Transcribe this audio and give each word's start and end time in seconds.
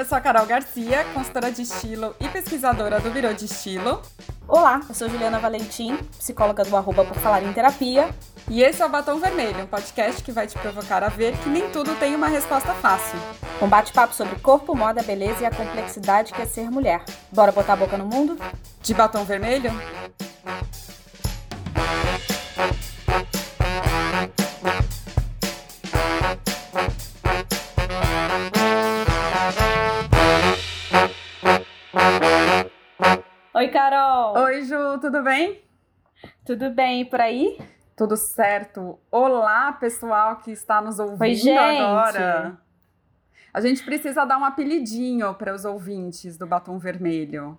eu 0.00 0.06
sou 0.06 0.16
a 0.16 0.20
Carol 0.20 0.46
Garcia, 0.46 1.04
consultora 1.12 1.52
de 1.52 1.60
estilo 1.60 2.16
e 2.18 2.26
pesquisadora 2.26 2.98
do 3.00 3.10
Virou 3.10 3.34
de 3.34 3.44
Estilo. 3.44 4.00
Olá, 4.48 4.80
eu 4.88 4.94
sou 4.94 5.10
Juliana 5.10 5.38
Valentim, 5.38 5.94
psicóloga 6.18 6.64
do 6.64 6.74
Arroba 6.74 7.04
por 7.04 7.18
Falar 7.18 7.42
em 7.42 7.52
Terapia. 7.52 8.08
E 8.48 8.62
esse 8.62 8.80
é 8.80 8.86
o 8.86 8.88
Batom 8.88 9.20
Vermelho, 9.20 9.62
um 9.62 9.66
podcast 9.66 10.22
que 10.22 10.32
vai 10.32 10.46
te 10.46 10.58
provocar 10.58 11.04
a 11.04 11.08
ver 11.08 11.36
que 11.40 11.50
nem 11.50 11.68
tudo 11.68 11.94
tem 11.96 12.14
uma 12.14 12.28
resposta 12.28 12.72
fácil. 12.76 13.18
Um 13.60 13.68
bate-papo 13.68 14.14
sobre 14.14 14.36
corpo, 14.36 14.74
moda, 14.74 15.02
beleza 15.02 15.42
e 15.42 15.44
a 15.44 15.50
complexidade 15.50 16.32
que 16.32 16.40
é 16.40 16.46
ser 16.46 16.70
mulher. 16.70 17.04
Bora 17.30 17.52
botar 17.52 17.74
a 17.74 17.76
boca 17.76 17.98
no 17.98 18.06
mundo? 18.06 18.38
De 18.82 18.94
batom 18.94 19.22
vermelho? 19.26 19.70
Carol! 33.70 34.36
Oi, 34.36 34.64
Ju, 34.64 34.98
tudo 35.00 35.22
bem? 35.22 35.62
Tudo 36.44 36.70
bem 36.70 37.04
por 37.04 37.20
aí? 37.20 37.56
Tudo 37.96 38.16
certo. 38.16 38.98
Olá, 39.10 39.72
pessoal 39.72 40.36
que 40.36 40.50
está 40.50 40.82
nos 40.82 40.98
ouvindo 40.98 41.22
Oi, 41.22 41.34
gente. 41.34 41.56
agora. 41.56 42.58
A 43.54 43.60
gente 43.60 43.84
precisa 43.84 44.24
dar 44.24 44.38
um 44.38 44.44
apelidinho 44.44 45.32
para 45.34 45.54
os 45.54 45.64
ouvintes 45.64 46.36
do 46.36 46.46
Batom 46.46 46.78
Vermelho. 46.78 47.56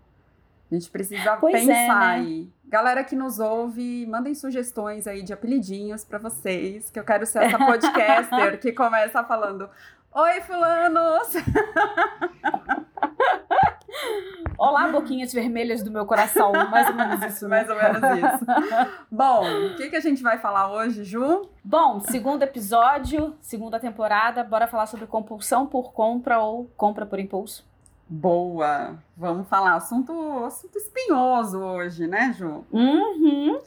A 0.70 0.74
gente 0.76 0.90
precisa 0.90 1.38
Pois 1.38 1.56
é, 1.56 1.60
pensar 1.60 2.00
né? 2.00 2.06
aí. 2.16 2.50
Galera 2.66 3.04
que 3.04 3.16
nos 3.16 3.40
ouve, 3.40 4.06
mandem 4.08 4.34
sugestões 4.36 5.08
aí 5.08 5.22
de 5.24 5.32
apelidinhos 5.32 6.04
para 6.04 6.18
vocês, 6.18 6.90
que 6.90 7.00
eu 7.00 7.04
quero 7.06 7.26
ser 7.26 7.44
essa 7.44 7.58
podcaster 7.58 8.60
que 8.60 8.72
começa 8.74 9.24
falando: 9.24 9.70
Oi, 10.14 10.42
fulanos! 10.42 11.34
Olá, 14.58 14.90
boquinhas 14.90 15.32
vermelhas 15.32 15.82
do 15.82 15.90
meu 15.90 16.06
coração. 16.06 16.52
Mais 16.52 16.90
ou 16.90 16.96
menos 16.96 17.24
isso, 17.24 17.48
né? 17.48 17.64
Mais 17.64 17.70
ou 17.70 17.76
menos 17.78 18.02
isso. 18.18 18.46
Bom, 19.10 19.46
o 19.68 19.76
que, 19.78 19.90
que 19.90 19.96
a 19.96 20.02
gente 20.02 20.22
vai 20.22 20.38
falar 20.38 20.70
hoje, 20.70 21.06
Ju? 21.06 21.50
Bom, 21.64 22.02
segundo 22.02 22.44
episódio, 22.44 23.38
segunda 23.40 23.80
temporada, 23.80 24.44
bora 24.44 24.68
falar 24.68 24.86
sobre 24.86 25.08
compulsão 25.08 25.66
por 25.66 25.94
compra 25.94 26.40
ou 26.40 26.70
compra 26.76 27.06
por 27.06 27.18
impulso. 27.18 27.66
Boa! 28.10 28.98
Vamos 29.16 29.48
falar 29.48 29.76
assunto, 29.76 30.44
assunto 30.44 30.78
espinhoso 30.78 31.58
hoje, 31.58 32.06
né, 32.06 32.36
Ju? 32.38 32.66
Uhum. 32.70 33.62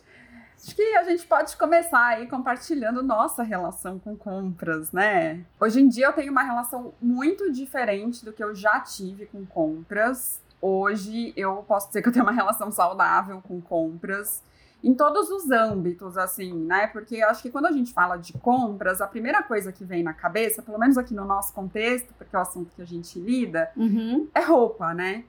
Acho 0.64 0.74
que 0.74 0.96
a 0.96 1.04
gente 1.04 1.26
pode 1.26 1.54
começar 1.58 2.02
aí 2.06 2.26
compartilhando 2.26 3.02
nossa 3.02 3.42
relação 3.42 3.98
com 3.98 4.16
compras, 4.16 4.90
né? 4.92 5.44
Hoje 5.60 5.82
em 5.82 5.88
dia 5.88 6.06
eu 6.06 6.12
tenho 6.14 6.32
uma 6.32 6.42
relação 6.42 6.94
muito 7.02 7.52
diferente 7.52 8.24
do 8.24 8.32
que 8.32 8.42
eu 8.42 8.54
já 8.54 8.80
tive 8.80 9.26
com 9.26 9.44
compras. 9.44 10.40
Hoje 10.62 11.34
eu 11.36 11.56
posso 11.68 11.88
dizer 11.88 12.00
que 12.00 12.08
eu 12.08 12.12
tenho 12.12 12.24
uma 12.24 12.32
relação 12.32 12.70
saudável 12.72 13.42
com 13.46 13.60
compras 13.60 14.42
em 14.82 14.94
todos 14.94 15.30
os 15.30 15.50
âmbitos, 15.50 16.16
assim, 16.16 16.54
né? 16.54 16.86
Porque 16.86 17.16
eu 17.16 17.28
acho 17.28 17.42
que 17.42 17.50
quando 17.50 17.66
a 17.66 17.72
gente 17.72 17.92
fala 17.92 18.16
de 18.16 18.32
compras, 18.32 19.02
a 19.02 19.06
primeira 19.06 19.42
coisa 19.42 19.70
que 19.70 19.84
vem 19.84 20.02
na 20.02 20.14
cabeça, 20.14 20.62
pelo 20.62 20.78
menos 20.78 20.96
aqui 20.96 21.12
no 21.12 21.26
nosso 21.26 21.52
contexto, 21.52 22.12
porque 22.16 22.34
é 22.34 22.38
o 22.38 22.42
assunto 22.42 22.70
que 22.74 22.80
a 22.80 22.86
gente 22.86 23.18
lida, 23.18 23.70
Uhum. 23.76 24.28
é 24.34 24.40
roupa, 24.40 24.94
né? 24.94 25.24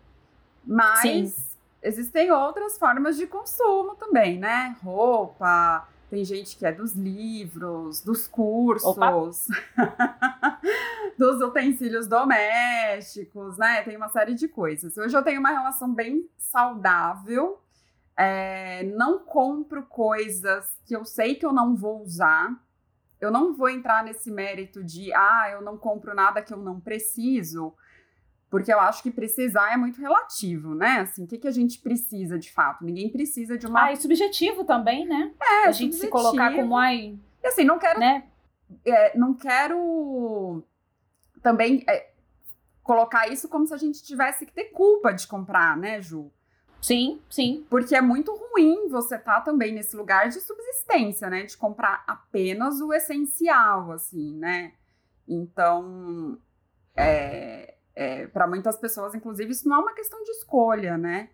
Mas 0.66 1.02
Sim. 1.02 1.34
Existem 1.86 2.32
outras 2.32 2.78
formas 2.78 3.16
de 3.16 3.28
consumo 3.28 3.96
também, 3.96 4.40
né? 4.40 4.76
Roupa, 4.84 5.88
tem 6.10 6.26
gente 6.26 6.58
que 6.58 6.66
é 6.66 6.72
dos 6.72 6.94
livros, 6.94 8.02
dos 8.02 8.28
cursos, 8.28 9.48
dos 11.18 11.42
utensílios 11.42 12.08
domésticos, 12.08 13.58
né? 13.58 13.84
Tem 13.84 13.96
uma 13.96 14.10
série 14.10 14.34
de 14.34 14.48
coisas. 14.48 14.98
Hoje 14.98 15.16
eu 15.16 15.24
tenho 15.24 15.40
uma 15.40 15.52
relação 15.52 15.94
bem 15.94 16.30
saudável. 16.38 17.62
é, 18.18 18.84
não 18.96 19.20
compro 19.20 19.84
coisas 19.84 20.66
que 20.86 20.96
eu 20.96 21.04
sei 21.04 21.36
que 21.36 21.46
eu 21.46 21.52
não 21.54 21.76
vou 21.76 22.02
usar. 22.02 22.56
Eu 23.20 23.32
não 23.32 23.54
vou 23.54 23.70
entrar 23.70 24.04
nesse 24.04 24.32
mérito 24.32 24.84
de, 24.84 25.14
ah, 25.14 25.50
eu 25.52 25.62
não 25.62 25.78
compro 25.78 26.14
nada 26.14 26.42
que 26.42 26.54
eu 26.54 26.58
não 26.58 26.80
preciso, 26.80 27.74
porque 28.50 28.72
eu 28.72 28.80
acho 28.80 29.04
que 29.04 29.12
precisar 29.12 29.74
é 29.74 29.78
muito 29.78 30.00
relativo, 30.00 30.74
né? 30.76 31.00
Assim, 31.00 31.24
o 31.24 31.28
que, 31.28 31.38
que 31.38 31.48
a 31.48 31.52
gente 31.52 31.80
precisa 31.80 32.38
de 32.38 32.52
fato? 32.52 32.86
Ninguém 32.86 33.10
precisa 33.10 33.58
de 33.58 33.66
uma. 33.68 33.86
Ah, 33.86 33.94
e 33.94 33.98
subjetivo 33.98 34.64
também, 34.64 35.06
né? 35.06 35.32
é, 35.42 35.68
a 35.68 35.72
gente 35.72 35.96
se 35.96 36.08
colocar 36.08 36.54
como, 36.54 36.78
ai, 36.78 37.18
E 37.44 37.48
assim, 37.48 37.64
não 37.64 37.80
quero, 37.80 38.00
né? 38.00 38.24
é, 38.86 39.18
não 39.18 39.34
quero 39.34 40.64
também 41.42 41.84
é, 41.88 42.12
colocar 42.82 43.28
isso 43.28 43.48
como 43.48 43.68
se 43.68 43.74
a 43.74 43.78
gente 43.78 44.04
tivesse 44.04 44.46
que 44.46 44.54
ter 44.54 44.66
culpa 44.66 45.12
de 45.12 45.28
comprar, 45.28 45.78
né, 45.78 46.02
Ju? 46.02 46.32
Sim, 46.82 47.20
sim. 47.30 47.66
Porque 47.70 47.96
é 47.96 48.02
muito 48.02 48.32
ruim 48.32 48.90
você 48.90 49.16
estar 49.16 49.42
também 49.42 49.74
nesse 49.74 49.96
lugar 49.96 50.30
de 50.30 50.40
subsistência, 50.40 51.30
né? 51.30 51.44
De 51.44 51.58
comprar 51.58 52.04
apenas 52.06 52.80
o 52.80 52.94
essencial, 52.94 53.92
assim, 53.92 54.38
né? 54.38 54.74
Então, 55.28 56.38
é, 56.96 57.75
para 58.34 58.48
muitas 58.48 58.78
pessoas, 58.78 59.16
inclusive, 59.16 59.52
isso 59.52 59.68
não 59.68 59.78
é 59.78 59.80
uma 59.80 59.94
questão 59.94 60.22
de 60.24 60.32
escolha, 60.32 60.98
né? 60.98 61.30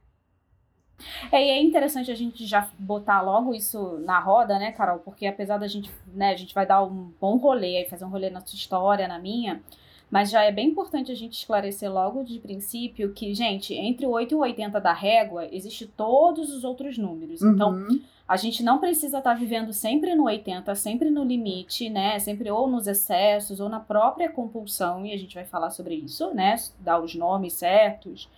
É, 1.32 1.46
e 1.46 1.50
é 1.50 1.62
interessante 1.62 2.12
a 2.12 2.16
gente 2.16 2.46
já 2.46 2.70
botar 2.78 3.22
logo 3.22 3.54
isso 3.54 3.98
na 4.00 4.20
roda, 4.20 4.60
né, 4.60 4.72
Carol? 4.72 5.00
Porque 5.00 5.26
apesar 5.26 5.58
da 5.58 5.68
gente, 5.68 5.92
né, 6.08 6.32
a 6.32 6.36
gente 6.36 6.54
vai 6.54 6.66
dar 6.66 6.84
um 6.84 7.12
bom 7.20 7.38
rolê 7.38 7.78
aí, 7.78 7.90
fazer 7.90 8.06
um 8.06 8.10
rolê 8.10 8.30
na 8.30 8.42
sua 8.42 8.56
história, 8.56 9.08
na 9.08 9.20
minha, 9.20 9.62
mas 10.12 10.30
já 10.30 10.44
é 10.44 10.52
bem 10.52 10.68
importante 10.68 11.12
a 11.12 11.16
gente 11.16 11.34
esclarecer 11.34 11.92
logo 11.92 12.22
de 12.24 12.38
princípio 12.40 13.14
que, 13.14 13.34
gente, 13.34 13.74
entre 13.74 14.06
o 14.06 14.10
8 14.12 14.34
e 14.34 14.36
o 14.36 14.40
80 14.40 14.80
da 14.82 14.92
régua, 14.94 15.48
existe 15.52 15.88
todos 15.88 16.54
os 16.54 16.64
outros 16.66 16.98
números. 16.98 17.42
Então, 17.42 17.72
Uhum. 17.72 18.02
a 18.28 18.36
gente 18.38 18.62
não 18.62 18.78
precisa 18.80 19.20
estar 19.20 19.34
vivendo 19.34 19.72
sempre 19.74 20.14
no 20.14 20.26
80, 20.26 20.76
sempre 20.76 21.10
no 21.10 21.24
limite, 21.24 21.90
né? 21.90 22.20
Sempre 22.20 22.52
ou 22.52 22.68
nos 22.68 22.88
excessos 22.88 23.60
ou 23.62 23.70
na 23.70 23.80
própria 23.80 24.30
compulsão, 24.30 25.06
e 25.06 25.14
a 25.14 25.18
gente 25.18 25.34
vai 25.36 25.46
falar 25.46 25.70
sobre 25.70 25.96
isso, 25.96 26.34
né? 26.34 26.56
Dar 26.80 27.00
os 27.02 27.16
nomes 27.16 27.54
certos, 27.54 28.30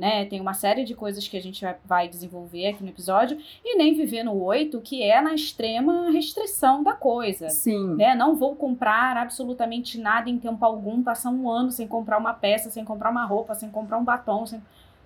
né? 0.00 0.24
Tem 0.24 0.40
uma 0.40 0.54
série 0.54 0.82
de 0.84 0.94
coisas 0.94 1.28
que 1.28 1.36
a 1.36 1.40
gente 1.42 1.64
vai- 1.84 2.08
desenvolver 2.08 2.66
aqui 2.68 2.82
no 2.82 2.88
episódio, 2.88 3.38
e 3.64 3.76
nem 3.76 3.94
viver 3.94 4.22
no 4.24 4.34
8, 4.42 4.80
que 4.80 5.02
é 5.02 5.20
na 5.20 5.34
extrema 5.34 6.10
restrição 6.10 6.82
da 6.82 6.94
coisa. 6.94 7.48
Sim. 7.50 7.94
Né? 7.96 8.14
Não 8.14 8.34
vou 8.34 8.56
comprar 8.56 9.16
absolutamente 9.16 9.98
nada 10.00 10.28
em 10.30 10.38
tempo 10.38 10.64
algum, 10.64 11.02
passar 11.02 11.30
um 11.30 11.48
ano 11.48 11.70
sem 11.70 11.86
comprar 11.86 12.18
uma 12.18 12.32
peça, 12.32 12.70
sem 12.70 12.84
comprar 12.84 13.10
uma 13.10 13.24
roupa, 13.26 13.54
sem 13.54 13.70
comprar 13.70 13.98
um 13.98 14.04
batom. 14.04 14.46
sem- 14.46 14.62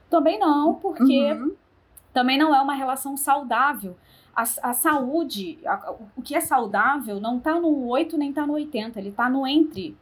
Também 0.09 0.39
não, 0.39 0.75
porque 0.75 1.33
Uhum. 1.33 1.53
também 2.13 2.39
não 2.39 2.55
é 2.55 2.61
uma 2.61 2.75
relação 2.75 3.17
saudável. 3.17 3.97
A, 4.37 4.43
a 4.43 4.73
saúde, 4.73 5.59
a- 5.67 5.95
o 6.17 6.23
que 6.23 6.35
é 6.37 6.41
saudável, 6.41 7.19
não 7.21 7.41
tá 7.41 7.59
no 7.59 7.87
8 7.89 8.17
nem 8.17 8.33
tá 8.33 8.47
no 8.47 8.53
80, 8.55 8.99
ele 9.01 9.11
tá 9.11 9.29
no 9.29 9.47
entre 9.47 9.97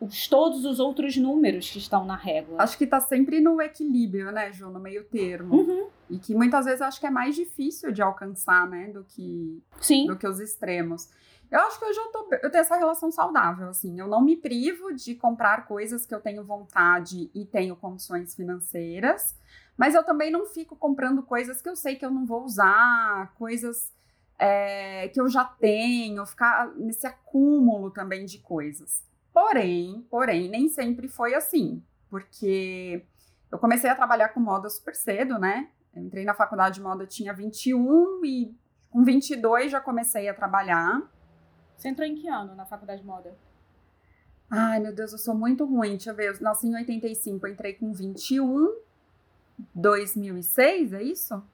os, 0.00 0.28
todos 0.28 0.64
os 0.64 0.78
outros 0.78 1.16
números 1.16 1.70
que 1.70 1.78
estão 1.78 2.04
na 2.04 2.16
régua. 2.16 2.62
Acho 2.62 2.76
que 2.76 2.86
tá 2.86 3.00
sempre 3.00 3.40
no 3.40 3.60
equilíbrio, 3.60 4.30
né, 4.30 4.52
Ju? 4.52 4.70
No 4.70 4.78
meio 4.78 5.04
termo. 5.04 5.54
Uhum, 5.54 5.88
E 6.10 6.18
que 6.18 6.34
muitas 6.34 6.64
vezes 6.64 6.80
eu 6.80 6.86
acho 6.86 7.00
que 7.00 7.06
é 7.06 7.10
mais 7.10 7.34
difícil 7.34 7.92
de 7.92 8.02
alcançar, 8.02 8.68
né? 8.68 8.88
Do 8.88 9.04
que, 9.04 9.62
sim, 9.80 10.06
do 10.06 10.16
que 10.16 10.26
os 10.26 10.38
extremos. 10.40 11.08
Eu 11.50 11.60
acho 11.60 11.78
que 11.78 11.84
hoje 11.84 11.98
eu, 11.98 12.06
tô, 12.08 12.28
eu 12.42 12.50
tenho 12.50 12.62
essa 12.62 12.76
relação 12.76 13.10
saudável, 13.10 13.68
assim. 13.68 13.98
Eu 13.98 14.08
não 14.08 14.20
me 14.20 14.36
privo 14.36 14.92
de 14.92 15.14
comprar 15.14 15.66
coisas 15.66 16.04
que 16.04 16.14
eu 16.14 16.20
tenho 16.20 16.44
vontade 16.44 17.30
e 17.32 17.44
tenho 17.44 17.76
condições 17.76 18.34
financeiras, 18.34 19.36
mas 19.76 19.94
eu 19.94 20.02
também 20.04 20.30
não 20.30 20.46
fico 20.46 20.74
comprando 20.74 21.22
coisas 21.22 21.62
que 21.62 21.68
eu 21.68 21.76
sei 21.76 21.94
que 21.94 22.04
eu 22.04 22.10
não 22.10 22.26
vou 22.26 22.42
usar, 22.42 23.32
coisas 23.36 23.92
é, 24.38 25.08
que 25.08 25.20
eu 25.20 25.28
já 25.28 25.44
tenho, 25.44 26.26
ficar 26.26 26.68
nesse 26.76 27.06
acúmulo 27.06 27.90
também 27.90 28.26
de 28.26 28.38
coisas. 28.38 29.04
Porém, 29.36 30.00
porém, 30.08 30.48
nem 30.48 30.66
sempre 30.66 31.08
foi 31.08 31.34
assim, 31.34 31.84
porque 32.08 33.04
eu 33.52 33.58
comecei 33.58 33.90
a 33.90 33.94
trabalhar 33.94 34.30
com 34.30 34.40
moda 34.40 34.70
super 34.70 34.94
cedo, 34.94 35.38
né? 35.38 35.68
Eu 35.94 36.02
entrei 36.02 36.24
na 36.24 36.32
faculdade 36.32 36.76
de 36.76 36.80
moda, 36.80 37.06
tinha 37.06 37.34
21 37.34 38.24
e 38.24 38.56
com 38.88 39.04
22 39.04 39.70
já 39.70 39.78
comecei 39.78 40.26
a 40.26 40.32
trabalhar. 40.32 41.02
Você 41.76 41.90
entrou 41.90 42.08
em 42.08 42.14
que 42.14 42.26
ano 42.26 42.54
na 42.54 42.64
faculdade 42.64 43.02
de 43.02 43.06
moda? 43.06 43.36
Ai, 44.50 44.80
meu 44.80 44.94
Deus, 44.94 45.12
eu 45.12 45.18
sou 45.18 45.34
muito 45.34 45.66
ruim. 45.66 45.90
Deixa 45.90 46.12
eu 46.12 46.14
ver, 46.14 46.34
eu 46.34 46.40
nasci 46.40 46.68
em 46.68 46.74
85, 46.74 47.46
eu 47.46 47.52
entrei 47.52 47.74
com 47.74 47.92
21, 47.92 48.74
2006, 49.74 50.94
é 50.94 51.02
isso? 51.02 51.44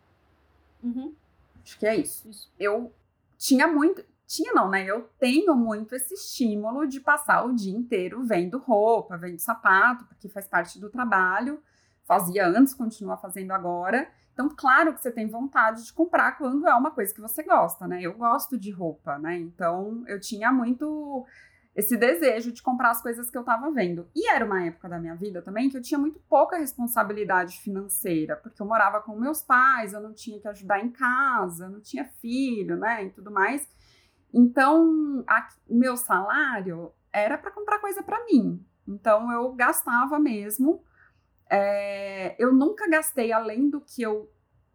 Uhum, 0.81 1.13
Acho 1.61 1.77
que 1.81 1.87
é 1.89 1.97
isso. 1.97 2.31
isso. 2.31 2.53
Eu 2.61 2.95
tinha 3.37 3.67
muito, 3.67 4.05
tinha 4.33 4.53
não, 4.53 4.71
né? 4.71 4.85
Eu 4.85 5.11
tenho 5.19 5.55
muito 5.55 5.95
esse 5.95 6.15
estímulo 6.15 6.87
de 6.87 7.01
passar 7.01 7.45
o 7.45 7.55
dia 7.55 7.77
inteiro 7.77 8.23
vendo 8.23 8.57
roupa, 8.57 9.19
vendo 9.19 9.39
sapato, 9.39 10.07
porque 10.07 10.29
faz 10.29 10.49
parte 10.49 10.81
do 10.81 10.89
trabalho. 10.89 11.63
Fazia 12.05 12.47
antes, 12.47 12.73
continua 12.73 13.17
fazendo 13.17 13.53
agora. 13.53 14.09
Então, 14.33 14.49
claro 14.49 14.95
que 14.95 15.03
você 15.03 15.11
tem 15.11 15.29
vontade 15.29 15.85
de 15.85 15.93
comprar 15.93 16.39
quando 16.39 16.67
é 16.67 16.75
uma 16.75 16.91
coisa 16.91 17.13
que 17.13 17.21
você 17.21 17.43
gosta, 17.43 17.87
né? 17.87 18.01
Eu 18.01 18.15
gosto 18.15 18.59
de 18.59 18.71
roupa, 18.71 19.19
né? 19.19 19.37
Então, 19.37 20.03
eu 20.07 20.19
tinha 20.19 20.51
muito 20.51 21.27
esse 21.75 21.97
desejo 21.97 22.53
de 22.53 22.63
comprar 22.63 22.91
as 22.91 23.03
coisas 23.03 23.31
que 23.31 23.37
eu 23.37 23.43
estava 23.43 23.71
vendo. 23.71 24.09
E 24.15 24.29
era 24.29 24.45
uma 24.45 24.65
época 24.65 24.89
da 24.89 24.99
minha 24.99 25.15
vida 25.15 25.43
também 25.43 25.69
que 25.69 25.77
eu 25.77 25.83
tinha 25.83 25.99
muito 25.99 26.19
pouca 26.29 26.57
responsabilidade 26.57 27.61
financeira, 27.61 28.37
porque 28.37 28.61
eu 28.61 28.67
morava 28.67 29.01
com 29.01 29.15
meus 29.19 29.43
pais, 29.43 29.93
eu 29.93 30.01
não 30.01 30.13
tinha 30.13 30.41
que 30.41 30.49
ajudar 30.49 30.81
em 30.81 30.91
casa, 30.91 31.69
não 31.69 31.81
tinha 31.81 32.05
filho, 32.21 32.77
né, 32.77 33.05
e 33.05 33.11
tudo 33.11 33.31
mais. 33.31 33.69
Então, 34.33 35.25
a, 35.29 35.49
meu 35.69 35.97
salário 35.97 36.93
era 37.13 37.37
para 37.37 37.51
comprar 37.51 37.79
coisa 37.79 38.03
para 38.03 38.25
mim. 38.25 38.65
Então, 38.87 39.31
eu 39.31 39.53
gastava 39.53 40.19
mesmo. 40.19 40.83
É, 41.51 42.35
eu 42.39 42.53
nunca 42.53 42.89
gastei 42.89 43.31
além 43.33 43.69
do 43.69 43.81
que 43.81 44.03
eu 44.03 44.31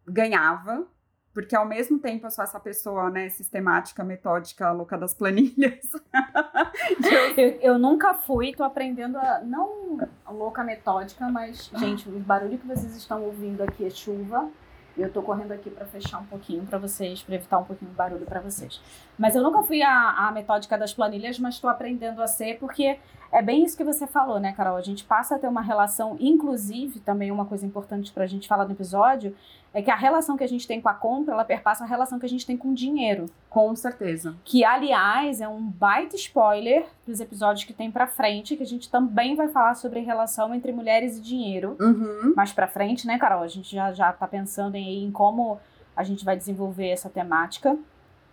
ganhava, 0.06 0.86
porque 1.34 1.54
ao 1.54 1.66
mesmo 1.66 1.98
tempo 1.98 2.26
eu 2.26 2.30
sou 2.30 2.42
essa 2.42 2.58
pessoa, 2.58 3.10
né, 3.10 3.28
sistemática, 3.28 4.02
metódica, 4.02 4.70
louca 4.72 4.96
das 4.96 5.12
planilhas. 5.12 5.90
eu... 7.36 7.46
eu... 7.60 7.78
Nunca 7.78 8.14
fui, 8.14 8.52
tô 8.52 8.64
aprendendo 8.64 9.18
a, 9.18 9.40
não 9.40 9.98
louca 10.28 10.64
metódica, 10.64 11.28
mas, 11.28 11.70
gente, 11.76 12.08
o 12.08 12.18
barulho 12.20 12.58
que 12.58 12.66
vocês 12.66 12.96
estão 12.96 13.22
ouvindo 13.22 13.62
aqui 13.62 13.84
é 13.84 13.90
chuva. 13.90 14.48
Eu 14.98 15.12
tô 15.12 15.22
correndo 15.22 15.52
aqui 15.52 15.70
para 15.70 15.86
fechar 15.86 16.18
um 16.18 16.26
pouquinho 16.26 16.66
para 16.66 16.76
vocês, 16.78 17.22
para 17.22 17.36
evitar 17.36 17.58
um 17.58 17.64
pouquinho 17.64 17.90
de 17.90 17.96
barulho 17.96 18.26
para 18.26 18.40
vocês. 18.40 18.80
Mas 19.16 19.36
eu 19.36 19.42
nunca 19.42 19.62
fui 19.62 19.80
a, 19.80 20.26
a 20.26 20.32
metódica 20.32 20.76
das 20.76 20.92
planilhas, 20.92 21.38
mas 21.38 21.54
estou 21.54 21.70
aprendendo 21.70 22.20
a 22.20 22.26
ser, 22.26 22.58
porque 22.58 22.98
é 23.30 23.42
bem 23.42 23.64
isso 23.64 23.76
que 23.76 23.84
você 23.84 24.06
falou, 24.06 24.40
né, 24.40 24.52
Carol? 24.52 24.76
A 24.76 24.82
gente 24.82 25.04
passa 25.04 25.36
a 25.36 25.38
ter 25.38 25.48
uma 25.48 25.60
relação, 25.60 26.16
inclusive, 26.18 27.00
também 27.00 27.30
uma 27.30 27.44
coisa 27.44 27.66
importante 27.66 28.10
para 28.10 28.24
a 28.24 28.26
gente 28.26 28.48
falar 28.48 28.64
no 28.64 28.72
episódio, 28.72 29.34
é 29.72 29.82
que 29.82 29.90
a 29.90 29.96
relação 29.96 30.36
que 30.36 30.44
a 30.44 30.48
gente 30.48 30.66
tem 30.66 30.80
com 30.80 30.88
a 30.88 30.94
compra, 30.94 31.34
ela 31.34 31.44
perpassa 31.44 31.84
a 31.84 31.86
relação 31.86 32.18
que 32.18 32.24
a 32.24 32.28
gente 32.28 32.46
tem 32.46 32.56
com 32.56 32.70
o 32.70 32.74
dinheiro. 32.74 33.26
Com 33.50 33.76
certeza. 33.76 34.34
Que, 34.44 34.64
aliás, 34.64 35.42
é 35.42 35.48
um 35.48 35.62
baita 35.62 36.16
spoiler 36.16 36.86
dos 37.06 37.20
episódios 37.20 37.64
que 37.64 37.74
tem 37.74 37.90
pra 37.90 38.06
frente, 38.06 38.56
que 38.56 38.62
a 38.62 38.66
gente 38.66 38.90
também 38.90 39.36
vai 39.36 39.48
falar 39.48 39.74
sobre 39.74 40.00
relação 40.00 40.54
entre 40.54 40.72
mulheres 40.72 41.18
e 41.18 41.20
dinheiro. 41.20 41.76
Uhum. 41.78 42.32
Mais 42.34 42.50
pra 42.50 42.66
frente, 42.66 43.06
né, 43.06 43.18
Carol? 43.18 43.42
A 43.42 43.48
gente 43.48 43.74
já, 43.74 43.92
já 43.92 44.10
tá 44.10 44.26
pensando 44.26 44.74
em, 44.74 45.04
em 45.04 45.12
como 45.12 45.60
a 45.94 46.02
gente 46.02 46.24
vai 46.24 46.36
desenvolver 46.36 46.88
essa 46.88 47.10
temática. 47.10 47.76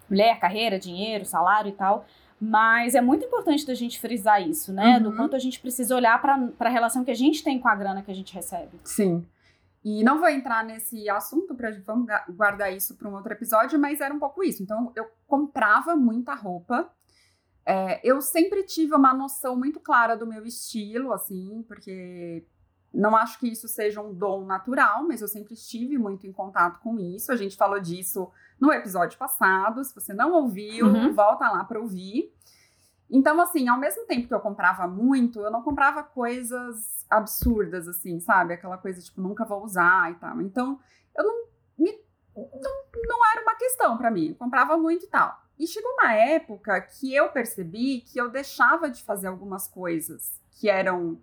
Mulher, 0.09 0.39
carreira, 0.39 0.79
dinheiro, 0.79 1.25
salário 1.25 1.69
e 1.69 1.73
tal. 1.73 2.05
Mas 2.45 2.93
é 2.93 3.01
muito 3.01 3.25
importante 3.25 3.65
da 3.65 3.73
gente 3.73 3.99
frisar 3.99 4.41
isso, 4.47 4.71
né? 4.71 4.97
Uhum. 4.97 5.03
Do 5.03 5.15
quanto 5.15 5.35
a 5.35 5.39
gente 5.39 5.59
precisa 5.59 5.95
olhar 5.95 6.21
para 6.21 6.51
a 6.59 6.69
relação 6.69 7.03
que 7.03 7.11
a 7.11 7.15
gente 7.15 7.43
tem 7.43 7.59
com 7.59 7.67
a 7.67 7.75
grana 7.75 8.03
que 8.03 8.11
a 8.11 8.15
gente 8.15 8.33
recebe. 8.33 8.79
Sim. 8.83 9.25
E 9.83 10.03
não 10.03 10.19
vou 10.19 10.29
entrar 10.29 10.63
nesse 10.63 11.09
assunto, 11.09 11.55
pra, 11.55 11.71
vamos 11.85 12.07
guardar 12.29 12.71
isso 12.73 12.95
para 12.95 13.09
um 13.09 13.15
outro 13.15 13.33
episódio, 13.33 13.79
mas 13.79 13.99
era 13.99 14.13
um 14.13 14.19
pouco 14.19 14.43
isso. 14.43 14.61
Então, 14.61 14.91
eu 14.95 15.07
comprava 15.27 15.95
muita 15.95 16.33
roupa. 16.33 16.89
É, 17.65 17.99
eu 18.03 18.21
sempre 18.21 18.63
tive 18.63 18.93
uma 18.93 19.13
noção 19.13 19.55
muito 19.55 19.79
clara 19.79 20.15
do 20.15 20.27
meu 20.27 20.45
estilo, 20.45 21.11
assim, 21.11 21.63
porque 21.67 22.43
não 22.93 23.15
acho 23.15 23.39
que 23.39 23.47
isso 23.47 23.67
seja 23.67 24.01
um 24.01 24.13
dom 24.13 24.45
natural, 24.45 25.05
mas 25.07 25.21
eu 25.21 25.27
sempre 25.27 25.53
estive 25.53 25.97
muito 25.97 26.25
em 26.25 26.31
contato 26.31 26.79
com 26.79 26.99
isso. 26.99 27.31
A 27.31 27.35
gente 27.35 27.57
falou 27.57 27.79
disso 27.79 28.29
no 28.59 28.71
episódio 28.71 29.17
passado. 29.17 29.83
Se 29.83 29.93
você 29.93 30.13
não 30.13 30.31
ouviu, 30.33 30.87
uhum. 30.87 31.13
volta 31.13 31.49
lá 31.49 31.63
para 31.63 31.79
ouvir. 31.79 32.33
Então, 33.09 33.39
assim, 33.39 33.67
ao 33.67 33.79
mesmo 33.79 34.05
tempo 34.05 34.27
que 34.27 34.33
eu 34.33 34.39
comprava 34.39 34.87
muito, 34.87 35.39
eu 35.39 35.51
não 35.51 35.61
comprava 35.61 36.03
coisas 36.03 37.05
absurdas, 37.09 37.87
assim, 37.87 38.19
sabe? 38.19 38.53
Aquela 38.53 38.77
coisa, 38.77 39.01
tipo, 39.01 39.21
nunca 39.21 39.45
vou 39.45 39.63
usar 39.63 40.11
e 40.11 40.15
tal. 40.15 40.41
Então, 40.41 40.79
eu 41.15 41.23
não. 41.23 41.45
Me, 41.77 41.91
não, 42.35 43.03
não 43.07 43.31
era 43.31 43.41
uma 43.41 43.55
questão 43.55 43.97
para 43.97 44.11
mim. 44.11 44.29
Eu 44.29 44.35
comprava 44.35 44.77
muito 44.77 45.05
e 45.05 45.09
tal. 45.09 45.39
E 45.57 45.67
chegou 45.67 45.91
uma 45.93 46.13
época 46.13 46.81
que 46.81 47.13
eu 47.13 47.29
percebi 47.29 48.01
que 48.01 48.19
eu 48.19 48.29
deixava 48.29 48.89
de 48.89 49.03
fazer 49.03 49.27
algumas 49.27 49.67
coisas 49.67 50.41
que 50.59 50.69
eram 50.69 51.21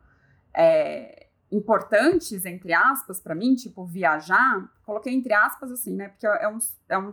é, 0.54 1.26
importantes, 1.50 2.46
entre 2.46 2.72
aspas, 2.72 3.20
para 3.20 3.34
mim, 3.34 3.54
tipo 3.54 3.84
viajar. 3.84 4.70
Coloquei 4.84 5.12
entre 5.12 5.34
aspas 5.34 5.70
assim, 5.70 5.94
né? 5.94 6.08
Porque 6.08 6.26
é 6.26 6.48
um, 6.48 6.58
é 6.88 6.98
um 6.98 7.12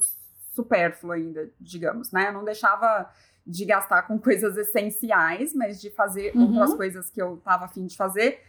supérfluo 0.54 1.12
ainda, 1.12 1.52
digamos, 1.60 2.12
né? 2.12 2.30
Eu 2.30 2.34
não 2.34 2.44
deixava 2.44 3.10
de 3.46 3.66
gastar 3.66 4.04
com 4.04 4.20
coisas 4.20 4.58
essenciais, 4.58 5.54
mas 5.54 5.82
de 5.82 5.90
fazer 5.90 6.36
uhum. 6.36 6.48
outras 6.48 6.74
coisas 6.74 7.10
que 7.10 7.22
eu 7.22 7.38
tava 7.38 7.66
afim 7.66 7.86
de 7.86 7.98
fazer, 7.98 8.42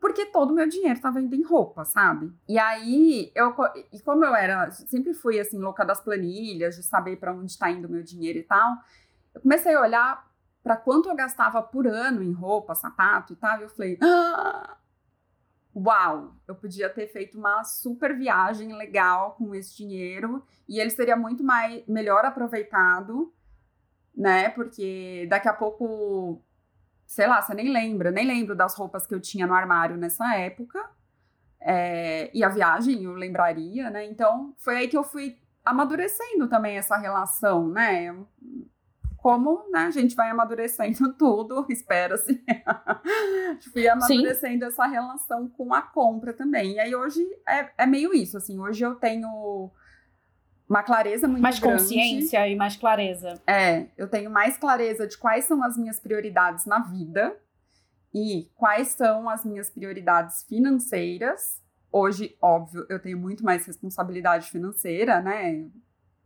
porque 0.00 0.26
todo 0.26 0.50
o 0.50 0.54
meu 0.54 0.68
dinheiro 0.68 1.00
tava 1.00 1.20
indo 1.20 1.34
em 1.34 1.42
roupa, 1.42 1.84
sabe? 1.84 2.30
E 2.46 2.58
aí, 2.58 3.32
eu, 3.34 3.54
e 3.92 4.00
como 4.00 4.24
eu 4.24 4.34
era, 4.34 4.70
sempre 4.70 5.14
fui 5.14 5.40
assim, 5.40 5.58
louca 5.58 5.84
das 5.84 6.00
planilhas, 6.00 6.76
de 6.76 6.82
saber 6.82 7.16
para 7.16 7.32
onde 7.32 7.56
tá 7.58 7.70
indo 7.70 7.88
o 7.88 7.90
meu 7.90 8.02
dinheiro 8.02 8.38
e 8.38 8.42
tal, 8.42 8.76
eu 9.34 9.40
comecei 9.40 9.74
a 9.74 9.80
olhar 9.80 10.30
para 10.62 10.76
quanto 10.76 11.08
eu 11.08 11.14
gastava 11.14 11.62
por 11.62 11.86
ano 11.86 12.22
em 12.22 12.32
roupa, 12.32 12.74
sapato 12.74 13.32
e 13.32 13.36
tal, 13.36 13.60
e 13.60 13.62
eu 13.62 13.68
falei, 13.70 13.98
ah, 14.02 14.76
uau, 15.74 16.34
eu 16.46 16.54
podia 16.54 16.88
ter 16.88 17.06
feito 17.08 17.38
uma 17.38 17.64
super 17.64 18.16
viagem 18.16 18.76
legal 18.76 19.32
com 19.32 19.54
esse 19.54 19.76
dinheiro 19.76 20.42
e 20.68 20.80
ele 20.80 20.90
seria 20.90 21.16
muito 21.16 21.42
mais 21.42 21.82
melhor 21.86 22.24
aproveitado 22.24 23.32
né? 24.16 24.48
Porque 24.50 25.26
daqui 25.28 25.48
a 25.48 25.52
pouco, 25.52 26.42
sei 27.06 27.26
lá, 27.26 27.42
você 27.42 27.54
nem 27.54 27.72
lembra, 27.72 28.10
nem 28.10 28.26
lembro 28.26 28.54
das 28.54 28.74
roupas 28.76 29.06
que 29.06 29.14
eu 29.14 29.20
tinha 29.20 29.46
no 29.46 29.54
armário 29.54 29.96
nessa 29.96 30.36
época. 30.36 30.78
É, 31.60 32.30
e 32.34 32.44
a 32.44 32.48
viagem 32.48 33.04
eu 33.04 33.14
lembraria, 33.14 33.90
né? 33.90 34.04
Então 34.04 34.54
foi 34.58 34.76
aí 34.76 34.88
que 34.88 34.96
eu 34.96 35.02
fui 35.02 35.38
amadurecendo 35.64 36.46
também 36.46 36.76
essa 36.76 36.96
relação, 36.96 37.68
né? 37.68 38.14
Como 39.16 39.66
né, 39.70 39.86
a 39.86 39.90
gente 39.90 40.14
vai 40.14 40.28
amadurecendo 40.28 41.14
tudo, 41.16 41.64
espera-se. 41.70 42.44
fui 43.72 43.88
amadurecendo 43.88 44.64
Sim. 44.64 44.70
essa 44.70 44.86
relação 44.86 45.48
com 45.48 45.72
a 45.72 45.80
compra 45.80 46.34
também. 46.34 46.74
E 46.74 46.80
aí 46.80 46.94
hoje 46.94 47.26
é, 47.48 47.70
é 47.78 47.86
meio 47.86 48.12
isso, 48.14 48.36
assim, 48.36 48.60
hoje 48.60 48.84
eu 48.84 48.94
tenho 48.96 49.70
uma 50.68 50.82
clareza 50.82 51.28
muito 51.28 51.42
mais 51.42 51.58
grande. 51.58 51.74
Mais 51.74 51.82
consciência 51.82 52.48
e 52.48 52.56
mais 52.56 52.76
clareza. 52.76 53.40
É, 53.46 53.86
eu 53.96 54.08
tenho 54.08 54.30
mais 54.30 54.56
clareza 54.56 55.06
de 55.06 55.16
quais 55.18 55.44
são 55.44 55.62
as 55.62 55.76
minhas 55.76 56.00
prioridades 56.00 56.64
na 56.64 56.80
vida 56.80 57.36
e 58.12 58.50
quais 58.54 58.88
são 58.88 59.28
as 59.28 59.44
minhas 59.44 59.68
prioridades 59.68 60.44
financeiras. 60.44 61.62
Hoje, 61.92 62.36
óbvio, 62.40 62.86
eu 62.88 63.00
tenho 63.00 63.18
muito 63.18 63.44
mais 63.44 63.66
responsabilidade 63.66 64.50
financeira, 64.50 65.20
né? 65.20 65.66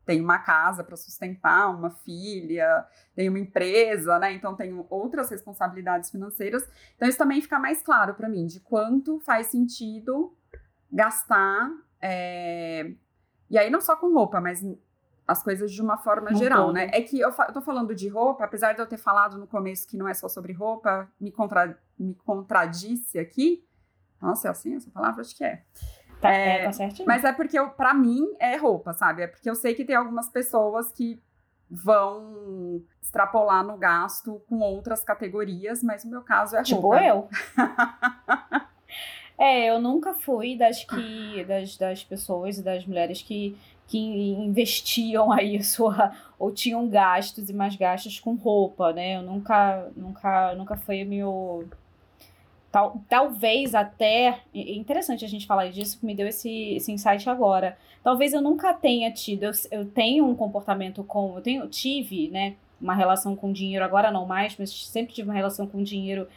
Tenho 0.05 0.25
uma 0.25 0.39
casa 0.39 0.83
para 0.83 0.97
sustentar, 0.97 1.69
uma 1.69 1.91
filha, 1.91 2.87
tenho 3.15 3.31
uma 3.31 3.39
empresa, 3.39 4.19
né? 4.19 4.33
Então 4.33 4.55
tenho 4.55 4.87
outras 4.89 5.31
responsabilidades 5.31 6.11
financeiras. 6.11 6.67
Então 6.97 7.09
isso 7.09 7.19
também 7.19 7.43
fica 7.43 7.59
mais 7.59 7.83
claro 7.83 8.15
para 8.15 8.29
mim 8.29 8.47
de 8.47 8.61
quanto 8.61 9.21
faz 9.21 9.49
sentido 9.49 10.35
gastar 10.91 11.71
é, 12.01 12.93
e 13.51 13.59
aí 13.59 13.71
não 13.71 13.81
só 13.81 13.97
com 13.97 14.13
roupa, 14.13 14.41
mas 14.41 14.65
as 15.27 15.43
coisas 15.43 15.71
de 15.71 15.83
uma 15.83 15.99
forma 15.99 16.35
geral, 16.35 16.73
né? 16.73 16.91
É 16.93 17.03
que 17.03 17.21
eu, 17.21 17.29
eu 17.31 17.53
tô 17.53 17.61
falando 17.61 17.95
de 17.95 18.09
roupa, 18.09 18.45
apesar 18.45 18.73
de 18.73 18.81
eu 18.81 18.87
ter 18.87 18.97
falado 18.97 19.37
no 19.37 19.47
começo 19.47 19.87
que 19.87 19.97
não 19.97 20.09
é 20.09 20.15
só 20.15 20.27
sobre 20.27 20.55
roupa, 20.55 21.07
me, 21.21 21.31
contra, 21.31 21.79
me 21.99 22.15
contradisse 22.15 23.19
aqui. 23.19 23.63
Nossa, 24.21 24.49
é 24.49 24.51
assim 24.51 24.75
essa 24.75 24.91
palavra? 24.91 25.21
Acho 25.21 25.37
que 25.37 25.45
é. 25.45 25.63
Tá, 26.21 26.33
é, 26.33 26.61
é 26.61 26.65
tá 26.65 26.73
certinho. 26.73 27.07
Mas 27.07 27.25
é 27.25 27.33
porque, 27.33 27.59
eu, 27.59 27.69
pra 27.69 27.93
mim, 27.93 28.27
é 28.41 28.57
roupa, 28.57 28.95
sabe? 28.95 29.23
É 29.23 29.27
porque 29.27 29.49
eu 29.49 29.55
sei 29.55 29.75
que 29.75 29.85
tem 29.85 29.95
algumas 29.95 30.31
pessoas 30.31 30.91
que 30.91 31.23
vão 31.71 32.83
extrapolar 33.03 33.63
no 33.63 33.77
gasto 33.77 34.43
com 34.49 34.61
outras 34.61 35.05
categorias, 35.05 35.83
mas 35.83 36.05
no 36.05 36.11
meu 36.11 36.23
caso 36.23 36.57
é 36.57 36.63
tipo 36.63 36.81
roupa. 36.81 36.99
Tipo 36.99 37.07
eu. 37.07 37.29
É, 39.39 39.71
eu 39.71 39.81
nunca 39.81 40.13
fui 40.15 40.57
das 40.57 40.85
que 40.85 41.45
das, 41.45 41.77
das 41.77 42.03
pessoas 42.03 42.59
e 42.59 42.63
das 42.63 42.85
mulheres 42.85 43.23
que, 43.23 43.57
que 43.87 43.97
investiam 43.99 45.31
aí 45.33 45.63
sua 45.63 46.13
ou 46.39 46.53
tinham 46.53 46.89
gastos 46.89 47.49
e 47.49 47.53
mais 47.53 47.77
gastos 47.77 48.19
com 48.19 48.35
roupa, 48.35 48.93
né? 48.93 49.17
Eu 49.17 49.23
nunca 49.23 49.89
nunca 49.97 50.55
nunca 50.57 50.77
foi 50.77 51.05
meu 51.05 51.69
Tal, 52.71 53.03
talvez 53.09 53.75
até. 53.75 54.41
É 54.55 54.73
interessante 54.75 55.25
a 55.25 55.29
gente 55.29 55.47
falar 55.47 55.71
disso, 55.71 55.99
que 55.99 56.07
me 56.07 56.15
deu 56.15 56.27
esse, 56.27 56.75
esse 56.75 56.93
insight 56.93 57.29
agora. 57.29 57.79
Talvez 58.03 58.33
eu 58.35 58.43
nunca 58.43 58.75
tenha 58.75 59.11
tido. 59.11 59.45
Eu, 59.45 59.53
eu 59.71 59.87
tenho 59.87 60.27
um 60.27 60.35
comportamento 60.35 61.03
com. 61.03 61.37
Eu 61.37 61.43
tenho, 61.43 61.67
tive, 61.69 62.29
né? 62.29 62.57
Uma 62.81 62.95
relação 62.95 63.35
com 63.35 63.53
dinheiro, 63.53 63.85
agora 63.85 64.11
não 64.11 64.27
mais, 64.27 64.55
mas 64.57 64.87
sempre 64.87 65.13
tive 65.15 65.29
uma 65.29 65.35
relação 65.35 65.67
com 65.67 65.83
dinheiro 65.83 66.29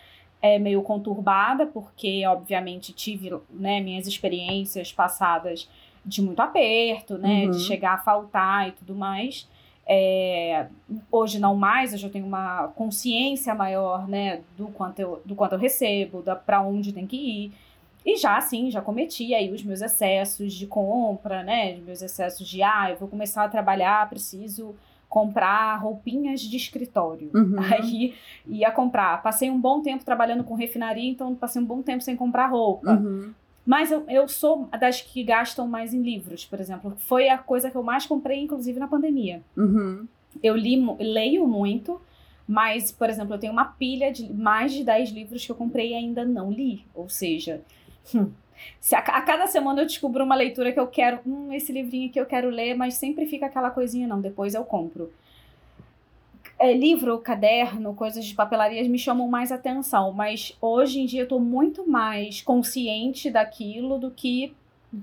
é 0.42 0.58
meio 0.58 0.82
conturbada, 0.82 1.68
porque, 1.68 2.26
obviamente, 2.26 2.92
tive 2.92 3.32
né, 3.50 3.80
minhas 3.80 4.08
experiências 4.08 4.92
passadas 4.92 5.70
de 6.06 6.22
muito 6.22 6.42
aperto, 6.42 7.18
né? 7.18 7.46
Uhum. 7.46 7.52
De 7.52 7.60
chegar 7.60 7.94
a 7.94 7.98
faltar 8.00 8.70
e 8.70 8.72
tudo 8.72 8.96
mais. 8.96 9.48
É, 9.86 10.68
hoje 11.12 11.40
não 11.40 11.56
mais, 11.56 11.92
eu 11.92 12.00
já 12.00 12.10
tenho 12.10 12.26
uma 12.26 12.70
consciência 12.70 13.54
maior, 13.54 14.08
né, 14.08 14.42
do 14.56 14.68
quanto 14.68 15.00
eu, 15.00 15.22
do 15.26 15.36
quanto 15.36 15.54
eu 15.54 15.60
recebo, 15.60 16.22
da 16.22 16.36
para 16.36 16.62
onde 16.62 16.94
tem 16.94 17.06
que 17.06 17.18
ir. 17.18 17.54
E 18.06 18.16
já 18.16 18.38
assim, 18.38 18.72
já 18.72 18.82
cometi 18.82 19.34
aí 19.34 19.52
os 19.52 19.64
meus 19.64 19.82
excessos 19.82 20.54
de 20.54 20.66
compra, 20.66 21.44
né, 21.44 21.74
os 21.74 21.84
meus 21.84 22.02
excessos 22.02 22.48
de 22.48 22.64
ah, 22.64 22.88
eu 22.90 22.98
vou 22.98 23.08
começar 23.08 23.44
a 23.44 23.50
trabalhar, 23.50 24.10
preciso 24.10 24.76
comprar 25.12 25.76
roupinhas 25.76 26.40
de 26.40 26.56
escritório. 26.56 27.30
Uhum. 27.36 27.56
Aí 27.60 28.16
ia 28.48 28.72
comprar. 28.72 29.22
Passei 29.22 29.52
um 29.52 29.60
bom 29.60 29.82
tempo 29.82 30.06
trabalhando 30.06 30.42
com 30.42 30.56
refinaria, 30.56 31.12
então 31.12 31.36
passei 31.36 31.62
um 31.62 31.66
bom 31.66 31.82
tempo 31.82 32.02
sem 32.02 32.16
comprar 32.16 32.48
roupa. 32.48 32.94
Uhum. 32.94 33.34
Mas 33.66 33.92
eu, 33.92 34.06
eu 34.08 34.26
sou 34.30 34.70
das 34.80 35.02
que 35.02 35.22
gastam 35.22 35.68
mais 35.68 35.94
em 35.94 36.02
livros, 36.02 36.46
por 36.46 36.62
exemplo. 36.62 36.94
Foi 36.96 37.28
a 37.28 37.38
coisa 37.38 37.70
que 37.70 37.76
eu 37.76 37.84
mais 37.84 38.06
comprei, 38.06 38.42
inclusive 38.42 38.80
na 38.80 38.88
pandemia. 38.88 39.42
Uhum. 39.58 40.08
Eu 40.42 40.56
li, 40.56 40.82
leio 40.98 41.46
muito, 41.46 42.00
mas, 42.48 42.90
por 42.90 43.10
exemplo, 43.10 43.36
eu 43.36 43.38
tenho 43.38 43.52
uma 43.52 43.66
pilha 43.66 44.14
de 44.14 44.32
mais 44.32 44.72
de 44.72 44.82
10 44.82 45.10
livros 45.10 45.46
que 45.46 45.52
eu 45.52 45.58
comprei 45.58 45.92
e 45.92 45.94
ainda 45.94 46.24
não 46.24 46.50
li. 46.50 46.86
Ou 46.96 47.10
seja, 47.10 47.62
hum, 48.16 48.32
se 48.80 48.96
a, 48.96 49.00
a, 49.00 49.22
cada 49.22 49.46
semana 49.48 49.82
eu 49.82 49.86
descubro 49.86 50.24
uma 50.24 50.36
leitura 50.36 50.72
que 50.72 50.80
eu 50.80 50.88
quero, 50.88 51.20
hum, 51.26 51.54
esse 51.54 51.72
livrinho 51.72 52.12
que 52.12 52.20
eu 52.20 52.26
quero 52.26 52.50
ler, 52.50 52.76
mas 52.76 52.96
sempre 52.96 53.28
fica 53.28 53.46
aquela 53.46 53.70
coisinha, 53.70 54.08
não, 54.08 54.20
depois 54.20 54.56
eu 54.56 54.64
compro. 54.66 55.12
É, 56.58 56.74
livro, 56.74 57.18
caderno, 57.20 57.94
coisas 57.94 58.26
de 58.26 58.34
papelarias 58.34 58.88
me 58.88 58.98
chamam 58.98 59.28
mais 59.28 59.52
atenção, 59.52 60.12
mas 60.12 60.56
hoje 60.60 61.00
em 61.00 61.06
dia 61.06 61.22
eu 61.22 61.28
tô 61.28 61.40
muito 61.40 61.90
mais 61.90 62.42
consciente 62.42 63.30
daquilo 63.30 63.98
do 63.98 64.12
que 64.12 64.54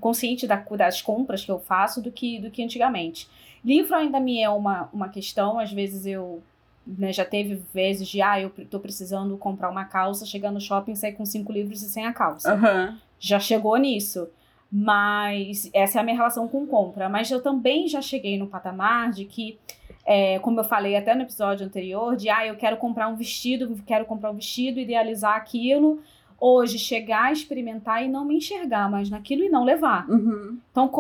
consciente 0.00 0.47
da, 0.47 0.57
das 0.57 1.00
compras 1.00 1.45
que 1.45 1.50
eu 1.50 1.59
faço 1.59 2.03
do 2.03 2.12
que 2.12 2.38
do 2.38 2.50
que 2.50 2.62
antigamente. 2.62 3.29
Livro 3.65 3.95
ainda 3.95 4.21
me 4.21 4.41
é 4.41 4.49
uma, 4.49 4.88
uma 4.93 5.09
questão, 5.09 5.59
às 5.59 5.73
vezes 5.73 6.07
eu 6.07 6.43
né, 6.87 7.12
já 7.12 7.25
teve 7.25 7.61
vezes 7.75 8.07
de 8.07 8.23
ah, 8.23 8.41
eu 8.41 8.50
tô 8.71 8.79
precisando 8.79 9.37
comprar 9.37 9.69
uma 9.69 9.85
calça, 9.85 10.25
chegar 10.25 10.53
no 10.53 10.61
shopping, 10.61 10.95
sair 10.95 11.15
com 11.15 11.25
cinco 11.25 11.53
livros 11.53 11.83
e 11.83 11.88
sem 11.88 12.07
a 12.07 12.12
calça. 12.12 12.55
Uhum 12.55 13.08
já 13.19 13.39
chegou 13.39 13.77
nisso. 13.77 14.29
Mas 14.71 15.71
essa 15.73 15.99
é 15.99 16.01
a 16.01 16.05
minha 16.05 16.17
relação 16.17 16.47
com 16.47 16.67
compra. 16.67 17.09
Mas 17.09 17.31
eu 17.31 17.43
também 17.43 17.89
já 17.89 18.03
cheguei 18.03 18.39
no 18.39 18.47
patamar 18.47 19.11
de 19.11 19.25
que, 19.25 19.59
é, 20.05 20.39
como 20.41 20.61
eu 20.61 20.65
falei 20.65 20.95
até 20.95 21.15
no 21.15 21.23
episódio 21.23 21.67
anterior, 21.67 22.17
de 22.17 22.29
ah, 22.29 22.47
eu 22.47 22.57
quero 22.57 22.77
comprar 22.77 23.09
um 23.09 23.17
vestido, 23.17 23.81
quero 23.87 24.05
comprar 24.05 24.31
um 24.31 24.35
vestido, 24.35 24.79
idealizar 24.79 25.37
aquilo. 25.37 26.01
Hoje, 26.41 26.79
chegar 26.79 27.25
a 27.25 27.33
experimentar 27.33 28.05
e 28.05 28.09
não 28.09 28.25
me 28.25 28.37
enxergar 28.37 28.89
mais 28.89 29.11
naquilo 29.11 29.43
e 29.43 29.49
não 29.49 29.65
levar. 29.65 30.09
Uhum. 30.09 30.59
Então, 30.71 30.93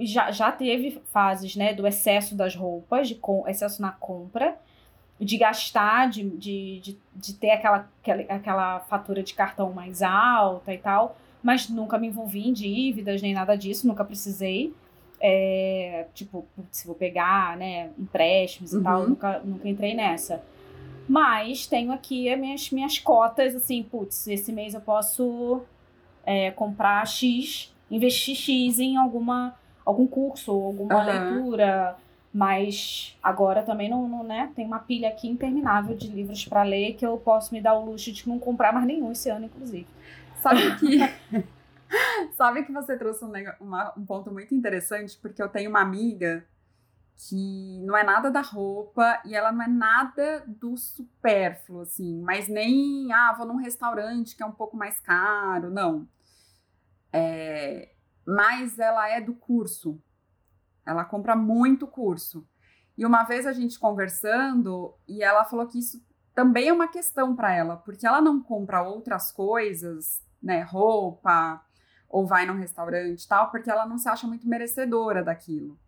já, 0.00 0.30
já 0.30 0.50
teve 0.50 1.02
fases 1.12 1.54
né, 1.56 1.74
do 1.74 1.86
excesso 1.86 2.34
das 2.34 2.54
roupas, 2.54 3.08
de 3.08 3.16
com, 3.16 3.46
excesso 3.46 3.82
na 3.82 3.92
compra, 3.92 4.56
de 5.20 5.36
gastar, 5.36 6.08
de, 6.08 6.22
de, 6.30 6.80
de, 6.80 6.98
de 7.14 7.34
ter 7.34 7.50
aquela, 7.50 7.86
aquela, 8.00 8.22
aquela 8.30 8.80
fatura 8.80 9.22
de 9.22 9.34
cartão 9.34 9.72
mais 9.72 10.00
alta 10.00 10.72
e 10.72 10.78
tal 10.78 11.16
mas 11.42 11.68
nunca 11.68 11.98
me 11.98 12.06
envolvi 12.06 12.48
em 12.48 12.52
dívidas 12.52 13.20
nem 13.20 13.34
nada 13.34 13.56
disso, 13.56 13.86
nunca 13.86 14.04
precisei. 14.04 14.72
É, 15.20 16.06
tipo, 16.14 16.44
se 16.70 16.86
vou 16.86 16.96
pegar, 16.96 17.56
né, 17.56 17.90
empréstimos 17.98 18.72
e 18.72 18.76
uhum. 18.76 18.82
tal, 18.82 19.08
nunca, 19.08 19.38
nunca 19.40 19.68
entrei 19.68 19.94
nessa. 19.94 20.42
Mas 21.08 21.66
tenho 21.66 21.92
aqui 21.92 22.28
as 22.32 22.38
minhas, 22.38 22.70
minhas 22.70 22.98
cotas, 22.98 23.54
assim, 23.54 23.82
putz, 23.82 24.26
esse 24.26 24.52
mês 24.52 24.74
eu 24.74 24.80
posso 24.80 25.62
é, 26.24 26.50
comprar 26.52 27.06
X, 27.06 27.72
investir 27.90 28.34
X 28.34 28.78
em 28.78 28.96
alguma, 28.96 29.54
algum 29.84 30.06
curso, 30.06 30.50
alguma 30.52 30.98
uhum. 30.98 31.04
leitura. 31.04 31.96
Mas 32.34 33.14
agora 33.22 33.62
também 33.62 33.90
não, 33.90 34.08
não, 34.08 34.24
né? 34.24 34.50
Tem 34.56 34.64
uma 34.64 34.78
pilha 34.78 35.10
aqui 35.10 35.28
interminável 35.28 35.94
de 35.94 36.08
livros 36.08 36.46
para 36.46 36.62
ler 36.62 36.94
que 36.94 37.04
eu 37.04 37.18
posso 37.18 37.52
me 37.52 37.60
dar 37.60 37.74
o 37.74 37.84
luxo 37.84 38.10
de 38.10 38.26
não 38.26 38.38
comprar 38.38 38.72
mais 38.72 38.86
nenhum 38.86 39.12
esse 39.12 39.28
ano, 39.28 39.44
inclusive. 39.44 39.86
Sabe 40.42 40.76
que. 40.78 40.98
Sabe 42.36 42.64
que 42.64 42.72
você 42.72 42.96
trouxe 42.96 43.24
um, 43.24 43.32
uma, 43.60 43.92
um 43.96 44.04
ponto 44.04 44.32
muito 44.32 44.54
interessante, 44.54 45.18
porque 45.18 45.42
eu 45.42 45.48
tenho 45.48 45.68
uma 45.68 45.80
amiga 45.80 46.46
que 47.28 47.80
não 47.84 47.96
é 47.96 48.02
nada 48.02 48.30
da 48.30 48.40
roupa 48.40 49.20
e 49.24 49.34
ela 49.34 49.52
não 49.52 49.62
é 49.62 49.68
nada 49.68 50.42
do 50.46 50.76
supérfluo, 50.76 51.82
assim, 51.82 52.20
mas 52.22 52.48
nem, 52.48 53.12
ah, 53.12 53.34
vou 53.36 53.46
num 53.46 53.56
restaurante 53.56 54.34
que 54.34 54.42
é 54.42 54.46
um 54.46 54.52
pouco 54.52 54.76
mais 54.76 54.98
caro, 55.00 55.70
não. 55.70 56.08
É, 57.12 57.92
mas 58.26 58.78
ela 58.78 59.08
é 59.08 59.20
do 59.20 59.34
curso. 59.34 60.02
Ela 60.84 61.04
compra 61.04 61.36
muito 61.36 61.86
curso. 61.86 62.46
E 62.96 63.06
uma 63.06 63.22
vez 63.24 63.46
a 63.46 63.52
gente 63.52 63.78
conversando, 63.78 64.94
e 65.06 65.22
ela 65.22 65.44
falou 65.44 65.66
que 65.66 65.78
isso 65.78 66.02
também 66.34 66.68
é 66.68 66.72
uma 66.72 66.88
questão 66.88 67.36
para 67.36 67.52
ela, 67.52 67.76
porque 67.76 68.06
ela 68.06 68.20
não 68.20 68.42
compra 68.42 68.82
outras 68.82 69.30
coisas 69.30 70.22
né, 70.42 70.62
roupa, 70.62 71.62
ou 72.08 72.26
vai 72.26 72.44
num 72.44 72.58
restaurante 72.58 73.26
tal, 73.26 73.50
porque 73.50 73.70
ela 73.70 73.86
não 73.86 73.96
se 73.96 74.08
acha 74.08 74.26
muito 74.26 74.46
merecedora 74.46 75.22
daquilo. 75.22 75.78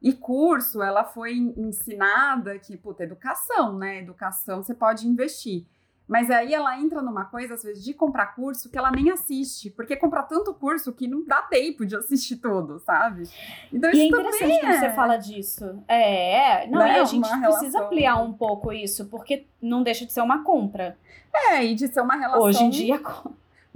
E 0.00 0.12
curso, 0.12 0.82
ela 0.82 1.04
foi 1.04 1.34
ensinada 1.56 2.58
que, 2.58 2.76
puta, 2.76 3.02
educação, 3.02 3.76
né? 3.76 3.98
Educação 3.98 4.62
você 4.62 4.74
pode 4.74 5.06
investir. 5.06 5.66
Mas 6.06 6.30
aí 6.30 6.54
ela 6.54 6.78
entra 6.78 7.02
numa 7.02 7.24
coisa, 7.24 7.54
às 7.54 7.64
vezes, 7.64 7.82
de 7.82 7.92
comprar 7.92 8.26
curso 8.26 8.70
que 8.70 8.78
ela 8.78 8.92
nem 8.92 9.10
assiste, 9.10 9.70
porque 9.70 9.96
compra 9.96 10.22
tanto 10.22 10.54
curso 10.54 10.92
que 10.92 11.08
não 11.08 11.24
dá 11.24 11.42
tempo 11.42 11.84
de 11.84 11.96
assistir 11.96 12.36
tudo, 12.36 12.78
sabe? 12.78 13.24
Então, 13.72 13.90
e 13.92 14.00
é 14.00 14.06
interessante 14.06 14.60
que 14.60 14.66
é... 14.66 14.78
você 14.78 14.90
fala 14.92 15.16
disso. 15.16 15.82
É, 15.88 16.62
é. 16.62 16.66
não, 16.68 16.78
não 16.78 16.86
é, 16.86 17.00
a 17.00 17.04
gente 17.04 17.28
precisa 17.28 17.82
ampliar 17.82 18.22
um 18.22 18.32
pouco 18.32 18.72
isso, 18.72 19.06
porque 19.06 19.46
não 19.60 19.82
deixa 19.82 20.06
de 20.06 20.12
ser 20.12 20.20
uma 20.20 20.44
compra. 20.44 20.96
É, 21.34 21.64
e 21.64 21.74
de 21.74 21.88
ser 21.88 22.00
uma 22.00 22.14
relação. 22.14 22.42
Hoje 22.42 22.62
em 22.62 22.70
dia 22.70 23.00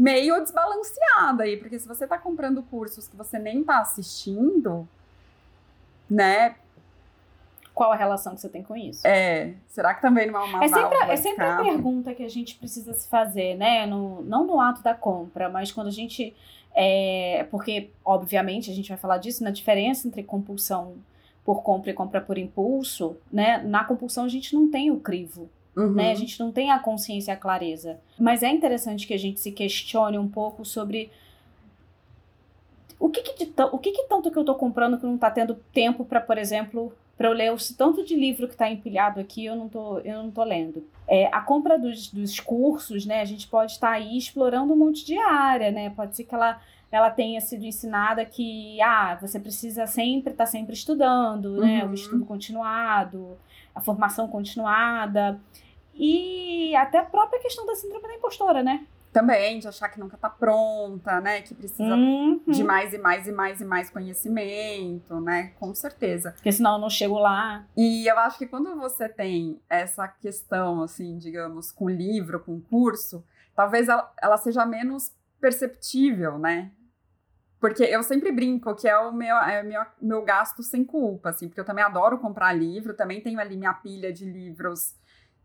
meio 0.00 0.40
desbalanceada 0.40 1.42
aí, 1.42 1.58
porque 1.58 1.78
se 1.78 1.86
você 1.86 2.04
está 2.04 2.16
comprando 2.16 2.62
cursos 2.62 3.06
que 3.06 3.14
você 3.14 3.38
nem 3.38 3.60
está 3.60 3.80
assistindo, 3.80 4.88
né? 6.08 6.56
Qual 7.74 7.92
a 7.92 7.96
relação 7.96 8.34
que 8.34 8.40
você 8.40 8.48
tem 8.48 8.62
com 8.62 8.74
isso? 8.74 9.06
É, 9.06 9.52
será 9.68 9.92
que 9.92 10.00
também 10.00 10.30
não 10.30 10.40
é 10.40 10.44
uma 10.44 10.64
É 10.64 10.68
sempre, 10.68 10.98
é 10.98 11.16
sempre 11.16 11.44
a 11.44 11.56
pergunta 11.58 12.14
que 12.14 12.22
a 12.22 12.28
gente 12.28 12.56
precisa 12.56 12.94
se 12.94 13.08
fazer, 13.10 13.56
né? 13.56 13.84
No, 13.84 14.22
não 14.22 14.46
no 14.46 14.58
ato 14.58 14.82
da 14.82 14.94
compra, 14.94 15.50
mas 15.50 15.70
quando 15.70 15.88
a 15.88 15.92
gente. 15.92 16.34
É, 16.74 17.46
porque, 17.50 17.90
obviamente, 18.02 18.70
a 18.70 18.74
gente 18.74 18.88
vai 18.88 18.96
falar 18.96 19.18
disso 19.18 19.44
na 19.44 19.50
diferença 19.50 20.08
entre 20.08 20.22
compulsão 20.22 20.94
por 21.44 21.62
compra 21.62 21.90
e 21.90 21.94
compra 21.94 22.22
por 22.22 22.38
impulso, 22.38 23.18
né? 23.30 23.58
Na 23.58 23.84
compulsão 23.84 24.24
a 24.24 24.28
gente 24.28 24.54
não 24.54 24.70
tem 24.70 24.90
o 24.90 24.98
crivo. 24.98 25.50
Uhum. 25.76 25.92
Né? 25.92 26.12
A 26.12 26.14
gente 26.14 26.38
não 26.40 26.50
tem 26.50 26.70
a 26.70 26.78
consciência 26.78 27.32
e 27.32 27.34
a 27.34 27.36
clareza. 27.36 28.00
Mas 28.18 28.42
é 28.42 28.48
interessante 28.48 29.06
que 29.06 29.14
a 29.14 29.18
gente 29.18 29.40
se 29.40 29.52
questione 29.52 30.18
um 30.18 30.28
pouco 30.28 30.64
sobre 30.64 31.10
o 32.98 33.08
que, 33.08 33.22
que, 33.22 33.46
de, 33.46 33.52
o 33.72 33.78
que, 33.78 33.92
que 33.92 34.04
tanto 34.04 34.30
que 34.30 34.36
eu 34.36 34.42
estou 34.42 34.54
comprando 34.54 34.98
que 34.98 35.06
não 35.06 35.14
está 35.14 35.30
tendo 35.30 35.54
tempo 35.72 36.04
para, 36.04 36.20
por 36.20 36.36
exemplo, 36.36 36.92
para 37.16 37.28
eu 37.28 37.32
ler 37.32 37.52
o 37.52 37.56
tanto 37.76 38.04
de 38.04 38.14
livro 38.14 38.46
que 38.46 38.54
está 38.54 38.70
empilhado 38.70 39.20
aqui, 39.20 39.44
eu 39.46 39.56
não 39.56 39.68
tô, 39.68 39.98
eu 40.00 40.22
não 40.22 40.30
tô 40.30 40.44
lendo. 40.44 40.84
É, 41.08 41.26
a 41.26 41.40
compra 41.40 41.78
dos, 41.78 42.08
dos 42.12 42.38
cursos, 42.40 43.06
né? 43.06 43.22
A 43.22 43.24
gente 43.24 43.48
pode 43.48 43.72
estar 43.72 43.88
tá 43.88 43.94
aí 43.94 44.16
explorando 44.16 44.72
um 44.72 44.76
monte 44.76 45.04
de 45.04 45.18
área, 45.18 45.70
né? 45.70 45.90
Pode 45.90 46.14
ser 46.14 46.24
que 46.24 46.34
ela, 46.34 46.60
ela 46.90 47.10
tenha 47.10 47.40
sido 47.40 47.64
ensinada 47.64 48.24
que 48.24 48.80
ah, 48.82 49.18
você 49.20 49.40
precisa 49.40 49.86
sempre 49.86 50.32
estar 50.32 50.44
tá 50.44 50.50
sempre 50.50 50.74
estudando, 50.74 51.58
né? 51.60 51.84
O 51.84 51.88
uhum. 51.88 51.94
estudo 51.94 52.24
continuado, 52.24 53.36
a 53.74 53.80
formação 53.80 54.28
continuada. 54.28 55.40
E 55.94 56.74
até 56.76 56.98
a 56.98 57.04
própria 57.04 57.40
questão 57.40 57.66
da 57.66 57.74
síndrome 57.74 58.08
da 58.08 58.14
impostora, 58.14 58.62
né? 58.62 58.86
Também, 59.12 59.58
de 59.58 59.66
achar 59.66 59.88
que 59.88 59.98
nunca 59.98 60.16
tá 60.16 60.30
pronta, 60.30 61.20
né? 61.20 61.42
Que 61.42 61.52
precisa 61.52 61.94
uhum. 61.94 62.40
de 62.46 62.62
mais 62.62 62.94
e 62.94 62.98
mais 62.98 63.26
e 63.26 63.32
mais 63.32 63.60
e 63.60 63.64
mais 63.64 63.90
conhecimento, 63.90 65.20
né? 65.20 65.52
Com 65.58 65.74
certeza. 65.74 66.32
Porque 66.32 66.52
senão 66.52 66.74
eu 66.74 66.78
não 66.78 66.88
chego 66.88 67.18
lá. 67.18 67.66
E 67.76 68.06
eu 68.06 68.16
acho 68.20 68.38
que 68.38 68.46
quando 68.46 68.76
você 68.76 69.08
tem 69.08 69.60
essa 69.68 70.06
questão, 70.06 70.82
assim, 70.82 71.18
digamos, 71.18 71.72
com 71.72 71.88
livro, 71.88 72.38
com 72.38 72.60
curso, 72.60 73.24
talvez 73.56 73.88
ela, 73.88 74.12
ela 74.22 74.36
seja 74.36 74.64
menos 74.64 75.12
perceptível, 75.40 76.38
né? 76.38 76.70
Porque 77.60 77.82
eu 77.84 78.02
sempre 78.02 78.32
brinco 78.32 78.74
que 78.74 78.88
é 78.88 78.96
o 78.96 79.12
meu, 79.12 79.36
é 79.36 79.62
meu, 79.62 79.82
meu 80.00 80.24
gasto 80.24 80.62
sem 80.62 80.82
culpa, 80.82 81.28
assim, 81.28 81.46
porque 81.46 81.60
eu 81.60 81.64
também 81.64 81.84
adoro 81.84 82.18
comprar 82.18 82.54
livro, 82.54 82.94
também 82.94 83.20
tenho 83.20 83.38
ali 83.38 83.56
minha 83.56 83.74
pilha 83.74 84.10
de 84.10 84.24
livros 84.24 84.94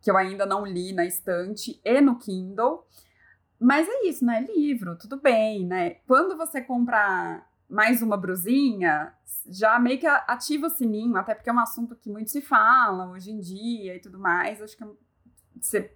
que 0.01 0.09
eu 0.09 0.15
ainda 0.15 0.45
não 0.45 0.65
li 0.65 0.93
na 0.93 1.05
estante 1.05 1.81
e 1.83 1.99
no 1.99 2.17
Kindle. 2.17 2.87
Mas 3.59 3.87
é 3.89 4.07
isso, 4.07 4.23
né? 4.23 4.45
Livro, 4.55 4.97
tudo 4.97 5.19
bem, 5.19 5.65
né? 5.65 5.95
Quando 6.07 6.37
você 6.37 6.61
compra 6.61 7.43
mais 7.69 8.01
uma 8.01 8.15
brusinha, 8.15 9.13
já 9.47 9.77
meio 9.79 9.99
que 9.99 10.07
ativa 10.07 10.67
o 10.67 10.69
sininho, 10.69 11.17
até 11.17 11.33
porque 11.33 11.49
é 11.49 11.53
um 11.53 11.59
assunto 11.59 11.95
que 11.95 12.09
muito 12.09 12.29
se 12.29 12.41
fala 12.41 13.09
hoje 13.09 13.31
em 13.31 13.39
dia 13.39 13.95
e 13.95 13.99
tudo 13.99 14.19
mais. 14.19 14.61
Acho 14.61 14.77
que 14.77 14.85
você 15.59 15.91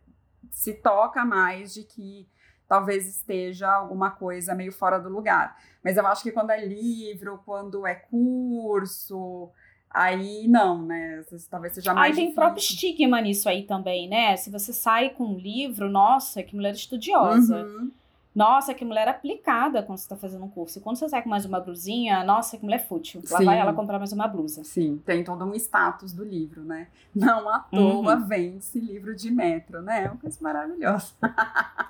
se 0.52 0.74
toca 0.74 1.24
mais 1.24 1.74
de 1.74 1.84
que 1.84 2.28
talvez 2.70 3.08
esteja 3.08 3.70
alguma 3.70 4.12
coisa 4.12 4.56
meio 4.56 4.72
fora 4.72 5.00
do 5.00 5.10
lugar. 5.10 5.58
Mas 5.84 5.98
eu 5.98 6.06
acho 6.08 6.24
que 6.24 6.32
quando 6.32 6.52
é 6.52 6.64
livro, 6.64 7.42
quando 7.44 7.86
é 7.86 7.96
curso, 7.96 9.52
Aí 9.92 10.48
não, 10.48 10.86
né? 10.86 11.24
Talvez 11.50 11.74
seja 11.74 11.96
mais. 11.96 12.12
Aí 12.12 12.16
tem 12.16 12.26
difícil. 12.26 12.36
próprio 12.36 12.60
estigma 12.60 13.20
nisso 13.20 13.50
aí 13.50 13.64
também, 13.64 14.08
né? 14.08 14.38
Se 14.38 14.52
você 14.52 14.72
sai 14.72 15.10
com 15.10 15.26
um 15.26 15.38
livro, 15.38 15.90
nossa, 15.90 16.44
que 16.44 16.56
mulher 16.56 16.76
estudiosa. 16.76 17.64
Uhum. 17.64 17.92
Nossa, 18.40 18.74
que 18.74 18.86
mulher 18.86 19.06
aplicada 19.10 19.84
quando 19.84 19.98
você 19.98 20.06
está 20.06 20.16
fazendo 20.16 20.46
um 20.46 20.50
curso. 20.50 20.80
E 20.80 20.82
quando 20.82 20.96
você 20.96 21.10
sai 21.10 21.22
com 21.22 21.28
mais 21.28 21.44
uma 21.44 21.60
blusinha, 21.60 22.24
nossa, 22.24 22.58
que 22.58 22.64
mulher 22.64 22.88
fútil. 22.88 23.22
Lá 23.30 23.40
Sim. 23.40 23.44
vai 23.46 23.60
ela 23.60 23.74
comprar 23.74 24.00
mais 24.00 24.14
uma 24.14 24.30
blusa. 24.30 24.64
Sim, 24.64 25.02
tem 25.06 25.26
todo 25.26 25.44
um 25.44 25.54
status 25.56 26.14
do 26.14 26.24
livro, 26.24 26.64
né? 26.64 26.88
Não 27.14 27.50
à 27.50 27.60
toa 27.60 28.16
Uhum. 28.16 28.26
vende-se 28.28 28.80
livro 28.80 29.14
de 29.14 29.30
metro, 29.30 29.82
né? 29.82 30.06
É 30.06 30.08
uma 30.08 30.16
coisa 30.18 30.38
maravilhosa. 30.42 31.12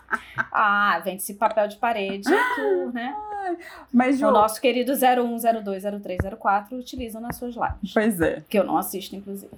Ah, 0.51 0.99
vende 1.03 1.21
esse 1.21 1.35
papel 1.35 1.67
de 1.67 1.77
parede 1.77 2.23
que 2.27 2.61
o, 2.61 2.91
né, 2.91 3.15
Mas, 3.93 4.17
Ju, 4.17 4.27
o 4.27 4.31
nosso 4.31 4.59
querido 4.59 4.91
01, 4.93 5.61
02, 5.63 5.83
03, 5.83 6.19
04 6.39 6.77
utilizam 6.77 7.21
nas 7.21 7.35
suas 7.35 7.55
lives. 7.55 7.93
pois 7.93 8.19
é. 8.19 8.41
Que 8.49 8.57
eu 8.57 8.63
não 8.63 8.75
assisto, 8.75 9.15
inclusive. 9.15 9.51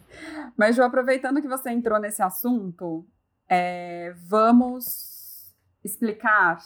Mas, 0.58 0.76
Ju, 0.76 0.84
aproveitando 0.84 1.42
que 1.42 1.48
você 1.48 1.72
entrou 1.72 2.00
nesse 2.00 2.22
assunto, 2.22 3.06
é, 3.50 4.14
vamos 4.28 5.56
explicar 5.84 6.60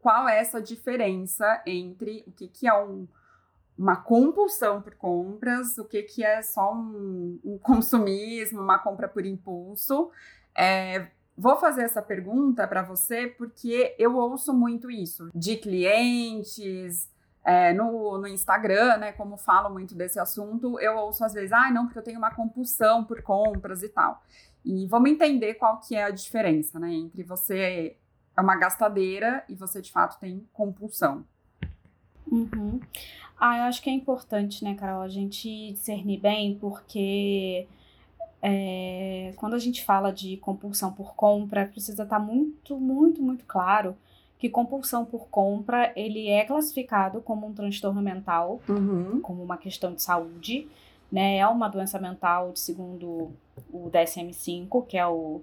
qual 0.00 0.28
é 0.28 0.38
essa 0.38 0.60
diferença 0.62 1.62
entre 1.66 2.24
o 2.26 2.32
que, 2.32 2.48
que 2.48 2.66
é 2.68 2.74
um- 2.74 3.06
uma 3.76 3.96
compulsão 3.96 4.82
por 4.82 4.94
compras, 4.96 5.78
o 5.78 5.84
que, 5.84 6.02
que 6.02 6.24
é 6.24 6.42
só 6.42 6.74
um, 6.74 7.38
um 7.44 7.58
consumismo, 7.58 8.60
uma 8.60 8.78
compra 8.78 9.06
por 9.08 9.24
impulso. 9.24 10.10
É, 10.54 11.06
vou 11.36 11.56
fazer 11.58 11.82
essa 11.82 12.02
pergunta 12.02 12.66
para 12.66 12.82
você 12.82 13.28
porque 13.28 13.94
eu 13.98 14.16
ouço 14.16 14.52
muito 14.52 14.90
isso 14.90 15.30
de 15.34 15.56
clientes. 15.56 17.08
é, 17.44 17.72
no, 17.72 18.18
no 18.18 18.26
Instagram, 18.26 18.98
né, 18.98 19.12
como 19.12 19.38
falo 19.38 19.70
muito 19.70 19.94
desse 19.94 20.20
assunto, 20.20 20.78
eu 20.80 20.96
ouço 20.98 21.24
às 21.24 21.32
vezes, 21.32 21.50
ah, 21.52 21.70
não, 21.70 21.86
porque 21.86 21.98
eu 21.98 22.02
tenho 22.02 22.18
uma 22.18 22.34
compulsão 22.34 23.04
por 23.04 23.22
compras 23.22 23.82
e 23.82 23.88
tal. 23.88 24.22
E 24.62 24.86
vamos 24.86 25.08
entender 25.10 25.54
qual 25.54 25.80
que 25.80 25.96
é 25.96 26.02
a 26.04 26.10
diferença, 26.10 26.78
né, 26.78 26.92
entre 26.92 27.22
você 27.22 27.96
é 28.38 28.40
uma 28.40 28.56
gastadeira 28.56 29.42
e 29.48 29.54
você 29.54 29.82
de 29.82 29.90
fato 29.90 30.18
tem 30.20 30.46
compulsão. 30.52 31.24
Uhum. 32.30 32.78
Ah, 33.38 33.58
eu 33.58 33.62
acho 33.64 33.82
que 33.82 33.90
é 33.90 33.92
importante, 33.92 34.62
né, 34.62 34.74
Carol, 34.74 35.02
a 35.02 35.08
gente 35.08 35.72
discernir 35.72 36.20
bem, 36.20 36.56
porque 36.60 37.66
é, 38.40 39.32
quando 39.36 39.54
a 39.54 39.58
gente 39.58 39.84
fala 39.84 40.12
de 40.12 40.36
compulsão 40.36 40.92
por 40.92 41.14
compra, 41.16 41.66
precisa 41.66 42.04
estar 42.04 42.20
muito, 42.20 42.78
muito, 42.78 43.20
muito 43.20 43.44
claro 43.44 43.96
que 44.38 44.48
compulsão 44.48 45.04
por 45.04 45.28
compra, 45.28 45.92
ele 45.96 46.28
é 46.28 46.44
classificado 46.44 47.20
como 47.20 47.44
um 47.44 47.52
transtorno 47.52 48.00
mental, 48.00 48.60
Uhum. 48.68 49.20
como 49.20 49.42
uma 49.42 49.56
questão 49.56 49.92
de 49.92 50.00
saúde, 50.00 50.68
né? 51.10 51.38
É 51.38 51.46
uma 51.48 51.66
doença 51.66 51.98
mental, 51.98 52.52
segundo 52.54 53.32
o 53.72 53.90
DSM-5, 53.90 54.86
que 54.86 54.96
é 54.96 55.04
o, 55.04 55.42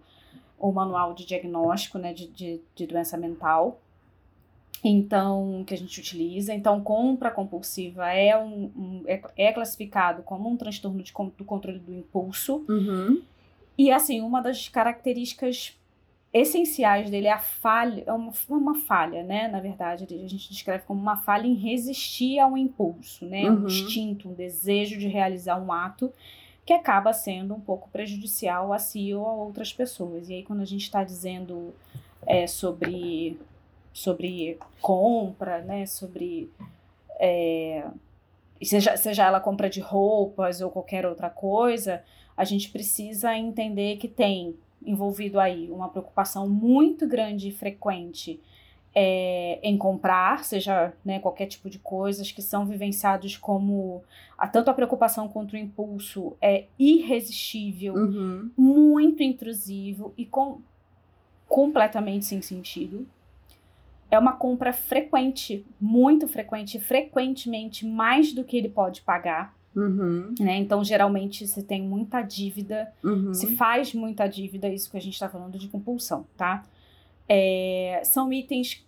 o 0.60 0.72
manual 0.72 1.14
de 1.14 1.26
diagnóstico, 1.26 1.98
né, 1.98 2.14
de, 2.14 2.28
de, 2.28 2.62
de 2.76 2.88
doença 2.88 3.18
mental. 3.18 3.80
Então, 4.84 5.64
que 5.66 5.74
a 5.74 5.78
gente 5.78 6.00
utiliza. 6.00 6.54
Então, 6.54 6.80
compra 6.82 7.32
compulsiva 7.32 8.08
é, 8.12 8.38
um, 8.38 8.66
um- 8.76 9.04
é, 9.08 9.22
é 9.36 9.52
classificado 9.52 10.22
como 10.22 10.48
um 10.50 10.56
transtorno 10.56 11.02
de, 11.02 11.12
do 11.38 11.44
controle 11.44 11.80
do 11.80 11.94
impulso. 11.94 12.64
Uhum. 12.70 13.22
E, 13.78 13.92
assim, 13.92 14.22
uma 14.22 14.42
das 14.42 14.70
características 14.70 15.76
essenciais 16.32 17.10
dele 17.10 17.28
é 17.28 17.32
a 17.32 17.40
falha, 17.40 18.04
é 18.06 18.12
uma, 18.14 18.32
uma 18.50 18.76
falha, 18.76 19.24
né? 19.24 19.48
Na 19.48 19.60
verdade, 19.60 20.04
a 20.04 20.28
gente 20.28 20.50
descreve 20.50 20.84
como 20.86 21.02
uma 21.02 21.18
falha 21.18 21.48
em 21.48 21.56
resistir 21.56 22.38
ao 22.40 22.56
impulso, 22.58 23.26
né? 23.26 23.50
Um 23.50 23.56
Uhum. 23.62 23.66
instinto, 23.68 24.30
um 24.30 24.34
desejo 24.34 25.00
de 25.00 25.08
realizar 25.08 25.60
um 25.60 25.72
ato 25.72 26.12
que 26.66 26.74
acaba 26.74 27.14
sendo 27.14 27.54
um 27.54 27.60
pouco 27.60 27.90
prejudicial 27.90 28.74
a 28.74 28.80
si 28.80 29.14
ou 29.14 29.28
a 29.28 29.34
outras 29.34 29.72
pessoas. 29.72 30.30
E 30.30 30.34
aí, 30.34 30.44
quando 30.44 30.62
a 30.62 30.66
gente 30.66 30.84
está 30.84 31.04
dizendo 31.04 31.74
é, 32.26 32.48
sobre, 32.48 33.40
sobre 33.94 34.58
compra, 34.82 35.62
né? 35.62 35.86
Sobre 35.86 36.50
é, 37.20 37.86
seja, 38.64 38.96
seja 38.98 39.26
ela 39.26 39.40
compra 39.40 39.70
de 39.70 39.80
roupas 39.80 40.62
ou 40.62 40.70
qualquer 40.70 41.06
outra 41.06 41.30
coisa, 41.30 42.04
a 42.36 42.44
gente 42.44 42.70
precisa 42.70 43.36
entender 43.38 43.98
que 43.98 44.08
tem 44.08 44.56
envolvido 44.86 45.40
aí 45.40 45.70
uma 45.72 45.90
preocupação 45.90 46.48
muito 46.48 47.08
grande 47.08 47.50
e 47.50 47.52
frequente 47.52 48.40
é, 48.98 49.60
em 49.62 49.78
comprar, 49.78 50.46
seja 50.46 50.94
né, 51.04 51.20
qualquer 51.20 51.48
tipo 51.48 51.70
de 51.70 51.78
coisas 51.80 52.32
que 52.32 52.42
são 52.42 52.66
vivenciados 52.66 53.36
como 53.38 54.02
a, 54.38 54.48
tanto 54.48 54.70
a 54.72 54.74
preocupação 54.74 55.28
quanto 55.28 55.54
o 55.54 55.58
impulso 55.58 56.34
é 56.42 56.66
irresistível, 56.80 57.94
Uhum. 57.96 58.50
muito 58.58 59.22
intrusivo 59.22 60.14
e 60.18 60.26
com, 60.26 60.62
completamente 61.48 62.26
sem 62.26 62.42
sentido. 62.42 63.06
É 64.10 64.18
uma 64.18 64.34
compra 64.34 64.72
frequente, 64.72 65.66
muito 65.82 66.28
frequente, 66.28 66.80
frequentemente 66.80 67.86
mais 67.86 68.32
do 68.34 68.44
que 68.44 68.56
ele 68.56 68.70
pode 68.70 69.02
pagar, 69.02 69.54
Uhum. 69.76 70.34
né? 70.40 70.56
Então, 70.58 70.82
geralmente, 70.86 71.46
se 71.48 71.62
tem 71.64 71.82
muita 71.82 72.22
dívida, 72.22 72.94
Uhum. 73.04 73.34
se 73.34 73.56
faz 73.58 73.94
muita 73.94 74.26
dívida, 74.28 74.70
isso 74.70 74.90
que 74.90 74.96
a 74.96 75.02
gente 75.02 75.14
está 75.16 75.28
falando 75.28 75.58
de 75.58 75.68
compulsão, 75.68 76.26
tá? 76.38 76.64
É, 77.28 78.02
são 78.04 78.32
itens 78.32 78.86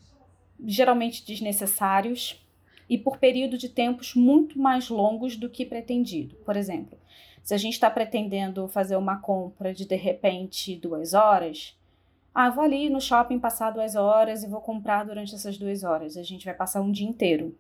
geralmente 0.65 1.25
desnecessários 1.25 2.43
e 2.89 2.97
por 2.97 3.17
período 3.17 3.57
de 3.57 3.69
tempos 3.69 4.15
muito 4.15 4.59
mais 4.59 4.89
longos 4.89 5.35
do 5.35 5.49
que 5.49 5.65
pretendido. 5.65 6.35
Por 6.37 6.55
exemplo, 6.55 6.97
se 7.43 7.53
a 7.53 7.57
gente 7.57 7.73
está 7.73 7.89
pretendendo 7.89 8.67
fazer 8.67 8.95
uma 8.95 9.17
compra 9.17 9.73
de 9.73 9.85
de 9.85 9.95
repente 9.95 10.75
duas 10.75 11.13
horas, 11.13 11.77
ah, 12.33 12.49
vou 12.49 12.63
ali 12.63 12.89
no 12.89 13.01
shopping 13.01 13.39
passar 13.39 13.71
duas 13.71 13.95
horas 13.95 14.43
e 14.43 14.47
vou 14.47 14.61
comprar 14.61 15.03
durante 15.03 15.33
essas 15.33 15.57
duas 15.57 15.83
horas. 15.83 16.17
A 16.17 16.23
gente 16.23 16.45
vai 16.45 16.53
passar 16.53 16.81
um 16.81 16.91
dia 16.91 17.07
inteiro. 17.07 17.55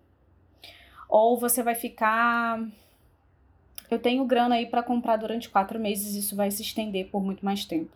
Ou 1.09 1.37
você 1.37 1.63
vai 1.63 1.73
ficar 1.73 2.59
eu 3.89 3.99
tenho 3.99 4.25
grana 4.25 4.55
aí 4.55 4.65
para 4.65 4.83
comprar 4.83 5.15
durante 5.15 5.49
quatro 5.49 5.79
meses, 5.79 6.13
isso 6.13 6.35
vai 6.35 6.51
se 6.51 6.61
estender 6.61 7.09
por 7.09 7.23
muito 7.23 7.45
mais 7.45 7.63
tempo. 7.63 7.91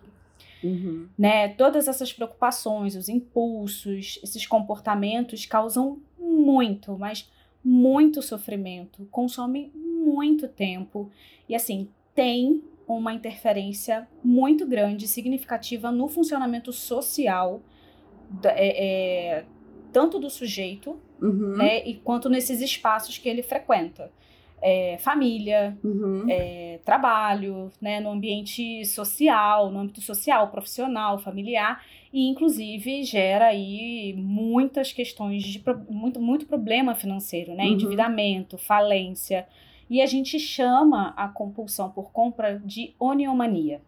Uhum. 0.64 1.08
Né? 1.18 1.50
Todas 1.50 1.88
essas 1.88 2.14
preocupações, 2.14 2.96
os 2.96 3.10
impulsos, 3.10 4.20
esses 4.24 4.46
comportamentos 4.46 5.46
causam 5.46 6.00
muito, 6.20 6.98
mas 6.98 7.30
muito 7.64 8.22
sofrimento, 8.22 9.08
consomem 9.12 9.72
muito 9.76 10.48
tempo 10.48 11.10
e 11.48 11.56
assim 11.56 11.88
tem 12.16 12.64
uma 12.88 13.14
interferência 13.14 14.08
muito 14.24 14.66
grande, 14.66 15.08
significativa 15.08 15.92
no 15.92 16.08
funcionamento 16.08 16.74
social, 16.74 17.62
é, 18.44 19.38
é, 19.40 19.46
tanto 19.94 20.20
do 20.20 20.30
sujeito, 20.30 20.98
Uhum. 21.22 21.56
né, 21.56 21.88
e 21.88 21.94
quanto 21.96 22.28
nesses 22.28 22.62
espaços 22.62 23.18
que 23.20 23.30
ele 23.30 23.44
frequenta. 23.44 24.12
É, 24.62 24.98
família, 25.00 25.76
Uhum. 25.84 26.26
é, 26.30 26.80
trabalho, 26.86 27.72
né, 27.82 28.00
no 28.00 28.12
ambiente 28.12 28.86
social, 28.86 29.72
no 29.72 29.80
âmbito 29.80 30.02
social, 30.02 30.50
profissional, 30.50 31.18
familiar, 31.18 31.84
e 32.14 32.28
inclusive 32.30 33.04
gera 33.04 33.48
aí 33.48 34.14
muitas 34.18 34.92
questões 34.94 35.44
de 35.44 35.64
muito, 35.90 36.22
muito 36.22 36.46
problema 36.46 36.94
financeiro, 36.94 37.56
né, 37.56 37.64
Uhum. 37.64 37.72
endividamento, 37.72 38.58
falência, 38.58 39.48
e 39.90 40.00
a 40.02 40.06
gente 40.06 40.40
chama 40.40 41.14
a 41.18 41.28
compulsão 41.28 41.90
por 41.90 42.12
compra 42.12 42.60
de 42.64 42.94
oniomania. 43.00 43.82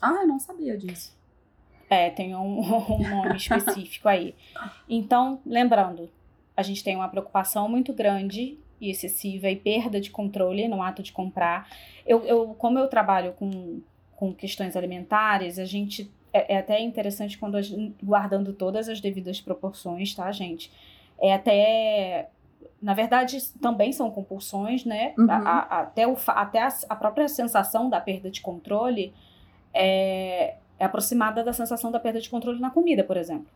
Ah, 0.00 0.20
eu 0.22 0.26
não 0.28 0.38
sabia 0.38 0.78
disso. 0.78 1.18
É, 1.90 2.08
tem 2.08 2.36
um, 2.36 2.60
um 2.94 3.08
nome 3.10 3.36
específico 3.36 4.08
aí. 4.08 4.34
Então, 4.88 5.40
lembrando, 5.44 6.08
a 6.56 6.62
gente 6.62 6.84
tem 6.84 6.94
uma 6.94 7.08
preocupação 7.08 7.68
muito 7.68 7.92
grande 7.92 8.58
e 8.80 8.90
excessiva 8.90 9.48
e 9.50 9.56
perda 9.56 10.00
de 10.00 10.10
controle 10.10 10.66
no 10.68 10.82
ato 10.82 11.02
de 11.02 11.12
comprar. 11.12 11.68
Eu, 12.06 12.24
eu 12.24 12.54
como 12.54 12.78
eu 12.78 12.88
trabalho 12.88 13.32
com, 13.32 13.80
com 14.16 14.32
questões 14.34 14.76
alimentares, 14.76 15.58
a 15.58 15.64
gente. 15.64 16.10
É, 16.32 16.54
é 16.54 16.58
até 16.58 16.80
interessante 16.80 17.36
quando 17.36 17.56
a 17.56 17.60
guardando 18.02 18.52
todas 18.52 18.88
as 18.88 19.00
devidas 19.00 19.40
proporções, 19.40 20.14
tá, 20.14 20.30
gente? 20.32 20.70
É 21.20 21.34
até. 21.34 22.28
Na 22.80 22.94
verdade, 22.94 23.38
também 23.60 23.92
são 23.92 24.10
compulsões, 24.10 24.84
né? 24.84 25.12
Uhum. 25.18 25.30
A- 25.30 25.36
a- 25.68 25.80
até 25.80 26.06
o, 26.08 26.16
até 26.28 26.62
a, 26.62 26.68
a 26.88 26.96
própria 26.96 27.28
sensação 27.28 27.90
da 27.90 28.00
perda 28.00 28.30
de 28.30 28.40
controle 28.40 29.12
é, 29.74 30.54
é 30.78 30.84
aproximada 30.84 31.42
da 31.44 31.52
sensação 31.52 31.90
da 31.90 32.00
perda 32.00 32.20
de 32.20 32.30
controle 32.30 32.58
na 32.60 32.70
comida, 32.70 33.04
por 33.04 33.16
exemplo. 33.16 33.46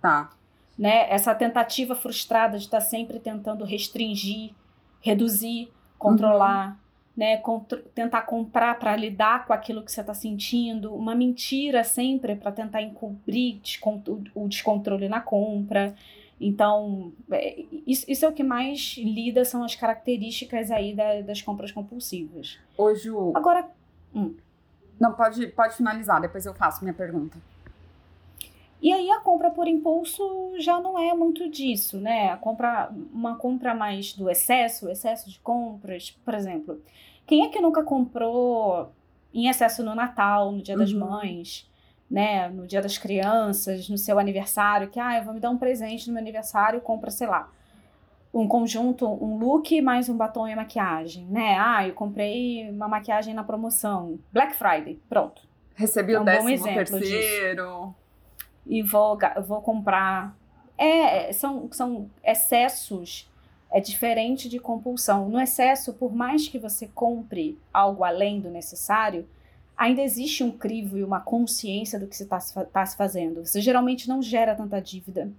Tá. 0.00 0.30
Né? 0.78 1.08
Essa 1.10 1.34
tentativa 1.34 1.94
frustrada 1.94 2.58
de 2.58 2.64
estar 2.64 2.80
sempre 2.80 3.18
tentando 3.20 3.64
restringir, 3.64 4.52
reduzir, 5.00 5.70
controlar, 5.98 6.76
né? 7.16 7.36
Contro- 7.36 7.80
tentar 7.94 8.22
comprar 8.22 8.76
para 8.78 8.96
lidar 8.96 9.46
com 9.46 9.52
aquilo 9.52 9.84
que 9.84 9.92
você 9.92 10.00
está 10.00 10.12
sentindo, 10.12 10.92
uma 10.92 11.14
mentira 11.14 11.84
sempre 11.84 12.34
para 12.34 12.50
tentar 12.50 12.82
encobrir 12.82 13.60
o 14.34 14.48
descontrole 14.48 15.08
na 15.08 15.20
compra. 15.20 15.94
Então, 16.40 17.12
é, 17.30 17.64
isso, 17.86 18.04
isso 18.10 18.24
é 18.24 18.28
o 18.28 18.32
que 18.32 18.42
mais 18.42 18.96
lida, 18.98 19.44
são 19.44 19.62
as 19.62 19.76
características 19.76 20.72
aí 20.72 20.92
da- 20.92 21.20
das 21.20 21.40
compras 21.40 21.70
compulsivas. 21.70 22.58
Ô, 22.76 22.92
Ju, 22.96 23.30
Agora, 23.36 23.68
não, 24.98 25.12
pode, 25.12 25.46
pode 25.48 25.76
finalizar, 25.76 26.20
depois 26.20 26.44
eu 26.44 26.52
faço 26.54 26.82
minha 26.82 26.92
pergunta. 26.94 27.38
E 28.84 28.92
aí 28.92 29.10
a 29.10 29.18
compra 29.18 29.50
por 29.50 29.66
impulso 29.66 30.52
já 30.58 30.78
não 30.78 30.98
é 30.98 31.14
muito 31.14 31.48
disso, 31.48 31.98
né? 31.98 32.30
A 32.30 32.36
compra, 32.36 32.92
uma 33.10 33.34
compra 33.34 33.74
mais 33.74 34.12
do 34.12 34.28
excesso, 34.28 34.90
excesso 34.90 35.30
de 35.30 35.40
compras, 35.40 36.10
por 36.22 36.34
exemplo. 36.34 36.78
Quem 37.26 37.46
é 37.46 37.48
que 37.48 37.62
nunca 37.62 37.82
comprou 37.82 38.92
em 39.32 39.48
excesso 39.48 39.82
no 39.82 39.94
Natal, 39.94 40.52
no 40.52 40.60
Dia 40.60 40.76
das 40.76 40.92
uhum. 40.92 40.98
Mães, 40.98 41.66
né? 42.10 42.50
No 42.50 42.66
Dia 42.66 42.82
das 42.82 42.98
Crianças, 42.98 43.88
no 43.88 43.96
seu 43.96 44.18
aniversário, 44.18 44.90
que 44.90 45.00
ah, 45.00 45.16
eu 45.16 45.24
vou 45.24 45.32
me 45.32 45.40
dar 45.40 45.48
um 45.48 45.56
presente 45.56 46.06
no 46.08 46.12
meu 46.12 46.20
aniversário, 46.20 46.78
compra, 46.82 47.10
sei 47.10 47.26
lá, 47.26 47.50
um 48.34 48.46
conjunto, 48.46 49.06
um 49.06 49.38
look 49.38 49.80
mais 49.80 50.10
um 50.10 50.16
batom 50.18 50.46
e 50.46 50.54
maquiagem, 50.54 51.24
né? 51.30 51.56
Ah, 51.58 51.88
eu 51.88 51.94
comprei 51.94 52.68
uma 52.68 52.86
maquiagem 52.86 53.32
na 53.32 53.44
promoção. 53.44 54.18
Black 54.30 54.54
Friday, 54.54 55.00
pronto. 55.08 55.40
Recebi 55.74 56.12
é 56.12 56.18
um 56.18 56.22
o 56.22 56.24
décimo 56.26 56.64
terceiro. 56.64 57.00
Disso 57.00 58.03
e 58.66 58.82
vou, 58.82 59.18
vou 59.46 59.60
comprar. 59.60 60.36
É, 60.76 61.32
são, 61.32 61.68
são 61.72 62.10
excessos. 62.22 63.30
É 63.70 63.80
diferente 63.80 64.48
de 64.48 64.58
compulsão. 64.58 65.28
No 65.28 65.40
excesso, 65.40 65.94
por 65.94 66.14
mais 66.14 66.48
que 66.48 66.58
você 66.58 66.86
compre 66.86 67.58
algo 67.72 68.04
além 68.04 68.40
do 68.40 68.48
necessário, 68.48 69.26
ainda 69.76 70.00
existe 70.00 70.44
um 70.44 70.50
crivo 70.50 70.96
e 70.96 71.02
uma 71.02 71.20
consciência 71.20 71.98
do 71.98 72.06
que 72.06 72.16
você 72.16 72.22
está 72.22 72.38
tá 72.72 72.86
se 72.86 72.96
fazendo. 72.96 73.44
Você 73.44 73.60
geralmente 73.60 74.08
não 74.08 74.22
gera 74.22 74.54
tanta 74.54 74.80
dívida. 74.80 75.30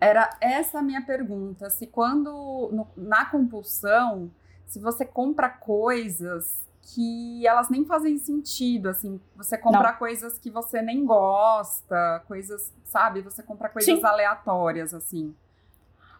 Era 0.00 0.36
essa 0.40 0.80
a 0.80 0.82
minha 0.82 1.02
pergunta. 1.02 1.70
Se 1.70 1.86
quando, 1.86 2.68
no, 2.72 2.86
na 2.96 3.26
compulsão, 3.26 4.30
se 4.66 4.80
você 4.80 5.04
compra 5.04 5.48
coisas 5.48 6.63
que 6.86 7.46
elas 7.46 7.70
nem 7.70 7.84
fazem 7.84 8.18
sentido, 8.18 8.88
assim, 8.88 9.18
você 9.34 9.56
compra 9.56 9.92
Não. 9.92 9.98
coisas 9.98 10.38
que 10.38 10.50
você 10.50 10.82
nem 10.82 11.04
gosta, 11.04 12.22
coisas, 12.28 12.72
sabe, 12.84 13.22
você 13.22 13.42
compra 13.42 13.68
coisas 13.68 13.98
Sim. 13.98 14.04
aleatórias, 14.04 14.92
assim. 14.92 15.34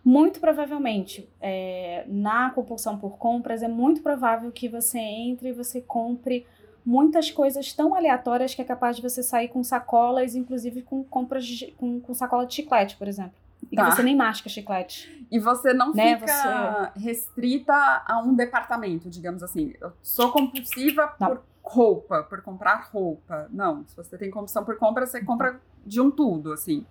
Muito 0.03 0.41
provavelmente, 0.41 1.29
é, 1.41 2.05
na 2.09 2.51
compulsão 2.51 2.99
por 2.99 3.19
compras, 3.19 3.63
é 3.63 3.69
muito 3.69 4.03
provável 4.03 4.51
que 4.51 4.69
você 4.69 4.99
entre 4.99 5.51
e 5.51 5.53
você 5.53 5.81
compre 5.81 6.47
muitas 6.85 7.31
coisas 7.31 7.73
tão 7.73 7.95
aleatórias 7.95 8.55
que 8.55 8.61
é 8.61 8.65
capaz 8.65 8.97
de 8.97 9.03
você 9.03 9.23
sair 9.23 9.49
com 9.49 9.63
sacolas, 9.63 10.35
inclusive 10.35 10.83
com 10.83 11.03
compras 11.05 11.47
de, 11.47 11.73
com, 11.73 12.01
com 12.01 12.15
sacola 12.15 12.47
de 12.47 12.55
chiclete, 12.55 12.97
por 12.97 13.09
exemplo. 13.09 13.44
E 13.75 13.77
tá. 13.77 13.87
que 13.87 13.97
você 13.97 14.03
nem 14.05 14.17
masca 14.17 14.49
chiclete. 14.49 15.27
E 15.31 15.39
você 15.39 15.75
não 15.75 15.93
né? 15.93 16.19
fica 16.19 16.93
você... 16.95 17.01
restrita 17.01 17.75
a 18.07 18.21
um 18.21 18.35
departamento, 18.35 19.11
digamos 19.11 19.43
assim. 19.43 19.75
Eu 19.81 19.93
sou 20.01 20.31
compulsiva 20.31 21.13
não. 21.19 21.29
por 21.29 21.43
roupa, 21.63 22.23
por 22.23 22.41
comprar 22.41 22.89
roupa. 22.93 23.49
Não, 23.51 23.85
se 23.87 23.97
você 23.97 24.17
tem 24.17 24.31
compulsão 24.31 24.65
por 24.65 24.79
compra, 24.79 25.05
você 25.05 25.25
compra 25.25 25.61
de 25.85 26.01
um 26.01 26.11
tudo, 26.11 26.53
assim. 26.53 26.87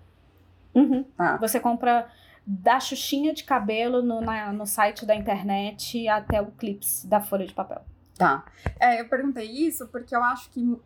Uhum. 0.76 1.04
Tá. 1.16 1.38
Você 1.38 1.60
compra 1.60 2.08
da 2.46 2.80
xuxinha 2.80 3.34
de 3.34 3.46
cabelo 3.46 4.02
no, 4.02 4.20
na, 4.20 4.52
no 4.52 4.66
site 4.66 5.06
da 5.06 5.16
internet 5.16 6.06
até 6.10 6.42
o 6.42 6.48
clips 6.48 7.06
da 7.06 7.22
folha 7.22 7.46
de 7.46 7.54
papel. 7.54 7.82
Tá. 8.18 8.44
É, 8.78 9.00
eu 9.00 9.08
perguntei 9.08 9.50
isso 9.50 9.88
porque 9.88 10.14
eu 10.14 10.24
acho 10.24 10.50
que 10.50 10.78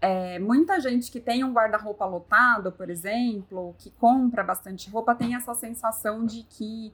é, 0.00 0.38
muita 0.38 0.80
gente 0.80 1.10
que 1.10 1.20
tem 1.20 1.42
um 1.44 1.52
guarda-roupa 1.52 2.04
lotado, 2.04 2.70
por 2.72 2.88
exemplo, 2.88 3.74
que 3.78 3.90
compra 3.90 4.44
bastante 4.44 4.88
roupa, 4.90 5.14
tem 5.14 5.34
essa 5.34 5.54
sensação 5.54 6.24
de 6.24 6.44
que 6.44 6.92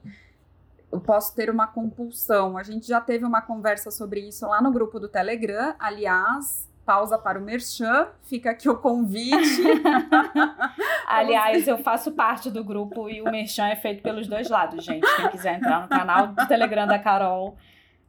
eu 0.91 0.99
posso 0.99 1.35
ter 1.35 1.49
uma 1.49 1.67
compulsão. 1.67 2.57
A 2.57 2.63
gente 2.63 2.87
já 2.87 2.99
teve 2.99 3.25
uma 3.25 3.41
conversa 3.41 3.91
sobre 3.91 4.21
isso 4.21 4.47
lá 4.47 4.61
no 4.61 4.71
grupo 4.71 4.99
do 4.99 5.07
Telegram. 5.07 5.75
Aliás, 5.77 6.67
pausa 6.85 7.17
para 7.17 7.37
o 7.37 7.41
Merchan, 7.41 8.07
fica 8.23 8.51
aqui 8.51 8.69
o 8.69 8.77
convite. 8.77 9.61
Aliás, 11.07 11.67
eu 11.67 11.77
faço 11.79 12.11
parte 12.11 12.49
do 12.49 12.63
grupo 12.63 13.09
e 13.09 13.21
o 13.21 13.25
Merchan 13.25 13.67
é 13.67 13.75
feito 13.75 14.01
pelos 14.01 14.27
dois 14.27 14.49
lados, 14.49 14.83
gente. 14.83 15.05
Quem 15.15 15.29
quiser 15.29 15.55
entrar 15.55 15.81
no 15.81 15.87
canal 15.87 16.27
do 16.27 16.47
Telegram 16.47 16.87
da 16.87 16.97
Carol 16.97 17.57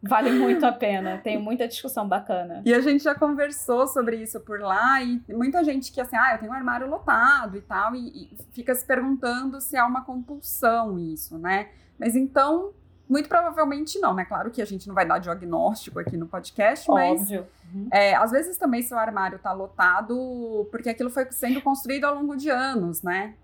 Vale 0.09 0.31
muito 0.31 0.64
a 0.64 0.73
pena, 0.73 1.19
tem 1.19 1.38
muita 1.38 1.66
discussão 1.66 2.07
bacana. 2.07 2.62
E 2.64 2.73
a 2.73 2.81
gente 2.81 3.05
já 3.05 3.14
conversou 3.14 3.87
sobre 3.87 4.16
isso 4.16 4.40
por 4.40 4.61
lá, 4.61 5.03
e 5.03 5.21
muita 5.29 5.62
gente 5.64 5.92
que 5.92 6.01
assim, 6.01 6.16
ah, 6.16 6.33
eu 6.35 6.38
tenho 6.38 6.53
um 6.53 6.55
armário 6.55 6.88
lotado 6.88 7.57
e 7.57 7.61
tal, 7.61 7.95
e, 7.95 8.31
e 8.33 8.37
fica 8.53 8.75
se 8.75 8.85
perguntando 8.85 9.61
se 9.61 9.77
há 9.77 9.87
uma 9.87 10.05
compulsão 10.05 10.99
isso, 10.99 11.38
né? 11.38 11.69
Mas 11.99 12.14
então, 12.14 12.73
muito 13.09 13.29
provavelmente 13.29 13.99
não, 13.99 14.14
né? 14.14 14.25
Claro 14.25 14.51
que 14.51 14.61
a 14.61 14.64
gente 14.64 14.88
não 14.88 14.95
vai 14.95 15.07
dar 15.07 15.19
diagnóstico 15.19 15.99
aqui 15.99 16.16
no 16.16 16.27
podcast, 16.27 16.90
mas 16.90 17.21
Óbvio. 17.23 17.47
Uhum. 17.73 17.88
É, 17.92 18.14
às 18.14 18.31
vezes 18.31 18.57
também 18.57 18.83
seu 18.83 18.99
armário 18.99 19.38
tá 19.38 19.53
lotado 19.53 20.66
porque 20.71 20.88
aquilo 20.88 21.11
foi 21.11 21.27
sendo 21.31 21.61
construído 21.61 22.05
ao 22.05 22.14
longo 22.14 22.37
de 22.37 22.51
anos, 22.51 23.03
né? 23.03 23.35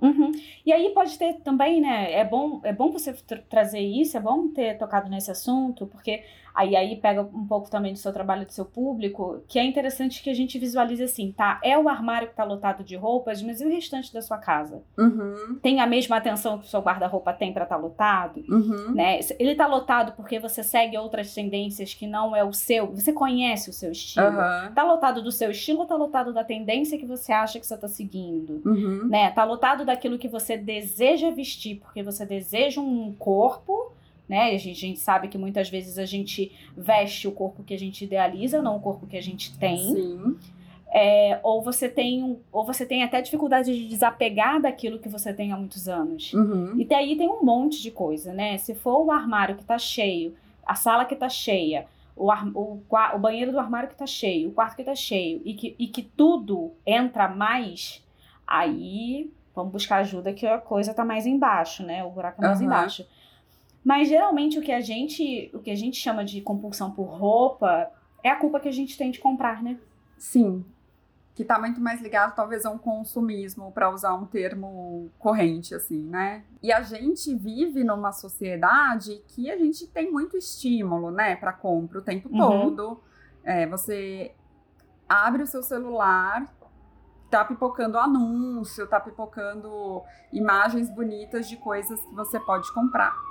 Uhum. 0.00 0.32
E 0.64 0.72
aí 0.72 0.90
pode 0.94 1.18
ter 1.18 1.34
também, 1.42 1.80
né? 1.80 2.12
É 2.12 2.24
bom, 2.24 2.60
é 2.64 2.72
bom 2.72 2.90
você 2.90 3.12
tra 3.12 3.38
trazer 3.42 3.80
isso, 3.80 4.16
é 4.16 4.20
bom 4.20 4.48
ter 4.48 4.78
tocado 4.78 5.10
nesse 5.10 5.30
assunto, 5.30 5.86
porque 5.86 6.24
Aí, 6.60 6.76
aí 6.76 6.96
pega 6.96 7.22
um 7.22 7.46
pouco 7.46 7.70
também 7.70 7.94
do 7.94 7.98
seu 7.98 8.12
trabalho, 8.12 8.44
do 8.44 8.52
seu 8.52 8.66
público, 8.66 9.42
que 9.48 9.58
é 9.58 9.64
interessante 9.64 10.22
que 10.22 10.28
a 10.28 10.34
gente 10.34 10.58
visualize 10.58 11.02
assim, 11.02 11.32
tá? 11.32 11.58
É 11.64 11.78
o 11.78 11.88
armário 11.88 12.28
que 12.28 12.34
tá 12.34 12.44
lotado 12.44 12.84
de 12.84 12.96
roupas, 12.96 13.42
mas 13.42 13.62
e 13.62 13.64
o 13.64 13.70
restante 13.70 14.12
da 14.12 14.20
sua 14.20 14.36
casa? 14.36 14.82
Uhum. 14.98 15.58
Tem 15.62 15.80
a 15.80 15.86
mesma 15.86 16.18
atenção 16.18 16.58
que 16.58 16.66
o 16.66 16.68
seu 16.68 16.80
guarda-roupa 16.80 17.32
tem 17.32 17.50
para 17.50 17.62
estar 17.62 17.76
tá 17.76 17.80
lotado? 17.80 18.44
Uhum. 18.46 18.92
Né? 18.92 19.20
Ele 19.38 19.54
tá 19.54 19.66
lotado 19.66 20.12
porque 20.12 20.38
você 20.38 20.62
segue 20.62 20.98
outras 20.98 21.32
tendências 21.32 21.94
que 21.94 22.06
não 22.06 22.36
é 22.36 22.44
o 22.44 22.52
seu, 22.52 22.88
você 22.88 23.10
conhece 23.10 23.70
o 23.70 23.72
seu 23.72 23.92
estilo. 23.92 24.26
Uhum. 24.26 24.74
Tá 24.74 24.82
lotado 24.82 25.22
do 25.22 25.32
seu 25.32 25.50
estilo 25.50 25.80
ou 25.80 25.86
tá 25.86 25.96
lotado 25.96 26.34
da 26.34 26.44
tendência 26.44 26.98
que 26.98 27.06
você 27.06 27.32
acha 27.32 27.58
que 27.58 27.66
você 27.66 27.78
tá 27.78 27.88
seguindo? 27.88 28.60
Uhum. 28.66 29.08
Né? 29.08 29.30
Tá 29.30 29.44
lotado 29.44 29.86
daquilo 29.86 30.18
que 30.18 30.28
você 30.28 30.58
deseja 30.58 31.30
vestir, 31.30 31.76
porque 31.76 32.02
você 32.02 32.26
deseja 32.26 32.82
um 32.82 33.14
corpo 33.18 33.92
né? 34.30 34.52
A 34.54 34.58
gente, 34.58 34.76
a 34.76 34.88
gente, 34.88 35.00
sabe 35.00 35.26
que 35.26 35.36
muitas 35.36 35.68
vezes 35.68 35.98
a 35.98 36.04
gente 36.06 36.52
veste 36.76 37.26
o 37.26 37.32
corpo 37.32 37.64
que 37.64 37.74
a 37.74 37.78
gente 37.78 38.04
idealiza, 38.04 38.62
não 38.62 38.76
o 38.76 38.80
corpo 38.80 39.04
que 39.04 39.16
a 39.16 39.20
gente 39.20 39.58
tem. 39.58 39.76
Sim. 39.76 40.38
É, 40.92 41.40
ou 41.42 41.62
você 41.62 41.88
tem 41.88 42.38
ou 42.52 42.64
você 42.64 42.86
tem 42.86 43.02
até 43.02 43.20
dificuldade 43.20 43.76
de 43.76 43.88
desapegar 43.88 44.60
daquilo 44.60 45.00
que 45.00 45.08
você 45.08 45.34
tem 45.34 45.52
há 45.52 45.56
muitos 45.56 45.88
anos. 45.88 46.32
Uhum. 46.32 46.78
E 46.78 46.84
daí 46.84 47.16
tem 47.16 47.28
um 47.28 47.42
monte 47.42 47.82
de 47.82 47.90
coisa, 47.90 48.32
né? 48.32 48.56
Se 48.56 48.72
for 48.72 49.04
o 49.04 49.10
armário 49.10 49.56
que 49.56 49.64
tá 49.64 49.78
cheio, 49.78 50.36
a 50.64 50.76
sala 50.76 51.04
que 51.04 51.16
tá 51.16 51.28
cheia, 51.28 51.86
o, 52.14 52.30
ar, 52.30 52.46
o, 52.54 52.80
o 53.14 53.18
banheiro 53.18 53.50
do 53.50 53.58
armário 53.58 53.88
que 53.88 53.96
tá 53.96 54.06
cheio, 54.06 54.50
o 54.50 54.52
quarto 54.52 54.76
que 54.76 54.84
tá 54.84 54.94
cheio, 54.94 55.42
e 55.44 55.54
que, 55.54 55.74
e 55.76 55.88
que 55.88 56.02
tudo 56.02 56.72
entra 56.86 57.26
mais, 57.26 58.04
aí 58.46 59.28
vamos 59.54 59.72
buscar 59.72 59.96
ajuda 59.96 60.32
que 60.32 60.46
a 60.46 60.58
coisa 60.58 60.94
tá 60.94 61.04
mais 61.04 61.26
embaixo, 61.26 61.82
né? 61.82 62.04
O 62.04 62.10
buraco 62.10 62.42
é 62.44 62.46
mais 62.46 62.60
uhum. 62.60 62.66
embaixo. 62.66 63.04
Mas 63.84 64.08
geralmente 64.08 64.58
o 64.58 64.62
que 64.62 64.72
a 64.72 64.80
gente, 64.80 65.50
o 65.54 65.60
que 65.60 65.70
a 65.70 65.76
gente 65.76 65.96
chama 65.96 66.24
de 66.24 66.40
compulsão 66.40 66.90
por 66.90 67.04
roupa 67.04 67.90
é 68.22 68.30
a 68.30 68.36
culpa 68.36 68.60
que 68.60 68.68
a 68.68 68.72
gente 68.72 68.96
tem 68.96 69.10
de 69.10 69.18
comprar, 69.18 69.62
né? 69.62 69.78
Sim. 70.18 70.64
Que 71.34 71.44
tá 71.44 71.58
muito 71.58 71.80
mais 71.80 72.02
ligado 72.02 72.34
talvez 72.34 72.66
a 72.66 72.70
um 72.70 72.76
consumismo, 72.76 73.72
para 73.72 73.90
usar 73.90 74.14
um 74.14 74.26
termo 74.26 75.08
corrente 75.18 75.74
assim, 75.74 76.04
né? 76.04 76.44
E 76.62 76.70
a 76.70 76.82
gente 76.82 77.34
vive 77.34 77.82
numa 77.82 78.12
sociedade 78.12 79.22
que 79.28 79.50
a 79.50 79.56
gente 79.56 79.86
tem 79.86 80.12
muito 80.12 80.36
estímulo, 80.36 81.10
né, 81.10 81.36
para 81.36 81.52
compra 81.52 82.00
o 82.00 82.02
tempo 82.02 82.28
uhum. 82.30 82.38
todo. 82.38 83.00
É, 83.42 83.66
você 83.66 84.34
abre 85.08 85.42
o 85.42 85.46
seu 85.46 85.62
celular, 85.62 86.54
tá 87.30 87.44
pipocando 87.44 87.96
anúncio, 87.96 88.86
tá 88.86 89.00
pipocando 89.00 90.02
imagens 90.32 90.90
bonitas 90.90 91.48
de 91.48 91.56
coisas 91.56 91.98
que 92.04 92.14
você 92.14 92.38
pode 92.38 92.70
comprar. 92.74 93.29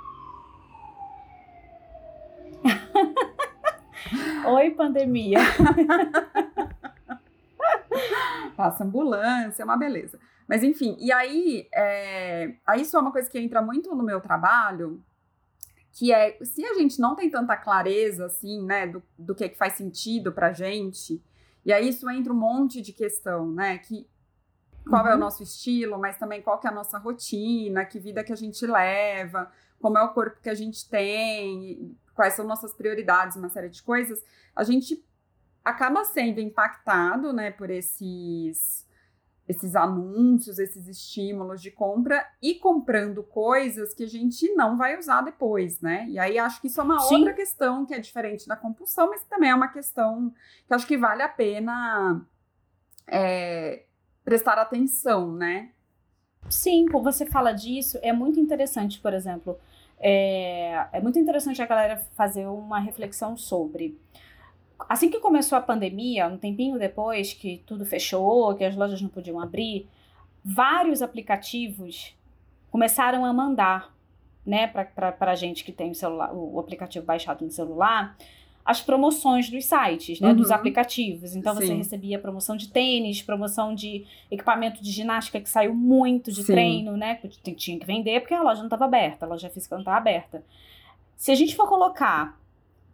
Oi, 4.46 4.70
pandemia. 4.70 5.38
Passa 8.56 8.84
ambulância, 8.84 9.62
é 9.62 9.64
uma 9.64 9.76
beleza. 9.76 10.18
Mas 10.48 10.64
enfim, 10.64 10.96
e 10.98 11.12
aí, 11.12 11.68
é, 11.72 12.54
aí 12.66 12.82
isso 12.82 12.96
é 12.96 13.00
uma 13.00 13.12
coisa 13.12 13.30
que 13.30 13.38
entra 13.38 13.62
muito 13.62 13.94
no 13.94 14.02
meu 14.02 14.20
trabalho, 14.20 15.00
que 15.92 16.12
é 16.12 16.36
se 16.42 16.64
a 16.64 16.74
gente 16.74 17.00
não 17.00 17.14
tem 17.14 17.30
tanta 17.30 17.56
clareza 17.56 18.26
assim, 18.26 18.64
né, 18.64 18.86
do, 18.86 19.02
do 19.18 19.34
que, 19.34 19.44
é 19.44 19.48
que 19.48 19.56
faz 19.56 19.72
sentido 19.74 20.32
pra 20.32 20.52
gente, 20.52 21.22
e 21.64 21.72
aí 21.72 21.88
isso 21.88 22.10
entra 22.10 22.32
um 22.32 22.36
monte 22.36 22.82
de 22.82 22.92
questão, 22.92 23.52
né, 23.52 23.78
que 23.78 24.08
qual 24.88 25.02
uhum. 25.02 25.08
é 25.08 25.12
o 25.12 25.14
uhum. 25.14 25.20
nosso 25.20 25.42
estilo, 25.42 25.98
mas 25.98 26.18
também 26.18 26.42
qual 26.42 26.58
que 26.58 26.66
é 26.66 26.70
a 26.70 26.74
nossa 26.74 26.98
rotina, 26.98 27.84
que 27.84 28.00
vida 28.00 28.24
que 28.24 28.32
a 28.32 28.36
gente 28.36 28.66
leva, 28.66 29.50
como 29.80 29.98
é 29.98 30.02
o 30.02 30.12
corpo 30.12 30.40
que 30.40 30.50
a 30.50 30.54
gente 30.54 30.88
tem, 30.88 31.96
quais 32.20 32.34
são 32.34 32.46
nossas 32.46 32.74
prioridades, 32.74 33.38
uma 33.38 33.48
série 33.48 33.70
de 33.70 33.82
coisas, 33.82 34.22
a 34.54 34.62
gente 34.62 35.02
acaba 35.64 36.04
sendo 36.04 36.38
impactado, 36.38 37.32
né, 37.32 37.50
por 37.50 37.70
esses 37.70 38.86
esses 39.48 39.74
anúncios, 39.74 40.58
esses 40.60 40.86
estímulos 40.86 41.60
de 41.60 41.70
compra 41.72 42.24
e 42.40 42.54
comprando 42.54 43.22
coisas 43.22 43.94
que 43.94 44.04
a 44.04 44.06
gente 44.06 44.52
não 44.54 44.76
vai 44.76 44.96
usar 44.96 45.22
depois, 45.22 45.80
né? 45.80 46.06
E 46.08 46.20
aí 46.20 46.38
acho 46.38 46.60
que 46.60 46.68
isso 46.68 46.80
é 46.80 46.84
uma 46.84 47.00
Sim. 47.00 47.16
outra 47.16 47.32
questão 47.34 47.84
que 47.84 47.92
é 47.92 47.98
diferente 47.98 48.46
da 48.46 48.54
compulsão, 48.54 49.08
mas 49.08 49.24
também 49.24 49.50
é 49.50 49.54
uma 49.54 49.66
questão 49.66 50.32
que 50.68 50.74
acho 50.74 50.86
que 50.86 50.96
vale 50.96 51.22
a 51.22 51.28
pena 51.28 52.24
é, 53.08 53.86
prestar 54.24 54.56
atenção, 54.56 55.32
né? 55.32 55.72
Sim, 56.48 56.86
quando 56.86 57.04
você 57.04 57.26
fala 57.26 57.52
disso, 57.52 57.98
é 58.02 58.12
muito 58.12 58.38
interessante, 58.38 59.00
por 59.00 59.12
exemplo, 59.12 59.58
é, 60.00 60.86
é 60.92 61.00
muito 61.00 61.18
interessante 61.18 61.60
a 61.60 61.66
galera 61.66 61.98
fazer 62.14 62.46
uma 62.46 62.80
reflexão 62.80 63.36
sobre. 63.36 63.98
Assim 64.88 65.10
que 65.10 65.20
começou 65.20 65.58
a 65.58 65.60
pandemia, 65.60 66.26
um 66.26 66.38
tempinho 66.38 66.78
depois 66.78 67.34
que 67.34 67.62
tudo 67.66 67.84
fechou, 67.84 68.54
que 68.54 68.64
as 68.64 68.74
lojas 68.74 69.02
não 69.02 69.10
podiam 69.10 69.38
abrir, 69.38 69.86
vários 70.42 71.02
aplicativos 71.02 72.16
começaram 72.70 73.26
a 73.26 73.32
mandar, 73.32 73.94
né, 74.46 74.66
para 74.66 75.14
a 75.20 75.34
gente 75.34 75.62
que 75.62 75.72
tem 75.72 75.90
o, 75.90 75.94
celular, 75.94 76.32
o 76.34 76.58
aplicativo 76.58 77.04
baixado 77.04 77.44
no 77.44 77.50
celular, 77.50 78.16
as 78.70 78.80
promoções 78.80 79.50
dos 79.50 79.64
sites, 79.64 80.20
né, 80.20 80.28
uhum. 80.28 80.36
dos 80.36 80.52
aplicativos. 80.52 81.34
Então 81.34 81.56
Sim. 81.56 81.66
você 81.66 81.74
recebia 81.74 82.20
promoção 82.20 82.56
de 82.56 82.68
tênis, 82.68 83.20
promoção 83.20 83.74
de 83.74 84.06
equipamento 84.30 84.80
de 84.80 84.92
ginástica 84.92 85.40
que 85.40 85.50
saiu 85.50 85.74
muito 85.74 86.30
de 86.30 86.44
Sim. 86.44 86.52
treino, 86.52 86.96
né, 86.96 87.16
que 87.16 87.52
tinha 87.52 87.76
que 87.80 87.84
vender 87.84 88.20
porque 88.20 88.32
a 88.32 88.40
loja 88.40 88.60
não 88.60 88.68
estava 88.68 88.84
aberta, 88.84 89.26
a 89.26 89.28
loja 89.28 89.50
física 89.50 89.74
não 89.74 89.80
estava 89.80 89.96
aberta. 89.96 90.44
Se 91.16 91.32
a 91.32 91.34
gente 91.34 91.56
for 91.56 91.68
colocar 91.68 92.38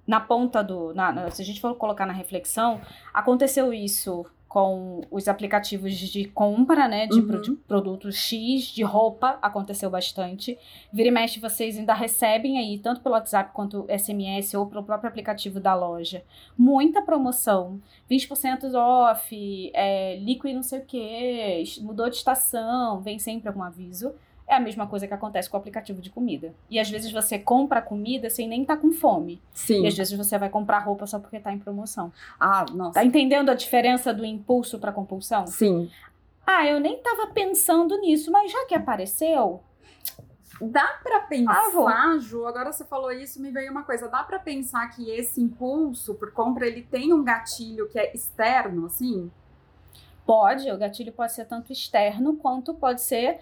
na 0.07 0.19
ponta 0.19 0.65
do, 0.65 0.95
na, 0.95 1.31
se 1.31 1.43
a 1.43 1.45
gente 1.45 1.61
for 1.61 1.75
colocar 1.75 2.07
na 2.07 2.13
reflexão, 2.15 2.81
aconteceu 3.13 3.71
isso 3.71 4.25
com 4.49 5.03
os 5.11 5.29
aplicativos 5.29 5.95
de 5.95 6.25
compra, 6.27 6.87
né, 6.89 7.07
de, 7.07 7.19
uhum. 7.21 7.41
de, 7.41 7.53
produtos 7.53 8.15
X, 8.17 8.65
de 8.65 8.83
roupa, 8.83 9.39
aconteceu 9.43 9.91
bastante. 9.91 10.59
Vira 10.93 11.09
e 11.09 11.13
mexe, 11.13 11.41
vocês 11.41 11.77
ainda 11.77 11.93
recebem 11.93 12.59
aí, 12.59 12.79
tanto 12.79 13.01
pelo 13.01 13.15
WhatsApp 13.15 13.53
quanto 13.53 13.87
SMS 13.89 14.55
ou 14.55 14.67
pelo 14.67 14.85
próprio 14.85 15.09
aplicativo 15.09 15.59
da 15.59 15.75
loja, 15.75 16.25
muita 16.57 17.03
promoção. 17.03 17.81
20% 18.11 18.73
off, 18.75 19.71
é, 19.75 20.17
líquido 20.17 20.55
não 20.55 20.63
sei 20.63 20.79
o 20.79 20.85
que, 20.85 21.65
mudou 21.81 22.09
de 22.09 22.17
estação, 22.17 23.01
vem 23.01 23.19
sempre 23.19 23.49
algum 23.49 23.63
aviso. 23.63 24.15
É 24.49 24.55
a 24.55 24.61
mesma 24.61 24.87
coisa 24.87 25.09
que 25.09 25.15
acontece 25.15 25.51
com 25.51 25.57
o 25.57 25.61
aplicativo 25.61 26.01
de 26.01 26.09
comida. 26.09 26.55
E 26.71 26.79
às 26.79 26.89
vezes 26.89 27.11
você 27.11 27.39
compra 27.39 27.83
comida 27.83 28.31
sem 28.31 28.47
nem 28.47 28.63
estar 28.63 28.77
tá 28.77 28.83
com 28.83 28.93
fome. 28.93 29.43
Sim. 29.53 29.83
E 29.83 29.89
às 29.89 29.97
vezes 29.97 30.17
você 30.17 30.39
vai 30.39 30.49
comprar 30.49 30.79
roupa 30.79 31.07
só 31.07 31.19
porque 31.19 31.37
está 31.37 31.53
em 31.53 31.59
promoção. 31.59 32.13
Ah, 32.39 32.65
nossa. 32.73 32.95
Tá 32.95 33.05
entendendo 33.05 33.51
a 33.51 33.55
diferença 33.55 34.15
do 34.15 34.25
impulso 34.25 34.79
para 34.79 34.93
compulsão? 34.93 35.47
Sim. 35.47 35.91
Ah, 36.47 36.65
eu 36.65 36.79
nem 36.79 36.97
estava 36.97 37.27
pensando 37.33 38.01
nisso, 38.01 38.31
mas 38.31 38.53
já 38.53 38.65
que 38.67 38.75
apareceu, 38.75 39.61
Dá 40.61 40.99
para 41.03 41.21
pensar, 41.21 41.71
ah, 41.87 42.19
Ju, 42.19 42.47
agora 42.47 42.73
você 42.73 42.85
falou 42.85 43.13
isso, 43.13 43.43
me 43.43 43.51
veio 43.51 43.71
uma 43.71 43.83
coisa, 43.83 44.09
dá 44.09 44.25
para 44.25 44.39
pensar 44.39 44.89
que 44.89 45.11
esse 45.11 45.41
impulso 45.41 46.15
por 46.15 46.33
compra, 46.33 46.67
ele 46.67 46.83
tem 46.83 47.13
um 47.13 47.23
gatilho 47.23 47.89
que 47.89 47.99
é 47.99 48.15
externo, 48.15 48.87
assim? 48.87 49.31
Pode, 50.25 50.71
o 50.71 50.79
gatilho 50.79 51.13
pode 51.13 51.33
ser 51.33 51.45
tanto 51.45 51.73
externo 51.73 52.37
quanto 52.37 52.73
pode 52.75 53.03
ser 53.03 53.39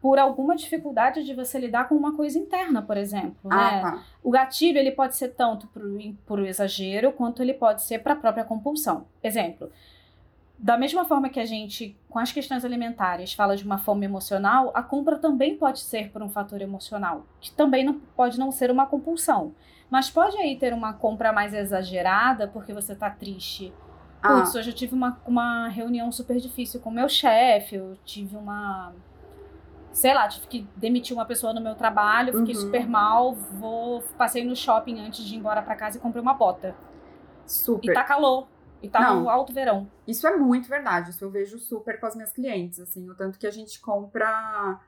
por 0.00 0.18
alguma 0.18 0.56
dificuldade 0.56 1.24
de 1.24 1.34
você 1.34 1.58
lidar 1.58 1.88
com 1.88 1.94
uma 1.94 2.16
coisa 2.16 2.38
interna, 2.38 2.80
por 2.80 2.96
exemplo. 2.96 3.36
Ah, 3.50 3.70
né? 3.70 3.80
tá. 3.82 4.02
O 4.22 4.30
gatilho 4.30 4.78
ele 4.78 4.92
pode 4.92 5.14
ser 5.14 5.28
tanto 5.28 5.66
para 5.66 6.40
o 6.40 6.46
exagero 6.46 7.12
quanto 7.12 7.42
ele 7.42 7.52
pode 7.52 7.82
ser 7.82 7.98
para 7.98 8.14
a 8.14 8.16
própria 8.16 8.44
compulsão. 8.44 9.04
Exemplo. 9.22 9.70
Da 10.58 10.76
mesma 10.76 11.04
forma 11.04 11.28
que 11.28 11.40
a 11.40 11.44
gente, 11.44 11.96
com 12.08 12.18
as 12.18 12.32
questões 12.32 12.64
alimentares, 12.64 13.32
fala 13.32 13.56
de 13.56 13.64
uma 13.64 13.78
fome 13.78 14.04
emocional, 14.04 14.70
a 14.74 14.82
compra 14.82 15.18
também 15.18 15.56
pode 15.56 15.80
ser 15.80 16.10
por 16.10 16.22
um 16.22 16.28
fator 16.28 16.60
emocional, 16.60 17.26
que 17.40 17.50
também 17.52 17.84
não, 17.84 17.98
pode 18.14 18.38
não 18.38 18.52
ser 18.52 18.70
uma 18.70 18.86
compulsão. 18.86 19.54
Mas 19.90 20.10
pode 20.10 20.36
aí 20.36 20.56
ter 20.56 20.72
uma 20.72 20.92
compra 20.92 21.32
mais 21.32 21.52
exagerada 21.52 22.46
porque 22.46 22.72
você 22.72 22.92
está 22.92 23.10
triste. 23.10 23.72
Ah. 24.22 24.36
Putz, 24.36 24.54
hoje 24.54 24.70
eu 24.70 24.74
tive 24.74 24.94
uma, 24.94 25.18
uma 25.26 25.68
reunião 25.68 26.12
super 26.12 26.38
difícil 26.38 26.80
com 26.80 26.90
o 26.90 26.92
meu 26.92 27.08
chefe, 27.08 27.76
eu 27.76 27.96
tive 28.04 28.36
uma 28.36 28.92
sei 29.92 30.14
lá, 30.14 30.28
tive 30.28 30.46
que 30.46 30.68
demitir 30.76 31.16
uma 31.16 31.24
pessoa 31.24 31.52
no 31.52 31.60
meu 31.60 31.74
trabalho, 31.74 32.38
fiquei 32.38 32.54
uhum. 32.54 32.60
super 32.60 32.88
mal, 32.88 33.34
vou 33.34 34.02
passei 34.16 34.44
no 34.44 34.54
shopping 34.54 35.00
antes 35.00 35.24
de 35.24 35.34
ir 35.34 35.38
embora 35.38 35.62
para 35.62 35.74
casa 35.74 35.98
e 35.98 36.00
comprei 36.00 36.22
uma 36.22 36.34
bota. 36.34 36.74
Super. 37.46 37.90
E 37.90 37.94
tá 37.94 38.04
calor. 38.04 38.46
E 38.82 38.88
tá 38.88 39.00
Não, 39.00 39.22
no 39.22 39.28
alto 39.28 39.52
verão. 39.52 39.90
Isso 40.06 40.26
é 40.26 40.36
muito 40.36 40.68
verdade. 40.68 41.10
Isso 41.10 41.22
eu 41.22 41.30
vejo 41.30 41.58
super 41.58 42.00
com 42.00 42.06
as 42.06 42.14
minhas 42.14 42.32
clientes, 42.32 42.80
assim, 42.80 43.10
o 43.10 43.14
tanto 43.14 43.38
que 43.38 43.46
a 43.46 43.50
gente 43.50 43.78
compra 43.80 44.80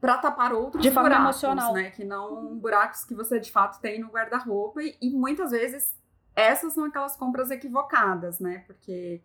para 0.00 0.18
tapar 0.18 0.52
outros 0.52 0.82
de 0.82 0.90
forma 0.90 1.08
buracos, 1.08 1.42
emocional. 1.42 1.72
né? 1.72 1.90
Que 1.90 2.04
não 2.04 2.56
buracos 2.58 3.04
que 3.04 3.14
você 3.14 3.40
de 3.40 3.50
fato 3.50 3.80
tem 3.80 4.00
no 4.00 4.08
guarda-roupa 4.08 4.82
e, 4.82 4.96
e 5.00 5.10
muitas 5.10 5.50
vezes 5.50 5.96
essas 6.34 6.74
são 6.74 6.84
aquelas 6.84 7.16
compras 7.16 7.50
equivocadas, 7.50 8.38
né? 8.38 8.62
Porque 8.66 9.20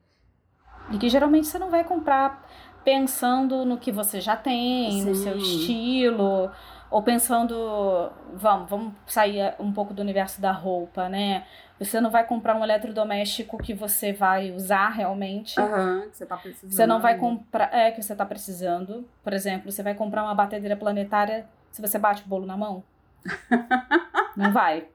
e 0.89 0.97
que 0.97 1.09
geralmente 1.09 1.47
você 1.47 1.59
não 1.59 1.69
vai 1.69 1.83
comprar 1.83 2.43
pensando 2.83 3.65
no 3.65 3.77
que 3.77 3.91
você 3.91 4.19
já 4.19 4.35
tem, 4.35 4.91
Sim. 4.91 5.05
no 5.05 5.15
seu 5.15 5.37
estilo, 5.37 6.51
ou 6.89 7.01
pensando, 7.01 8.11
vamos, 8.33 8.69
vamos 8.69 8.93
sair 9.07 9.55
um 9.59 9.71
pouco 9.71 9.93
do 9.93 10.01
universo 10.01 10.41
da 10.41 10.51
roupa, 10.51 11.07
né? 11.07 11.45
Você 11.79 11.99
não 11.99 12.11
vai 12.11 12.25
comprar 12.25 12.55
um 12.55 12.63
eletrodoméstico 12.63 13.57
que 13.57 13.73
você 13.73 14.13
vai 14.13 14.51
usar 14.51 14.89
realmente. 14.89 15.59
Uhum, 15.59 16.09
que 16.09 16.17
você 16.17 16.25
tá 16.25 16.37
precisando. 16.37 16.71
Você 16.71 16.85
não 16.85 16.99
vai 16.99 17.17
comprar. 17.17 17.73
É, 17.73 17.89
que 17.89 18.03
você 18.03 18.15
tá 18.15 18.25
precisando. 18.25 19.07
Por 19.23 19.33
exemplo, 19.33 19.71
você 19.71 19.81
vai 19.81 19.95
comprar 19.95 20.23
uma 20.23 20.35
batedeira 20.35 20.75
planetária 20.75 21.47
se 21.71 21.81
você 21.81 21.97
bate 21.97 22.23
o 22.23 22.27
bolo 22.27 22.45
na 22.45 22.55
mão? 22.55 22.83
não 24.37 24.51
vai. 24.51 24.87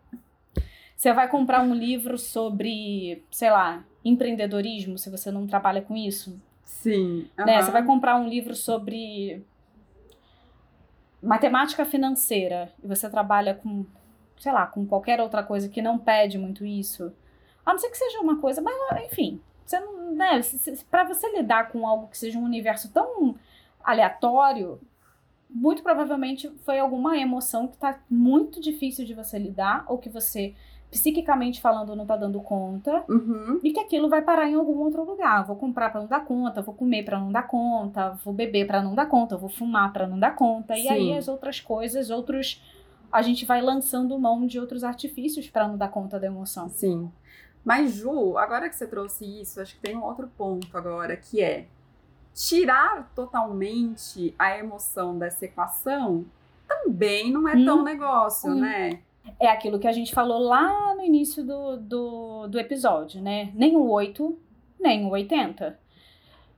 Você 0.96 1.12
vai 1.12 1.28
comprar 1.28 1.60
um 1.60 1.74
livro 1.74 2.16
sobre, 2.16 3.24
sei 3.30 3.50
lá, 3.50 3.84
empreendedorismo, 4.04 4.96
se 4.96 5.10
você 5.10 5.30
não 5.30 5.46
trabalha 5.46 5.82
com 5.82 5.96
isso. 5.96 6.40
Sim. 6.66 7.30
Uhum. 7.38 7.46
Né? 7.46 7.62
Você 7.62 7.70
vai 7.70 7.84
comprar 7.84 8.16
um 8.16 8.28
livro 8.28 8.54
sobre 8.54 9.42
matemática 11.22 11.84
financeira 11.84 12.70
e 12.82 12.86
você 12.86 13.08
trabalha 13.08 13.54
com, 13.54 13.86
sei 14.38 14.52
lá, 14.52 14.66
com 14.66 14.84
qualquer 14.84 15.20
outra 15.20 15.42
coisa 15.42 15.68
que 15.68 15.80
não 15.80 15.96
pede 15.96 16.36
muito 16.36 16.66
isso. 16.66 17.12
A 17.64 17.72
não 17.72 17.78
ser 17.78 17.88
que 17.88 17.96
seja 17.96 18.20
uma 18.20 18.40
coisa, 18.40 18.60
mas 18.60 18.76
enfim, 19.04 19.40
você 19.64 19.80
não, 19.80 20.12
né, 20.14 20.40
para 20.90 21.04
você 21.04 21.30
lidar 21.36 21.70
com 21.70 21.86
algo 21.86 22.08
que 22.08 22.18
seja 22.18 22.38
um 22.38 22.44
universo 22.44 22.92
tão 22.92 23.36
aleatório, 23.82 24.80
muito 25.48 25.82
provavelmente 25.82 26.50
foi 26.64 26.78
alguma 26.78 27.16
emoção 27.16 27.68
que 27.68 27.74
está 27.74 27.98
muito 28.10 28.60
difícil 28.60 29.04
de 29.04 29.14
você 29.14 29.38
lidar 29.38 29.84
ou 29.88 29.98
que 29.98 30.08
você 30.08 30.54
psiquicamente 30.96 31.60
falando 31.60 31.94
não 31.94 32.06
tá 32.06 32.16
dando 32.16 32.40
conta 32.40 33.04
uhum. 33.06 33.60
e 33.62 33.70
que 33.70 33.78
aquilo 33.78 34.08
vai 34.08 34.22
parar 34.22 34.48
em 34.48 34.54
algum 34.54 34.78
outro 34.78 35.04
lugar. 35.04 35.46
Vou 35.46 35.54
comprar 35.54 35.90
para 35.90 36.00
não 36.00 36.08
dar 36.08 36.24
conta, 36.24 36.62
vou 36.62 36.74
comer 36.74 37.04
para 37.04 37.20
não 37.20 37.30
dar 37.30 37.46
conta, 37.46 38.18
vou 38.24 38.32
beber 38.32 38.66
para 38.66 38.82
não 38.82 38.94
dar 38.94 39.04
conta, 39.04 39.36
vou 39.36 39.50
fumar 39.50 39.92
para 39.92 40.06
não 40.06 40.18
dar 40.18 40.34
conta. 40.34 40.74
Sim. 40.74 40.84
E 40.84 40.88
aí 40.88 41.12
as 41.12 41.28
outras 41.28 41.60
coisas, 41.60 42.08
outros 42.08 42.62
a 43.12 43.20
gente 43.20 43.44
vai 43.44 43.60
lançando 43.60 44.18
mão 44.18 44.46
de 44.46 44.58
outros 44.58 44.82
artifícios 44.82 45.48
para 45.50 45.68
não 45.68 45.76
dar 45.76 45.88
conta 45.88 46.18
da 46.18 46.26
emoção. 46.26 46.68
Sim. 46.70 47.10
Mas 47.62 47.92
Ju, 47.92 48.38
agora 48.38 48.68
que 48.68 48.74
você 48.74 48.86
trouxe 48.86 49.24
isso, 49.40 49.60
acho 49.60 49.74
que 49.74 49.82
tem 49.82 49.96
um 49.96 50.02
outro 50.02 50.30
ponto 50.36 50.74
agora 50.76 51.14
que 51.14 51.42
é 51.42 51.66
tirar 52.34 53.10
totalmente 53.14 54.34
a 54.38 54.56
emoção 54.58 55.18
dessa 55.18 55.44
equação 55.44 56.24
também 56.66 57.30
não 57.30 57.46
é 57.48 57.54
hum. 57.54 57.64
tão 57.64 57.84
negócio, 57.84 58.50
hum. 58.50 58.60
né? 58.60 59.00
É 59.38 59.48
aquilo 59.48 59.78
que 59.78 59.86
a 59.86 59.92
gente 59.92 60.14
falou 60.14 60.38
lá 60.38 60.94
no 60.94 61.02
início 61.02 61.44
do, 61.44 61.76
do, 61.76 62.46
do 62.48 62.58
episódio, 62.58 63.20
né? 63.20 63.50
Nem 63.54 63.76
o 63.76 63.88
8, 63.90 64.38
nem 64.80 65.04
o 65.04 65.10
80. 65.10 65.78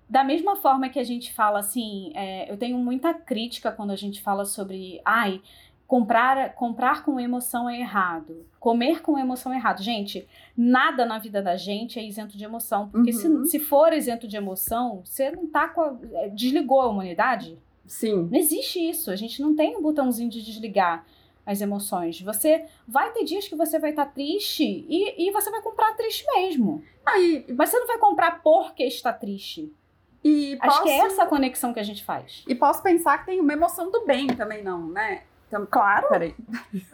Da 0.09 0.25
mesma 0.25 0.57
forma 0.57 0.89
que 0.89 0.99
a 0.99 1.05
gente 1.05 1.33
fala 1.33 1.59
assim, 1.59 2.13
é, 2.15 2.51
eu 2.51 2.57
tenho 2.57 2.79
muita 2.79 3.13
crítica 3.13 3.71
quando 3.71 3.91
a 3.91 3.97
gente 3.97 4.23
fala 4.23 4.45
sobre, 4.45 5.01
ai, 5.05 5.43
comprar, 5.87 6.55
comprar 6.55 7.03
com 7.03 7.19
emoção 7.19 7.69
é 7.69 7.81
errado, 7.81 8.47
comer 8.61 9.03
com 9.03 9.19
emoção 9.19 9.53
é 9.53 9.57
errado. 9.57 9.83
Gente, 9.83 10.27
nada 10.57 11.05
na 11.05 11.19
vida 11.19 11.43
da 11.43 11.57
gente 11.57 11.99
é 11.99 12.05
isento 12.05 12.39
de 12.39 12.45
emoção, 12.45 12.89
porque 12.89 13.11
uhum. 13.11 13.45
se, 13.45 13.51
se 13.53 13.59
for 13.59 13.93
isento 13.93 14.29
de 14.29 14.37
emoção, 14.37 15.03
você 15.05 15.31
não 15.31 15.47
tá 15.47 15.69
com 15.69 15.81
a, 15.81 15.97
é, 16.13 16.29
desligou 16.29 16.81
a 16.81 16.89
humanidade? 16.89 17.59
Sim. 17.87 18.29
Não 18.31 18.39
existe 18.39 18.79
isso, 18.79 19.11
a 19.11 19.17
gente 19.17 19.41
não 19.43 19.57
tem 19.57 19.77
um 19.77 19.83
botãozinho 19.83 20.31
de 20.31 20.43
desligar 20.43 21.05
as 21.49 21.63
emoções. 21.63 22.21
Você 22.21 22.67
vai 22.87 23.11
ter 23.11 23.25
dias 23.25 23.49
que 23.49 23.57
você 23.57 23.79
vai 23.79 23.91
estar 23.91 24.05
tá 24.05 24.13
triste 24.13 24.63
e, 24.63 25.29
e 25.29 25.33
você 25.33 25.51
vai 25.51 25.63
comprar 25.63 25.95
triste 25.95 26.27
mesmo. 26.35 26.85
Aí, 27.07 27.47
Mas 27.57 27.71
você 27.71 27.79
não 27.79 27.87
vai 27.87 27.97
comprar 27.97 28.43
porque 28.43 28.85
está 28.85 29.15
triste. 29.15 29.75
E 30.23 30.59
Acho 30.61 30.83
que 30.83 30.91
é 30.91 30.99
essa 30.99 31.23
a 31.23 31.27
conexão 31.27 31.73
que 31.73 31.81
a 31.81 31.83
gente 31.83 32.05
faz. 32.05 32.45
E 32.47 32.55
posso 32.55 32.83
pensar 32.83 33.17
que 33.19 33.27
tem 33.27 33.41
uma 33.41 33.55
emoção 33.55 33.91
do 33.91 34.05
bem 34.05 34.27
também, 34.27 34.63
não, 34.63 34.89
né? 34.89 35.23
Então, 35.47 35.65
claro. 35.65 36.09
Peraí. 36.11 36.35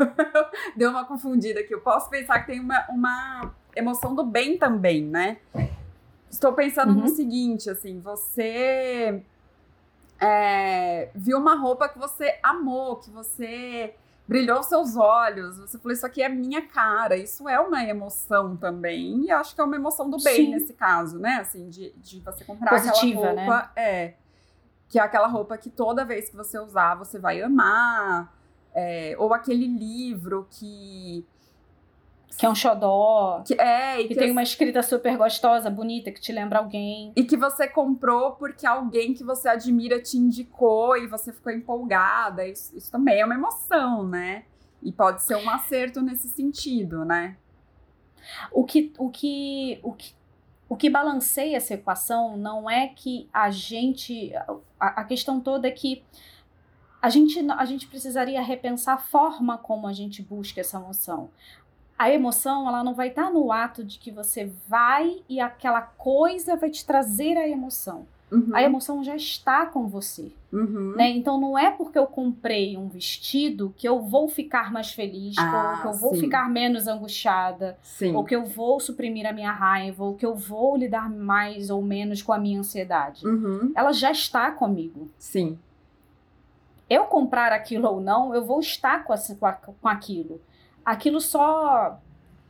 Deu 0.77 0.91
uma 0.91 1.05
confundida 1.05 1.59
aqui. 1.59 1.75
Eu 1.75 1.81
posso 1.81 2.09
pensar 2.09 2.39
que 2.39 2.47
tem 2.47 2.61
uma, 2.61 2.87
uma 2.89 3.55
emoção 3.75 4.15
do 4.15 4.23
bem 4.23 4.57
também, 4.57 5.03
né? 5.03 5.39
Estou 6.31 6.53
pensando 6.53 6.93
uhum. 6.93 7.01
no 7.01 7.09
seguinte, 7.09 7.69
assim, 7.69 7.99
você 7.99 9.21
é, 10.21 11.11
viu 11.13 11.39
uma 11.39 11.57
roupa 11.57 11.89
que 11.89 11.99
você 11.99 12.39
amou, 12.41 12.97
que 12.97 13.11
você 13.11 13.97
brilhou 14.27 14.63
seus 14.63 14.97
olhos, 14.97 15.59
você 15.59 15.79
falou, 15.79 15.93
isso 15.93 16.07
aqui 16.07 16.23
é 16.23 16.29
minha 16.29 16.63
cara, 16.63 17.17
isso 17.17 17.49
é 17.49 17.61
uma 17.61 17.85
emoção 17.85 18.57
também, 18.57 19.25
e 19.25 19.31
acho 19.31 19.55
que 19.55 19.61
é 19.61 19.65
uma 19.65 19.77
emoção 19.77 20.09
do 20.09 20.17
bem 20.23 20.47
Sim. 20.47 20.51
nesse 20.51 20.73
caso, 20.73 21.19
né, 21.19 21.37
assim, 21.37 21.69
de, 21.69 21.93
de 21.93 22.21
você 22.21 22.45
comprar 22.45 22.71
Positiva, 22.71 23.21
aquela 23.21 23.41
roupa, 23.41 23.57
né? 23.57 23.71
é, 23.77 24.15
que 24.89 24.99
é 24.99 25.03
aquela 25.03 25.27
roupa 25.27 25.59
que 25.59 25.69
toda 25.69 26.05
vez 26.05 26.31
que 26.31 26.37
você 26.37 26.59
usar 26.59 26.95
você 26.95 27.19
vai 27.19 27.43
amar, 27.43 28.35
é, 28.75 29.15
ou 29.19 29.33
aquele 29.35 29.67
livro 29.67 30.49
que 30.51 31.27
que 32.37 32.45
é 32.45 32.51
um 32.51 32.55
xodó. 32.55 33.43
Que, 33.47 33.55
é, 33.61 34.01
e 34.01 34.03
que, 34.03 34.09
que 34.09 34.15
tem 34.17 34.29
é... 34.29 34.33
uma 34.33 34.43
escrita 34.43 34.83
super 34.83 35.17
gostosa, 35.17 35.71
bonita, 35.71 36.11
que 36.11 36.21
te 36.21 36.33
lembra 36.33 36.59
alguém. 36.59 37.13
E 37.15 37.25
que 37.25 37.37
você 37.37 37.69
comprou 37.69 38.33
porque 38.33 38.67
alguém 38.67 39.15
que 39.15 39.23
você 39.23 39.49
admira 39.49 40.01
te 40.01 40.17
indicou 40.17 40.97
e 40.97 41.07
você 41.07 41.33
ficou 41.33 41.53
empolgada. 41.53 42.47
Isso, 42.47 42.77
isso 42.77 42.91
também 42.91 43.21
é 43.21 43.25
uma 43.25 43.35
emoção, 43.35 44.07
né? 44.07 44.45
E 44.83 44.93
pode 44.93 45.23
ser 45.23 45.37
um 45.37 45.49
acerto 45.49 46.03
nesse 46.03 46.29
sentido, 46.29 47.05
né? 47.05 47.37
O 48.51 48.65
que, 48.65 48.93
o 48.99 49.11
que, 49.11 49.79
o 49.83 49.93
que, 49.93 50.15
o 50.69 50.77
que 50.77 50.91
balanceia 50.91 51.57
essa 51.57 51.75
equação 51.75 52.37
não 52.37 52.69
é 52.69 52.89
que 52.89 53.29
a 53.33 53.51
gente. 53.51 54.33
A, 54.81 55.01
a 55.01 55.05
questão 55.05 55.41
toda 55.41 55.69
é 55.69 55.71
que 55.71 56.03
a 57.01 57.11
gente, 57.11 57.39
a 57.51 57.65
gente 57.67 57.87
precisaria 57.87 58.41
repensar 58.41 58.95
a 58.95 58.99
forma 58.99 59.59
como 59.59 59.87
a 59.87 59.93
gente 59.93 60.23
busca 60.23 60.63
essa 60.63 60.79
emoção 60.79 61.31
a 61.99 62.11
emoção 62.11 62.69
ela 62.69 62.83
não 62.83 62.95
vai 62.95 63.09
estar 63.09 63.31
no 63.31 63.53
ato 63.53 63.85
de 63.85 63.99
que 63.99 64.11
você 64.11 64.51
vai 64.69 65.23
e 65.29 65.41
aquela 65.41 65.81
coisa 65.81 66.57
vai 66.57 66.71
te 66.71 66.85
trazer 66.85 67.37
a 67.37 67.49
emoção. 67.49 68.07
Uhum. 68.33 68.51
A 68.53 68.63
emoção 68.63 69.05
já 69.05 69.15
está 69.15 69.65
com 69.67 69.87
você. 69.87 70.33
Uhum. 70.53 70.95
Né? 70.97 71.11
Então 71.11 71.39
não 71.39 71.57
é 71.57 71.71
porque 71.71 71.97
eu 71.97 72.07
comprei 72.07 72.77
um 72.77 72.89
vestido 72.89 73.73
que 73.77 73.89
eu 73.89 74.01
vou 74.01 74.29
ficar 74.29 74.73
mais 74.73 74.93
feliz, 74.93 75.37
ah, 75.39 75.77
ou 75.77 75.83
que 75.83 75.89
eu 75.89 76.01
vou 76.01 76.15
sim. 76.15 76.21
ficar 76.23 76.51
menos 76.51 76.89
angustiada, 76.89 77.79
sim. 77.81 78.15
ou 78.15 78.25
que 78.25 78.35
eu 78.35 78.45
vou 78.45 78.81
suprimir 78.81 79.27
a 79.27 79.33
minha 79.33 79.53
raiva, 79.53 80.05
ou 80.05 80.15
que 80.15 80.27
eu 80.27 80.35
vou 80.35 80.77
lidar 80.77 81.09
mais 81.09 81.71
ou 81.71 81.81
menos 81.81 82.23
com 82.23 82.33
a 82.33 82.39
minha 82.39 82.59
ansiedade. 82.59 83.25
Uhum. 83.25 83.73
Ela 83.77 83.93
já 83.93 84.11
está 84.11 84.51
comigo. 84.51 85.09
Sim. 85.17 85.57
Eu 86.91 87.05
comprar 87.05 87.53
aquilo 87.53 87.89
ou 87.89 88.01
não, 88.01 88.35
eu 88.35 88.45
vou 88.45 88.59
estar 88.59 89.05
com, 89.05 89.13
a, 89.13 89.53
com 89.53 89.89
aquilo 89.89 90.41
aquilo 90.85 91.21
só 91.21 91.99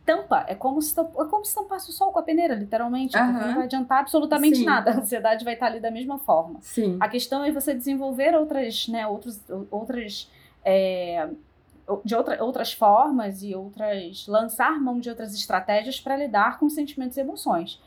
tampa. 0.04 0.44
É 0.46 0.54
como 0.54 0.80
se, 0.82 0.98
é 0.98 1.04
como 1.04 1.44
se 1.44 1.54
tampasse 1.54 1.90
o 1.90 1.92
sol 1.92 2.12
com 2.12 2.18
a 2.18 2.22
peneira, 2.22 2.54
literalmente. 2.54 3.16
Uhum. 3.16 3.32
Não 3.32 3.54
vai 3.54 3.64
adiantar 3.64 4.00
absolutamente 4.00 4.58
Sim. 4.58 4.64
nada. 4.64 4.90
A 4.90 4.96
ansiedade 4.98 5.44
vai 5.44 5.54
estar 5.54 5.66
ali 5.66 5.80
da 5.80 5.90
mesma 5.90 6.18
forma. 6.18 6.60
Sim. 6.60 6.96
A 7.00 7.08
questão 7.08 7.44
é 7.44 7.50
você 7.50 7.74
desenvolver 7.74 8.34
outras, 8.34 8.88
né, 8.88 9.06
outros, 9.06 9.40
outras. 9.70 10.30
É, 10.64 11.28
de 12.04 12.14
outra, 12.14 12.42
outras 12.42 12.72
formas 12.72 13.42
e 13.42 13.54
outras. 13.54 14.26
lançar 14.26 14.80
mão 14.80 14.98
de 14.98 15.10
outras 15.10 15.34
estratégias 15.34 16.00
para 16.00 16.16
lidar 16.16 16.58
com 16.58 16.68
sentimentos 16.68 17.16
e 17.16 17.20
emoções. 17.20 17.80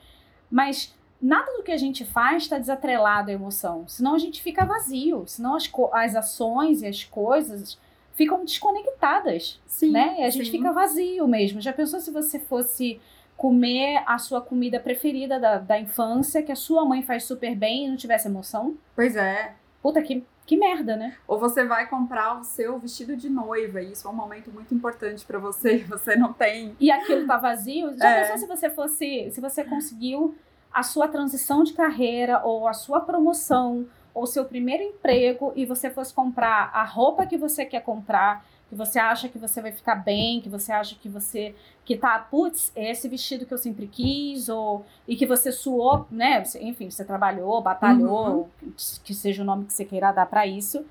Mas 0.50 0.96
nada 1.22 1.52
do 1.54 1.64
que 1.64 1.72
a 1.72 1.78
gente 1.78 2.06
faz 2.06 2.44
está 2.44 2.60
desatrelado 2.60 3.32
à 3.32 3.34
emoção. 3.34 3.88
Senão 3.88 4.14
a 4.14 4.20
gente 4.20 4.42
fica 4.42 4.66
vazio. 4.66 5.24
Senão 5.26 5.56
as, 5.56 5.70
as 5.94 6.16
ações 6.16 6.82
e 6.84 6.88
as 6.88 7.04
coisas 7.04 7.78
ficam 8.18 8.44
desconectadas, 8.44 9.62
sim, 9.68 9.92
né? 9.92 10.16
E 10.18 10.24
a 10.24 10.30
gente 10.32 10.46
sim. 10.46 10.58
fica 10.58 10.74
vazio 10.74 11.28
mesmo. 11.28 11.62
Já 11.62 11.72
pensou 11.72 12.00
se 12.00 12.10
você 12.10 12.40
fosse 12.40 13.00
comer 13.38 14.02
a 14.08 14.18
sua 14.18 14.42
comida 14.42 14.80
preferida 14.80 15.40
da, 15.40 15.60
da 15.60 15.80
infância, 15.80 16.42
que 16.42 16.52
a 16.52 16.56
sua 16.56 16.84
mãe 16.84 17.04
faz 17.04 17.26
super 17.26 17.56
bem 17.56 17.86
e 17.86 17.90
não 17.90 17.96
tivesse 17.96 18.28
emoção? 18.28 18.76
Pois 18.96 19.16
é. 19.16 19.54
Puta, 19.84 20.02
que, 20.02 20.26
que 20.48 20.58
merda, 20.58 20.98
né? 20.98 21.16
Ou 21.28 21.40
você 21.40 21.64
vai 21.64 21.88
comprar 21.88 22.40
o 22.40 22.44
seu 22.44 22.80
vestido 22.80 23.16
de 23.16 23.30
noiva, 23.30 23.84
e 23.84 23.92
isso 23.92 24.08
é 24.08 24.10
um 24.12 24.16
momento 24.16 24.52
muito 24.52 24.74
importante 24.74 25.24
para 25.24 25.38
você, 25.38 25.76
e 25.78 25.84
você 25.84 26.16
não 26.16 26.34
tem. 26.34 26.76
E 26.80 26.90
aquilo 26.90 27.28
tá 27.28 27.38
vazio? 27.38 27.96
Já 27.96 28.10
é. 28.10 28.22
pensou 28.22 28.38
se 28.40 28.48
você 28.48 28.70
fosse. 28.72 29.30
Se 29.30 29.40
você 29.40 29.64
conseguiu 29.64 30.34
a 30.74 30.82
sua 30.82 31.08
transição 31.08 31.64
de 31.64 31.74
carreira 31.74 32.42
ou 32.44 32.68
a 32.68 32.74
sua 32.74 33.00
promoção 33.02 33.86
ou 34.18 34.26
seu 34.26 34.46
primeiro 34.46 34.82
emprego 34.82 35.54
e 35.56 35.64
você 35.64 35.92
fosse 35.92 36.12
comprar 36.12 36.72
a 36.74 36.84
roupa 36.84 37.28
que 37.28 37.38
você 37.38 37.64
quer 37.64 37.82
comprar, 37.82 38.44
que 38.68 38.74
você 38.74 38.98
acha 38.98 39.30
que 39.30 39.38
você 39.38 39.62
vai 39.62 39.72
ficar 39.72 39.94
bem, 39.94 40.42
que 40.42 40.50
você 40.50 40.72
acha 40.72 40.96
que 40.96 41.08
você 41.08 41.54
que 41.86 41.96
tá, 41.96 42.18
putz, 42.18 42.72
é 42.76 42.90
esse 42.90 43.08
vestido 43.08 43.46
que 43.46 43.54
eu 43.54 43.60
sempre 43.60 43.86
quis, 43.88 44.50
ou 44.50 44.84
e 45.08 45.16
que 45.16 45.28
você 45.28 45.52
suou, 45.52 46.08
né? 46.10 46.42
Enfim, 46.62 46.90
você 46.90 47.06
trabalhou, 47.06 47.62
batalhou, 47.62 48.50
uhum. 48.62 48.74
que 49.04 49.14
seja 49.14 49.44
o 49.44 49.46
nome 49.46 49.66
que 49.66 49.74
você 49.74 49.86
queira 49.86 50.12
dar 50.12 50.26
para 50.26 50.48
isso, 50.48 50.84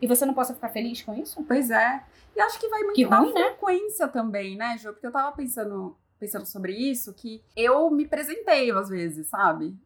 e 0.00 0.06
você 0.06 0.24
não 0.24 0.32
possa 0.32 0.54
ficar 0.54 0.70
feliz 0.70 1.02
com 1.02 1.14
isso? 1.14 1.44
Pois 1.46 1.70
é. 1.70 2.02
E 2.34 2.40
acho 2.40 2.58
que 2.58 2.68
vai 2.68 2.82
muito 2.84 2.96
que 2.96 3.04
ruim, 3.04 3.34
né? 3.34 3.44
frequência 3.50 4.06
né? 4.06 4.12
também, 4.12 4.56
né, 4.56 4.78
Ju? 4.78 4.92
Porque 4.92 5.06
eu 5.06 5.12
tava 5.12 5.36
pensando, 5.36 5.94
pensando 6.18 6.46
sobre 6.46 6.72
isso, 6.72 7.12
que 7.12 7.42
eu 7.54 7.90
me 7.90 8.06
presenteio 8.06 8.78
às 8.78 8.88
vezes, 8.88 9.26
sabe? 9.26 9.76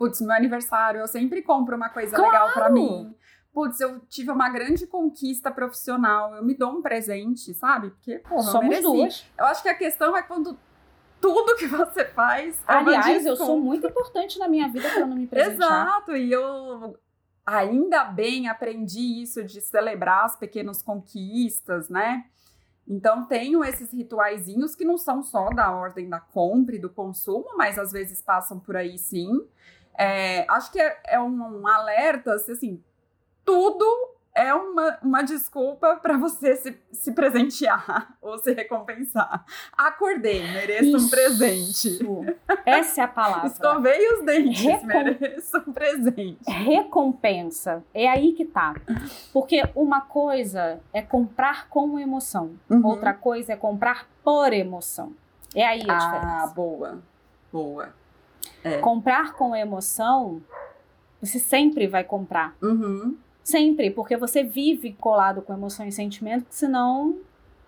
Putz, 0.00 0.18
meu 0.22 0.34
aniversário, 0.34 0.98
eu 0.98 1.06
sempre 1.06 1.42
compro 1.42 1.76
uma 1.76 1.90
coisa 1.90 2.16
claro. 2.16 2.32
legal 2.32 2.52
para 2.54 2.70
mim. 2.70 3.14
Putz, 3.52 3.78
eu 3.82 4.00
tive 4.08 4.30
uma 4.30 4.48
grande 4.48 4.86
conquista 4.86 5.50
profissional, 5.50 6.34
eu 6.34 6.42
me 6.42 6.54
dou 6.54 6.70
um 6.70 6.80
presente, 6.80 7.52
sabe? 7.52 7.90
Porque, 7.90 8.18
porra, 8.20 8.50
Somos 8.50 8.76
eu 8.76 8.82
duas. 8.82 9.26
Eu 9.36 9.44
acho 9.44 9.62
que 9.62 9.68
a 9.68 9.74
questão 9.74 10.16
é 10.16 10.22
quando 10.22 10.58
tudo 11.20 11.54
que 11.54 11.66
você 11.66 12.06
faz. 12.06 12.58
É 12.66 12.72
Aliás, 12.72 13.26
eu 13.26 13.36
sou 13.36 13.60
muito 13.60 13.86
importante 13.86 14.38
na 14.38 14.48
minha 14.48 14.68
vida 14.68 14.88
para 14.88 15.06
não 15.06 15.14
me 15.14 15.26
presentear. 15.26 15.70
Exato, 15.70 16.16
e 16.16 16.32
eu 16.32 16.98
ainda 17.44 18.04
bem 18.04 18.48
aprendi 18.48 19.20
isso 19.20 19.44
de 19.44 19.60
celebrar 19.60 20.24
as 20.24 20.34
pequenas 20.34 20.80
conquistas, 20.80 21.90
né? 21.90 22.24
Então 22.88 23.26
tenho 23.26 23.62
esses 23.62 23.92
rituaizinhos 23.92 24.74
que 24.74 24.84
não 24.86 24.96
são 24.96 25.22
só 25.22 25.50
da 25.50 25.70
ordem 25.70 26.08
da 26.08 26.20
compra 26.20 26.74
e 26.74 26.78
do 26.78 26.88
consumo, 26.88 27.48
mas 27.58 27.78
às 27.78 27.92
vezes 27.92 28.22
passam 28.22 28.58
por 28.58 28.76
aí 28.76 28.96
sim. 28.96 29.46
É, 29.96 30.46
acho 30.48 30.72
que 30.72 30.80
é, 30.80 30.98
é 31.06 31.20
um, 31.20 31.60
um, 31.60 31.66
alerta, 31.66 32.32
assim, 32.34 32.82
tudo 33.44 33.84
é 34.34 34.54
uma, 34.54 34.98
uma 35.02 35.22
desculpa 35.22 35.96
para 35.96 36.16
você 36.16 36.56
se, 36.56 36.76
se 36.92 37.12
presentear 37.12 38.14
ou 38.22 38.38
se 38.38 38.52
recompensar. 38.52 39.44
Acordei, 39.76 40.40
mereço 40.52 40.96
Isso. 40.96 41.06
um 41.06 41.10
presente. 41.10 41.98
Essa 42.64 43.02
é 43.02 43.04
a 43.04 43.08
palavra. 43.08 43.48
Escovei 43.48 44.14
os 44.14 44.24
dentes, 44.24 44.60
Recom... 44.60 44.86
mereço 44.86 45.58
um 45.66 45.72
presente. 45.72 46.38
Recompensa. 46.48 47.82
É 47.92 48.08
aí 48.08 48.32
que 48.32 48.44
tá. 48.44 48.74
Porque 49.32 49.62
uma 49.74 50.00
coisa 50.00 50.80
é 50.92 51.02
comprar 51.02 51.68
com 51.68 51.98
emoção, 51.98 52.52
uhum. 52.68 52.86
outra 52.86 53.12
coisa 53.12 53.52
é 53.52 53.56
comprar 53.56 54.08
por 54.22 54.52
emoção. 54.52 55.12
É 55.54 55.66
aí 55.66 55.82
a 55.88 55.92
ah, 55.92 55.98
diferença. 55.98 56.44
Ah, 56.44 56.46
boa. 56.46 57.02
Boa. 57.52 57.99
É. 58.62 58.78
Comprar 58.78 59.32
com 59.34 59.54
emoção, 59.54 60.42
você 61.20 61.38
sempre 61.38 61.86
vai 61.86 62.04
comprar. 62.04 62.54
Uhum. 62.62 63.16
Sempre, 63.42 63.90
porque 63.90 64.16
você 64.16 64.42
vive 64.42 64.92
colado 64.92 65.42
com 65.42 65.52
emoção 65.52 65.86
e 65.86 65.92
sentimento, 65.92 66.46
senão. 66.50 67.18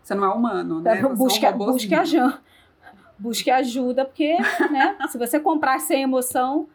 Você 0.02 0.14
não 0.14 0.24
é 0.24 0.28
humano, 0.28 0.81
né? 0.81 1.02
busque, 1.02 1.46
é 1.46 1.50
um 1.50 1.59
busque 1.59 1.94
ajuda. 1.94 2.40
Busque 3.18 3.50
ajuda, 3.50 4.05
porque, 4.05 4.37
né? 4.70 4.96
se 5.09 5.16
você 5.16 5.38
comprar 5.38 5.81
sem 5.81 6.02
emoção, 6.02 6.68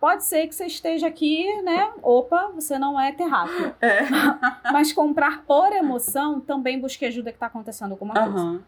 pode 0.00 0.24
ser 0.24 0.48
que 0.48 0.54
você 0.54 0.66
esteja 0.66 1.06
aqui, 1.06 1.46
né? 1.62 1.92
Opa, 2.02 2.50
você 2.54 2.78
não 2.78 3.00
é 3.00 3.12
terráqueo. 3.12 3.74
É. 3.80 4.00
Mas 4.72 4.92
comprar 4.92 5.44
por 5.44 5.72
emoção, 5.72 6.40
também 6.40 6.80
busque 6.80 7.04
ajuda 7.04 7.30
que 7.30 7.36
está 7.36 7.46
acontecendo 7.46 7.92
alguma 7.92 8.14
coisa. 8.14 8.36
Uhum. 8.36 8.60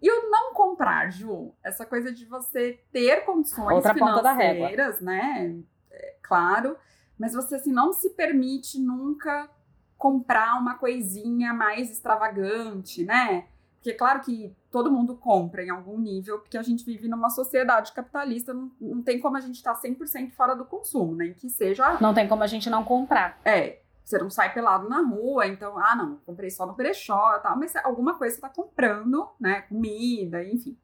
E 0.00 0.10
o 0.10 0.30
não 0.30 0.52
comprar, 0.52 1.10
Ju, 1.10 1.52
essa 1.62 1.86
coisa 1.86 2.12
de 2.12 2.24
você 2.26 2.80
ter 2.92 3.24
condições 3.24 3.74
Outra 3.74 3.94
financeiras, 3.94 5.00
né? 5.00 5.56
É, 5.90 6.14
claro, 6.22 6.76
mas 7.18 7.34
você 7.34 7.56
assim 7.56 7.72
não 7.72 7.92
se 7.92 8.10
permite 8.10 8.78
nunca 8.78 9.48
comprar 9.96 10.60
uma 10.60 10.74
coisinha 10.74 11.54
mais 11.54 11.90
extravagante, 11.90 13.04
né? 13.04 13.46
Porque 13.76 13.92
claro 13.92 14.20
que 14.20 14.54
todo 14.70 14.90
mundo 14.90 15.14
compra 15.14 15.62
em 15.62 15.68
algum 15.68 15.98
nível, 15.98 16.38
porque 16.38 16.56
a 16.56 16.62
gente 16.62 16.84
vive 16.84 17.06
numa 17.06 17.28
sociedade 17.28 17.92
capitalista, 17.92 18.54
não, 18.54 18.72
não 18.80 19.02
tem 19.02 19.20
como 19.20 19.36
a 19.36 19.40
gente 19.40 19.56
estar 19.56 19.74
tá 19.74 19.80
100% 19.80 20.32
fora 20.32 20.54
do 20.54 20.64
consumo, 20.64 21.14
nem 21.14 21.28
né? 21.28 21.34
que 21.38 21.50
seja... 21.50 21.98
Não 22.00 22.14
tem 22.14 22.26
como 22.26 22.42
a 22.42 22.46
gente 22.46 22.70
não 22.70 22.82
comprar. 22.82 23.38
É, 23.44 23.80
você 24.04 24.18
não 24.18 24.28
sai 24.28 24.52
pelado 24.52 24.88
na 24.88 25.00
rua, 25.00 25.46
então, 25.46 25.78
ah, 25.78 25.96
não, 25.96 26.16
comprei 26.26 26.50
só 26.50 26.66
no 26.66 26.74
brechó 26.74 27.36
e 27.36 27.40
tal, 27.40 27.58
mas 27.58 27.74
alguma 27.76 28.18
coisa 28.18 28.34
você 28.34 28.40
tá 28.40 28.50
comprando, 28.50 29.30
né? 29.40 29.62
Comida, 29.62 30.44
enfim. 30.44 30.78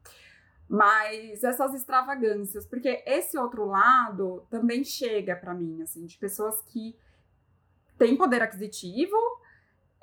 Mas 0.67 1.43
essas 1.43 1.73
extravagâncias, 1.75 2.65
porque 2.65 3.03
esse 3.05 3.37
outro 3.37 3.65
lado 3.65 4.45
também 4.49 4.83
chega 4.83 5.35
para 5.35 5.53
mim, 5.53 5.81
assim, 5.83 6.05
de 6.05 6.17
pessoas 6.17 6.61
que 6.61 6.97
têm 7.97 8.17
poder 8.17 8.41
aquisitivo 8.41 9.15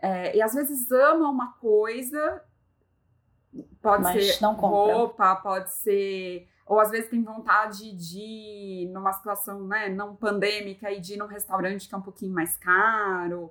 é, 0.01 0.37
e 0.37 0.41
às 0.41 0.55
vezes 0.55 0.91
amam 0.93 1.33
uma 1.33 1.55
coisa, 1.55 2.43
pode 3.83 4.05
mas 4.05 4.37
ser 4.37 4.45
roupa, 4.45 5.35
pode 5.37 5.73
ser 5.75 6.49
ou 6.69 6.79
às 6.79 6.91
vezes 6.91 7.09
tem 7.09 7.23
vontade 7.23 7.93
de, 7.95 8.89
numa 8.93 9.13
situação 9.13 9.67
né, 9.67 9.89
não 9.89 10.15
pandêmica, 10.15 10.91
e 10.93 11.01
de 11.01 11.15
ir 11.15 11.17
num 11.17 11.27
restaurante 11.27 11.89
que 11.89 11.95
é 11.95 11.99
um 11.99 12.03
pouquinho 12.03 12.33
mais 12.33 12.57
caro, 12.59 13.51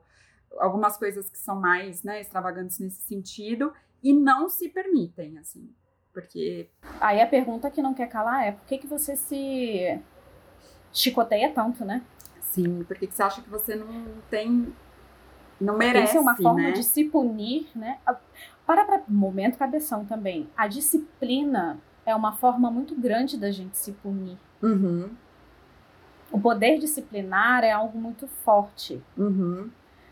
algumas 0.60 0.98
coisas 0.98 1.30
que 1.30 1.38
são 1.38 1.60
mais 1.60 2.04
né, 2.04 2.22
extravagantes 2.22 2.80
nesse 2.80 3.02
sentido, 3.02 3.74
e 4.04 4.14
não 4.14 4.48
se 4.48 4.70
permitem, 4.70 5.40
assim, 5.40 5.74
porque... 6.14 6.70
Aí 7.02 7.20
a 7.20 7.28
pergunta 7.28 7.72
que 7.72 7.82
não 7.82 7.94
quer 7.94 8.08
calar 8.08 8.46
é, 8.46 8.52
por 8.52 8.66
que, 8.66 8.78
que 8.78 8.88
você 8.88 9.16
se 9.16 10.00
chicoteia 10.94 11.52
tanto, 11.52 11.84
né? 11.84 12.04
Sim, 12.40 12.84
por 12.84 12.98
que 12.98 13.08
você 13.08 13.22
acha 13.22 13.42
que 13.42 13.50
você 13.50 13.76
não 13.76 14.06
tem. 14.30 14.74
Não 15.60 15.78
merece. 15.78 16.06
Isso 16.06 16.18
é 16.18 16.22
uma 16.22 16.36
forma 16.36 16.62
né? 16.62 16.72
de 16.72 16.84
se 16.84 17.04
punir, 17.06 17.68
né? 17.76 18.00
Para 18.66 18.86
para 18.86 19.04
momento 19.08 19.58
cabeção 19.58 20.06
também. 20.06 20.50
A 20.56 20.68
disciplina 20.68 21.80
é 22.08 22.16
uma 22.16 22.32
forma 22.32 22.72
muito 22.72 22.96
grande 22.96 23.38
da 23.38 23.52
gente 23.52 23.78
se 23.78 23.92
punir. 23.92 24.38
Uhum. 24.64 25.10
O 26.32 26.40
poder 26.40 26.80
disciplinar 26.80 27.66
é 27.66 27.72
algo 27.74 28.00
muito 28.00 28.28
forte. 28.46 29.04
Uhum. 29.18 29.70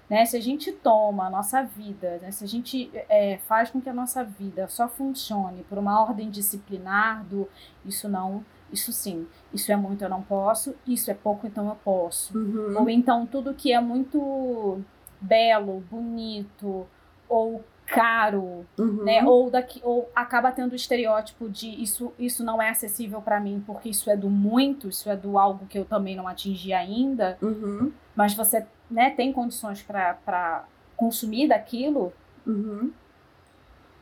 Né? 0.10 0.26
Se 0.26 0.36
a 0.36 0.41
gente 0.41 0.74
toma 0.74 1.28
a 1.28 1.30
nossa 1.30 1.64
vida, 1.64 2.20
né? 2.22 2.32
se 2.32 2.43
a 2.43 2.48
gente 2.48 2.91
é, 2.93 3.39
faz 3.48 3.72
com 3.72 3.80
que 3.80 3.89
a 3.89 3.93
nossa 3.93 4.26
vida 4.26 4.68
só 4.68 4.89
funcione 4.89 5.64
por 5.70 5.78
uma 5.78 6.02
ordem 6.02 6.30
disciplinar 6.30 7.24
do 7.24 7.48
isso 7.86 8.10
não, 8.10 8.46
isso 8.74 8.91
sim, 8.91 9.26
isso 9.54 9.72
é 9.72 9.76
muito, 9.78 10.04
eu 10.04 10.10
não 10.10 10.22
posso, 10.22 10.76
isso 10.86 11.10
é 11.10 11.14
pouco, 11.14 11.48
então 11.48 11.70
eu 11.70 11.76
posso. 11.76 12.38
Uhum. 12.38 12.78
Ou 12.78 12.89
então 12.89 13.26
tudo 13.26 13.54
que 13.54 13.72
é 13.72 13.80
muito 13.80 14.82
belo, 15.22 15.82
bonito 15.89 16.86
ou 17.30 17.64
caro, 17.86 18.66
Uhum. 18.78 19.04
né? 19.04 19.24
Ou 19.24 19.50
daqui 19.52 19.80
ou 19.84 20.10
acaba 20.16 20.52
tendo 20.52 20.72
o 20.74 20.76
estereótipo 20.76 21.48
de 21.50 21.68
isso 21.82 22.12
isso 22.18 22.44
não 22.44 22.62
é 22.62 22.70
acessível 22.70 23.22
para 23.22 23.40
mim 23.40 23.64
porque 23.66 23.90
isso 23.90 24.10
é 24.10 24.18
do 24.18 24.30
muito, 24.30 24.90
isso 24.90 25.10
é 25.10 25.16
do 25.16 25.38
algo 25.38 25.66
que 25.68 25.78
eu 25.78 25.86
também 25.86 26.16
não 26.16 26.28
atingi 26.28 26.74
ainda, 26.74 27.38
Uhum. 27.42 27.92
mas 28.16 28.34
você, 28.34 28.66
né, 28.90 29.12
tem 29.12 29.32
condições 29.32 29.82
para 29.84 30.66
consumir 30.98 31.48
daquilo, 31.48 32.12
Uhum. 32.46 32.92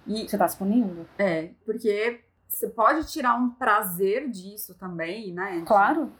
E 0.05 0.27
você 0.27 0.37
tá 0.37 0.47
se 0.47 0.57
punindo? 0.57 1.05
é, 1.17 1.49
porque 1.65 2.21
você 2.47 2.67
pode 2.69 3.07
tirar 3.11 3.35
um 3.35 3.49
prazer 3.49 4.29
disso 4.29 4.75
também, 4.75 5.31
né? 5.33 5.63
Claro. 5.65 6.11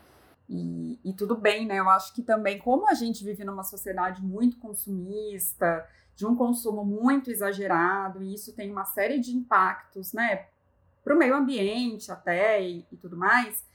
E, 0.50 1.00
e 1.04 1.14
tudo 1.14 1.36
bem, 1.36 1.66
né? 1.66 1.80
Eu 1.80 1.90
acho 1.90 2.14
que 2.14 2.22
também, 2.22 2.58
como 2.60 2.88
a 2.90 2.94
gente 2.94 3.24
vive 3.24 3.44
numa 3.44 3.64
sociedade 3.64 4.22
muito 4.22 4.58
consumista, 4.58 5.86
de 6.16 6.26
um 6.26 6.36
consumo 6.36 6.86
muito 6.86 7.32
exagerado, 7.32 8.22
e 8.24 8.34
isso 8.34 8.54
tem 8.54 8.72
uma 8.72 8.86
série 8.86 9.20
de 9.20 9.36
impactos, 9.36 10.14
né? 10.14 10.48
Para 11.04 11.16
o 11.16 11.18
meio 11.18 11.36
ambiente 11.36 12.12
até 12.12 12.62
e, 12.62 12.86
e 12.92 12.98
tudo 12.98 13.18
mais, 13.18 13.66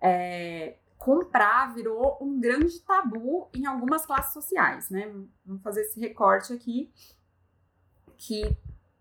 é, 0.00 0.76
comprar 0.98 1.74
virou 1.74 2.18
um 2.20 2.40
grande 2.40 2.80
tabu 2.80 3.48
em 3.54 3.66
algumas 3.66 4.04
classes 4.04 4.32
sociais, 4.32 4.90
né? 4.90 5.12
Vamos 5.44 5.62
fazer 5.62 5.82
esse 5.82 6.00
recorte 6.00 6.52
aqui, 6.52 6.90
que 8.16 8.56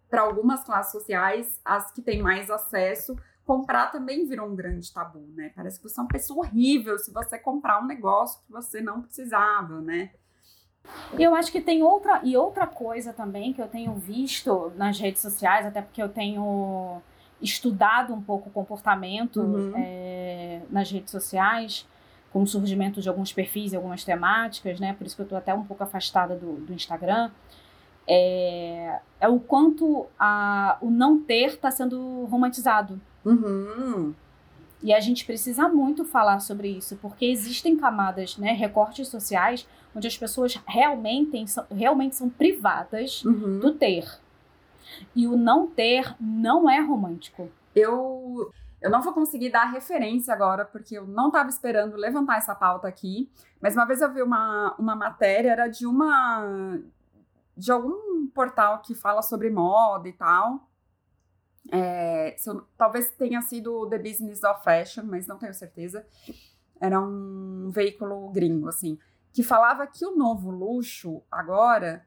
para 0.10 0.22
algumas 0.22 0.64
classes 0.64 0.92
sociais, 0.92 1.60
as 1.66 1.92
que 1.92 2.02
têm 2.02 2.22
mais 2.22 2.50
acesso, 2.50 3.18
comprar 3.46 3.92
também 3.92 4.26
virou 4.26 4.48
um 4.48 4.56
grande 4.56 4.92
tabu, 4.94 5.28
né? 5.36 5.52
Parece 5.56 5.80
que 5.80 5.88
você 5.90 6.00
é 6.00 6.04
uma 6.04 6.10
pessoa 6.10 6.46
horrível 6.46 6.98
se 6.98 7.12
você 7.12 7.38
comprar 7.38 7.82
um 7.82 7.86
negócio 7.86 8.42
que 8.46 8.52
você 8.52 8.82
não 8.82 9.02
precisava, 9.02 9.82
né? 9.82 10.14
Eu 11.18 11.36
acho 11.36 11.52
que 11.52 11.62
tem 11.62 11.84
outra 11.84 12.20
e 12.24 12.36
outra 12.36 12.68
coisa 12.68 13.14
também 13.14 13.54
que 13.54 13.62
eu 13.62 13.68
tenho 13.68 13.94
visto 13.94 14.72
nas 14.76 15.00
redes 15.00 15.22
sociais, 15.22 15.66
até 15.66 15.82
porque 15.82 16.02
eu 16.02 16.10
tenho 16.10 17.02
estudado 17.42 18.14
um 18.14 18.22
pouco 18.22 18.50
o 18.50 18.52
comportamento 18.52 19.42
Uhum. 19.42 19.74
é, 19.78 20.62
nas 20.70 20.90
redes 20.92 21.12
sociais, 21.12 21.88
com 22.32 22.42
o 22.42 22.48
surgimento 22.48 23.02
de 23.02 23.08
alguns 23.08 23.32
perfis 23.32 23.74
e 23.74 23.76
algumas 23.76 24.04
temáticas, 24.04 24.80
né? 24.80 24.94
Por 24.94 25.06
isso 25.06 25.16
que 25.16 25.22
eu 25.22 25.26
estou 25.26 25.38
até 25.38 25.54
um 25.54 25.64
pouco 25.64 25.84
afastada 25.84 26.36
do, 26.36 26.54
do 26.66 26.74
Instagram. 26.74 27.30
É, 28.08 29.00
é 29.20 29.28
o 29.28 29.40
quanto 29.40 30.06
a, 30.20 30.78
o 30.82 30.90
não 30.90 31.20
ter 31.20 31.48
está 31.48 31.72
sendo 31.72 32.26
romantizado. 32.26 33.00
Uhum. 33.24 34.14
E 34.86 34.94
a 34.94 35.00
gente 35.00 35.26
precisa 35.26 35.68
muito 35.68 36.06
falar 36.06 36.40
sobre 36.40 36.68
isso, 36.70 36.96
porque 36.98 37.26
existem 37.26 37.76
camadas, 37.76 38.38
né, 38.38 38.52
recortes 38.52 39.08
sociais, 39.08 39.68
onde 39.96 40.08
as 40.08 40.16
pessoas 40.16 40.62
realmente 40.68 41.48
são, 41.48 41.66
realmente 41.72 42.16
são 42.16 42.30
privadas 42.30 43.24
Uhum. 43.26 43.60
do 43.60 43.74
ter. 43.74 44.06
E 45.16 45.26
o 45.28 45.36
não 45.36 45.66
ter 45.66 46.16
não 46.20 46.70
é 46.70 46.80
romântico. 46.80 47.50
Eu, 47.76 48.52
eu 48.80 48.92
não 48.92 49.02
vou 49.02 49.12
conseguir 49.12 49.50
dar 49.50 49.66
referência 49.72 50.32
agora, 50.32 50.64
porque 50.64 50.96
eu 51.00 51.08
não 51.08 51.28
estava 51.28 51.50
esperando 51.50 51.96
levantar 51.98 52.38
essa 52.38 52.54
pauta 52.54 52.88
aqui. 52.88 53.28
Mas 53.60 53.74
uma 53.74 53.86
vez 53.86 54.02
eu 54.02 54.14
vi 54.14 54.22
uma, 54.22 54.76
uma 54.78 54.96
matéria, 54.96 55.50
era 55.52 55.68
de 55.68 55.88
uma. 55.88 56.78
de 57.58 57.72
algum 57.72 58.28
portal 58.28 58.84
que 58.84 58.94
fala 58.94 59.24
sobre 59.24 59.50
moda 59.50 60.08
e 60.08 60.14
tal. 60.14 60.60
É, 61.72 62.36
eu- 62.36 62.66
talvez 62.78 63.10
tenha 63.12 63.42
sido 63.42 63.88
The 63.90 63.98
Business 63.98 64.44
of 64.44 64.64
Fashion, 64.64 65.04
mas 65.06 65.28
não 65.28 65.38
tenho 65.38 65.54
certeza. 65.54 66.06
Era 66.80 67.00
um 67.00 67.70
veículo 67.72 68.30
gringo, 68.30 68.68
assim, 68.68 69.00
que 69.34 69.44
falava 69.44 69.88
que 69.88 70.06
o 70.06 70.16
novo 70.16 70.52
luxo 70.52 71.22
agora 71.32 72.06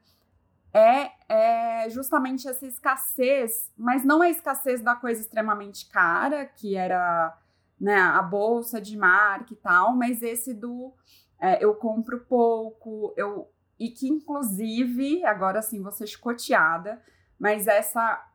é, 0.72 1.10
é 1.28 1.90
justamente 1.90 2.48
essa 2.48 2.66
escassez, 2.66 3.70
mas 3.76 4.04
não 4.04 4.22
a 4.22 4.28
escassez 4.30 4.80
da 4.82 4.94
coisa 4.94 5.20
extremamente 5.20 5.88
cara, 5.88 6.44
que 6.46 6.76
era 6.76 7.36
né, 7.80 7.96
a 7.96 8.22
bolsa 8.22 8.80
de 8.80 8.96
marca 8.96 9.52
e 9.52 9.56
tal, 9.56 9.94
mas 9.96 10.22
esse 10.22 10.52
do 10.52 10.92
é, 11.40 11.64
eu 11.64 11.74
compro 11.74 12.20
pouco, 12.28 13.12
eu 13.16 13.48
e 13.78 13.90
que 13.90 14.08
inclusive, 14.08 15.24
agora 15.24 15.62
sim, 15.62 15.82
ser 15.92 16.06
chicoteada, 16.08 17.00
mas 17.38 17.68
essa 17.68 18.27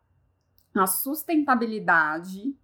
a 0.75 0.87
sustentabilidade 0.87 2.55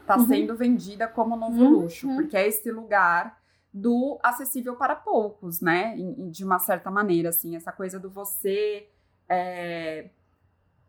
está 0.00 0.16
Uhum. 0.18 0.26
sendo 0.26 0.56
vendida 0.56 1.06
como 1.08 1.36
novo 1.36 1.62
Uhum. 1.62 1.70
luxo, 1.82 2.08
porque 2.14 2.36
é 2.36 2.46
esse 2.46 2.70
lugar 2.70 3.40
do 3.72 4.18
acessível 4.22 4.76
para 4.76 4.94
poucos, 4.94 5.60
né? 5.60 5.96
De 6.30 6.44
uma 6.44 6.58
certa 6.58 6.90
maneira, 6.90 7.30
assim, 7.30 7.56
essa 7.56 7.72
coisa 7.72 7.98
do 7.98 8.08
você 8.10 8.88
é, 9.28 10.10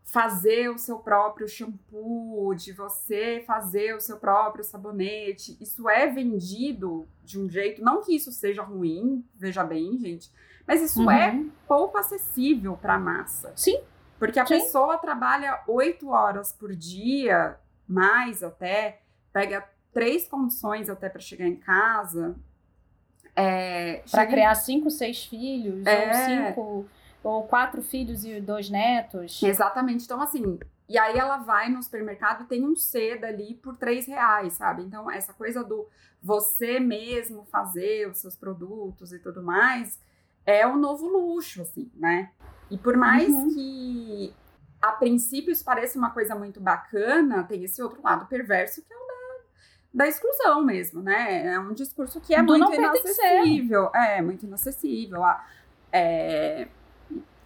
fazer 0.03 0.69
o 0.69 0.77
seu 0.77 0.99
próprio 0.99 1.47
shampoo, 1.47 2.53
de 2.53 2.71
você 2.73 3.43
fazer 3.47 3.95
o 3.95 3.99
seu 4.01 4.17
próprio 4.17 4.63
sabonete. 4.63 5.57
Isso 5.59 5.89
é 5.89 6.05
vendido 6.07 7.07
de 7.23 7.39
um 7.39 7.49
jeito, 7.49 7.81
não 7.83 8.01
que 8.03 8.15
isso 8.15 8.31
seja 8.31 8.61
ruim, 8.61 9.25
veja 9.33 9.63
bem, 9.63 9.97
gente, 9.97 10.29
mas 10.67 10.81
isso 10.81 11.09
é 11.09 11.31
Uhum. 11.31 11.49
pouco 11.67 11.97
acessível 11.97 12.77
para 12.77 12.95
a 12.95 12.99
massa. 12.99 13.51
Sim. 13.55 13.79
Porque 14.17 14.39
a 14.39 14.45
Sim. 14.45 14.59
pessoa 14.59 14.97
trabalha 14.97 15.61
oito 15.67 16.09
horas 16.09 16.53
por 16.53 16.73
dia, 16.75 17.57
mais 17.87 18.41
até, 18.43 19.01
pega 19.33 19.67
três 19.93 20.27
condições 20.27 20.89
até 20.89 21.09
para 21.09 21.19
chegar 21.21 21.45
em 21.47 21.55
casa. 21.57 22.35
É, 23.35 24.01
Para 24.09 24.23
em- 24.23 24.29
criar 24.29 24.55
cinco, 24.55 24.89
seis 24.89 25.25
filhos, 25.25 25.85
É. 25.85 26.07
ou 26.07 26.13
cinco, 26.13 26.85
ou 27.23 27.43
quatro 27.43 27.81
filhos 27.81 28.23
e 28.23 28.39
dois 28.39 28.69
netos. 28.69 29.41
Exatamente. 29.43 30.05
Então, 30.05 30.21
assim, 30.21 30.57
e 30.87 30.97
aí 30.97 31.17
ela 31.17 31.37
vai 31.37 31.67
no 31.69 31.81
supermercado 31.83 32.43
e 32.43 32.47
tem 32.47 32.63
um 32.63 32.75
seda 32.75 33.27
ali 33.27 33.55
por 33.55 33.75
três 33.75 34.05
reais, 34.07 34.53
sabe? 34.53 34.83
Então, 34.83 35.11
essa 35.11 35.33
coisa 35.33 35.63
do 35.63 35.87
você 36.23 36.79
mesmo 36.79 37.43
fazer 37.51 38.09
os 38.09 38.19
seus 38.19 38.35
produtos 38.35 39.11
e 39.11 39.19
tudo 39.19 39.43
mais 39.43 39.99
é 40.45 40.65
o 40.65 40.77
novo 40.77 41.07
luxo, 41.07 41.61
assim, 41.61 41.91
né? 41.95 42.31
E 42.71 42.77
por 42.77 42.97
mais 42.97 43.29
Uhum. 43.29 43.53
que 43.53 44.33
a 44.81 44.91
princípio 44.93 45.51
isso 45.51 45.63
pareça 45.63 45.97
uma 45.97 46.09
coisa 46.11 46.35
muito 46.35 46.59
bacana, 46.59 47.43
tem 47.43 47.63
esse 47.63 47.81
outro 47.81 48.01
lado 48.03 48.25
perverso 48.27 48.81
que 48.81 48.93
é 48.93 48.95
o 48.95 48.99
da, 49.07 50.03
da 50.03 50.07
exclusão 50.07 50.63
mesmo, 50.63 51.01
né? 51.01 51.45
É 51.53 51.59
um 51.59 51.73
discurso 51.73 52.19
que 52.21 52.33
é 52.35 52.41
Do 52.43 52.57
muito 52.57 52.73
inacessível. 52.73 53.91
É, 53.93 54.21
muito 54.21 54.45
inacessível. 54.45 55.23
Ah, 55.23 55.45
É, 55.91 56.67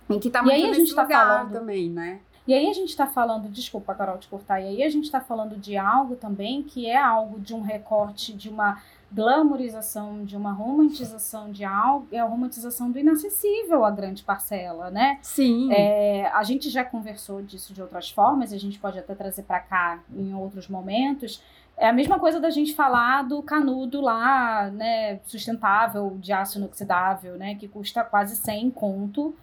em 0.09 0.19
que 0.19 0.29
tá 0.29 0.39
E 0.39 0.43
muito 0.43 0.55
aí 0.55 0.69
a 0.69 0.73
gente 0.73 0.95
tá 0.95 1.05
falando- 1.07 1.51
também, 1.53 1.89
né? 1.89 2.19
E 2.47 2.53
aí 2.55 2.67
a 2.67 2.73
gente 2.73 2.89
está 2.89 3.05
falando, 3.05 3.47
desculpa, 3.47 3.93
Carol, 3.93 4.17
te 4.17 4.27
cortar, 4.27 4.59
e 4.59 4.65
aí 4.67 4.83
a 4.83 4.89
gente 4.89 5.03
está 5.03 5.21
falando 5.21 5.55
de 5.55 5.77
algo 5.77 6.15
também 6.15 6.63
que 6.63 6.87
é 6.89 6.97
algo 6.97 7.39
de 7.39 7.53
um 7.53 7.61
recorte, 7.61 8.33
de 8.33 8.49
uma 8.49 8.81
glamorização, 9.11 10.23
de 10.23 10.35
uma 10.37 10.51
romantização 10.51 11.51
de 11.51 11.63
algo, 11.65 12.07
é 12.11 12.19
a 12.19 12.25
romantização 12.25 12.91
do 12.91 12.99
inacessível 12.99 13.83
a 13.83 13.91
grande 13.91 14.23
parcela, 14.23 14.89
né? 14.91 15.17
Sim. 15.21 15.71
É, 15.71 16.27
a 16.27 16.43
gente 16.43 16.69
já 16.69 16.83
conversou 16.83 17.41
disso 17.41 17.73
de 17.73 17.81
outras 17.81 18.09
formas, 18.09 18.53
a 18.53 18.57
gente 18.57 18.77
pode 18.79 18.99
até 18.99 19.15
trazer 19.15 19.43
para 19.43 19.59
cá 19.59 19.99
em 20.13 20.33
outros 20.33 20.67
momentos. 20.67 21.41
É 21.77 21.87
a 21.87 21.93
mesma 21.93 22.19
coisa 22.19 22.39
da 22.39 22.49
gente 22.49 22.75
falar 22.75 23.23
do 23.23 23.41
canudo 23.41 24.01
lá, 24.01 24.69
né, 24.69 25.19
sustentável, 25.25 26.17
de 26.19 26.33
aço 26.33 26.57
inoxidável, 26.57 27.35
né, 27.37 27.55
que 27.55 27.67
custa 27.67 28.03
quase 28.03 28.35
100 28.35 28.69
conto. 28.69 29.33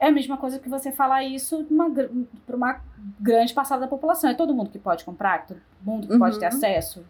É 0.00 0.08
a 0.08 0.12
mesma 0.12 0.36
coisa 0.36 0.58
que 0.58 0.68
você 0.68 0.90
falar 0.90 1.22
isso 1.22 1.66
para 2.46 2.56
uma 2.56 2.80
grande 3.20 3.54
parcela 3.54 3.82
da 3.82 3.86
população. 3.86 4.28
É 4.30 4.34
todo 4.34 4.54
mundo 4.54 4.70
que 4.70 4.78
pode 4.78 5.04
comprar? 5.04 5.46
Todo 5.46 5.60
mundo 5.82 6.08
que 6.08 6.18
pode 6.18 6.38
ter 6.38 6.46
Uhum. 6.46 6.56
acesso? 6.56 7.04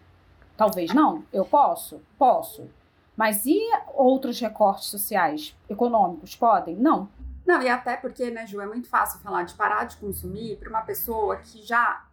Talvez 0.57 0.93
não. 0.95 1.25
Eu 1.33 1.45
posso? 1.45 2.01
Posso. 2.19 2.69
Mas 3.17 3.47
e 3.47 3.61
outros 3.95 4.41
recortes 4.41 4.89
sociais, 4.89 5.57
econômicos? 5.69 6.35
Podem? 6.35 6.77
Não. 6.77 7.09
Não, 7.47 7.63
e 7.63 7.69
até 7.69 7.97
porque, 7.97 8.31
né, 8.31 8.47
Ju, 8.47 8.61
é 8.61 8.67
muito 8.67 8.89
fácil 8.89 9.21
falar 9.21 9.45
de 9.45 9.55
parar 9.55 9.85
de 9.85 9.97
consumir 9.99 10.57
para 10.57 10.69
uma 10.69 10.83
pessoa 10.83 11.37
que 11.37 11.63
já 11.63 12.07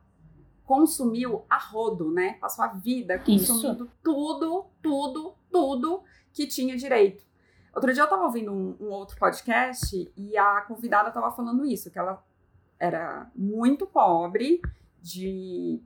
consumiu 0.65 1.43
a 1.49 1.57
rodo, 1.57 2.11
né? 2.11 2.33
Passou 2.39 2.63
a 2.63 2.67
vida 2.69 3.21
Isso. 3.27 3.53
consumindo 3.53 3.89
tudo, 4.03 4.65
tudo, 4.81 5.33
tudo 5.51 6.03
que 6.33 6.47
tinha 6.47 6.77
direito. 6.77 7.25
Outro 7.73 7.93
dia 7.93 8.03
eu 8.03 8.09
tava 8.09 8.23
ouvindo 8.23 8.51
um, 8.51 8.75
um 8.79 8.89
outro 8.89 9.17
podcast 9.17 10.11
e 10.15 10.37
a 10.37 10.61
convidada 10.61 11.11
tava 11.11 11.31
falando 11.31 11.65
isso, 11.65 11.89
que 11.89 11.97
ela 11.97 12.21
era 12.77 13.29
muito 13.35 13.85
pobre, 13.85 14.61
de 15.01 15.81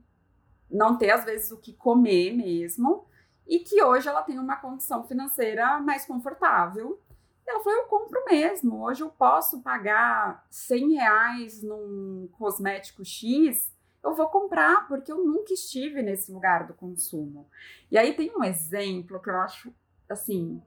não 0.70 0.96
ter 0.96 1.10
às 1.10 1.24
vezes 1.24 1.50
o 1.50 1.58
que 1.58 1.72
comer 1.72 2.32
mesmo, 2.32 3.06
e 3.46 3.60
que 3.60 3.82
hoje 3.82 4.08
ela 4.08 4.22
tem 4.22 4.38
uma 4.38 4.56
condição 4.56 5.04
financeira 5.04 5.78
mais 5.80 6.04
confortável. 6.04 7.00
E 7.46 7.50
ela 7.50 7.62
falou: 7.62 7.78
eu 7.78 7.86
compro 7.86 8.24
mesmo. 8.28 8.82
Hoje 8.84 9.02
eu 9.02 9.10
posso 9.10 9.62
pagar 9.62 10.44
100 10.50 10.94
reais 10.94 11.62
num 11.62 12.28
cosmético 12.32 13.04
X, 13.04 13.72
eu 14.02 14.14
vou 14.14 14.28
comprar, 14.28 14.86
porque 14.88 15.10
eu 15.10 15.24
nunca 15.24 15.52
estive 15.52 16.02
nesse 16.02 16.30
lugar 16.32 16.66
do 16.66 16.74
consumo. 16.74 17.48
E 17.90 17.98
aí 17.98 18.14
tem 18.14 18.32
um 18.36 18.44
exemplo 18.44 19.20
que 19.20 19.30
eu 19.30 19.36
acho 19.36 19.72
assim. 20.08 20.62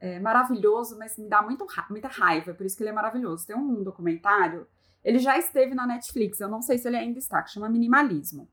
É 0.00 0.20
maravilhoso, 0.20 0.98
mas 0.98 1.16
me 1.16 1.28
dá 1.28 1.40
muito, 1.40 1.66
muita 1.88 2.08
raiva, 2.08 2.52
por 2.52 2.66
isso 2.66 2.76
que 2.76 2.82
ele 2.82 2.90
é 2.90 2.92
maravilhoso. 2.92 3.46
Tem 3.46 3.56
um 3.56 3.82
documentário, 3.82 4.66
ele 5.02 5.18
já 5.18 5.38
esteve 5.38 5.74
na 5.74 5.86
Netflix, 5.86 6.40
eu 6.40 6.48
não 6.48 6.60
sei 6.60 6.76
se 6.76 6.88
ele 6.88 6.96
ainda 6.96 7.18
está, 7.18 7.42
que 7.42 7.50
chama 7.50 7.68
Minimalismo. 7.68 8.48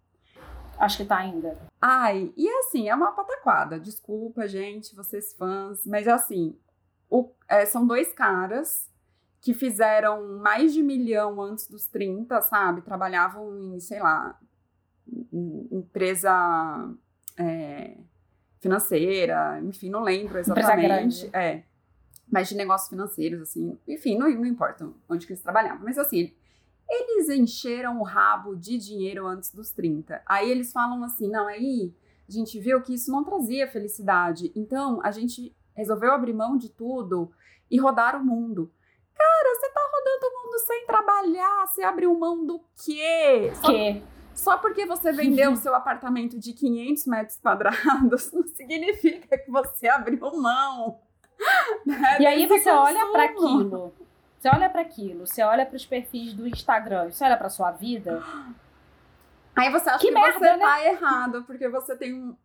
Acho 0.82 0.98
que 0.98 1.06
tá 1.06 1.18
ainda. 1.18 1.56
Ai, 1.80 2.34
e 2.36 2.50
assim, 2.50 2.90
é 2.90 2.96
uma 2.96 3.12
pataquada. 3.12 3.80
Desculpa, 3.80 4.48
gente, 4.48 4.96
vocês 4.96 5.32
fãs, 5.38 5.86
mas 5.86 6.08
assim, 6.08 6.58
o, 7.08 7.30
é, 7.48 7.68
são 7.68 7.86
dois 7.86 8.12
caras 8.12 8.90
que 9.40 9.54
fizeram 9.54 10.40
mais 10.40 10.74
de 10.74 10.82
milhão 10.82 11.40
antes 11.40 11.68
dos 11.68 11.86
30, 11.86 12.42
sabe? 12.42 12.82
Trabalhavam 12.82 13.76
em, 13.76 13.80
sei 13.80 14.00
lá, 14.00 14.40
empresa 15.72 16.32
é, 17.38 17.98
financeira, 18.60 19.62
enfim, 19.62 19.88
não 19.88 20.02
lembro 20.02 20.40
exatamente. 20.40 21.30
É, 21.32 21.62
mas 22.28 22.50
de 22.50 22.56
negócios 22.56 22.90
financeiros, 22.90 23.42
assim, 23.42 23.78
enfim, 23.88 24.18
não, 24.18 24.28
não 24.32 24.46
importa 24.48 24.90
onde 25.08 25.28
que 25.28 25.34
eles 25.34 25.44
trabalhavam. 25.44 25.84
Mas 25.84 26.00
assim, 26.00 26.34
eles 26.90 27.30
encheram 27.30 28.00
o 28.00 28.04
rabo 28.04 28.56
de 28.56 28.78
dinheiro 28.78 29.26
antes 29.26 29.54
dos 29.54 29.72
30. 29.72 30.22
Aí 30.26 30.50
eles 30.50 30.72
falam 30.72 31.04
assim: 31.04 31.30
não, 31.30 31.48
aí 31.48 31.94
a 32.28 32.32
gente 32.32 32.60
viu 32.60 32.82
que 32.82 32.94
isso 32.94 33.12
não 33.12 33.24
trazia 33.24 33.68
felicidade. 33.68 34.52
Então 34.56 35.00
a 35.04 35.12
gente 35.12 35.56
resolveu 35.76 36.12
abrir 36.12 36.34
mão 36.34 36.58
de 36.58 36.70
tudo 36.70 37.32
e 37.70 37.80
rodar 37.80 38.16
o 38.16 38.26
mundo. 38.26 38.72
Cara, 39.16 39.56
você 39.56 39.70
tá 39.70 39.82
rodando 39.94 40.26
o 40.26 40.44
mundo 40.44 40.60
sem 40.60 40.86
trabalhar, 40.86 41.68
você 41.68 41.84
abriu 41.84 42.18
mão 42.18 42.46
do 42.46 42.60
quê? 42.84 43.52
Só, 43.56 43.68
quê? 43.68 44.02
Só 44.34 44.58
porque 44.58 44.86
você 44.86 45.12
vendeu 45.12 45.52
o 45.54 45.56
seu 45.56 45.74
apartamento 45.74 46.40
de 46.40 46.54
500 46.54 47.06
metros 47.06 47.38
quadrados 47.38 48.32
não 48.32 48.48
significa 48.48 49.38
que 49.38 49.50
você 49.50 49.88
abriu 49.88 50.20
mão. 50.36 51.00
Né, 51.86 52.18
e 52.20 52.26
aí 52.26 52.46
você 52.46 52.70
olha 52.70 53.08
para 53.12 53.24
aquilo 53.24 53.94
você 54.42 54.50
olha 54.50 54.72
para 54.72 54.82
aquilo, 54.82 55.28
você 55.28 55.44
olha 55.44 55.68
para 55.68 55.76
os 55.76 55.86
perfis 55.86 56.34
do 56.34 56.48
Instagram, 56.48 57.12
você 57.12 57.24
olha 57.24 57.38
para 57.38 57.48
sua 57.48 57.70
vida. 57.70 58.24
Aí 59.56 59.70
você 59.70 59.88
acha 59.88 60.00
que, 60.00 60.08
que 60.08 60.12
merda, 60.12 60.40
você 60.40 60.58
né? 60.58 60.58
tá 60.58 60.84
errado, 60.84 61.44
porque 61.44 61.70
você 61.70 61.96
tem 61.96 62.16
um, 62.16 62.36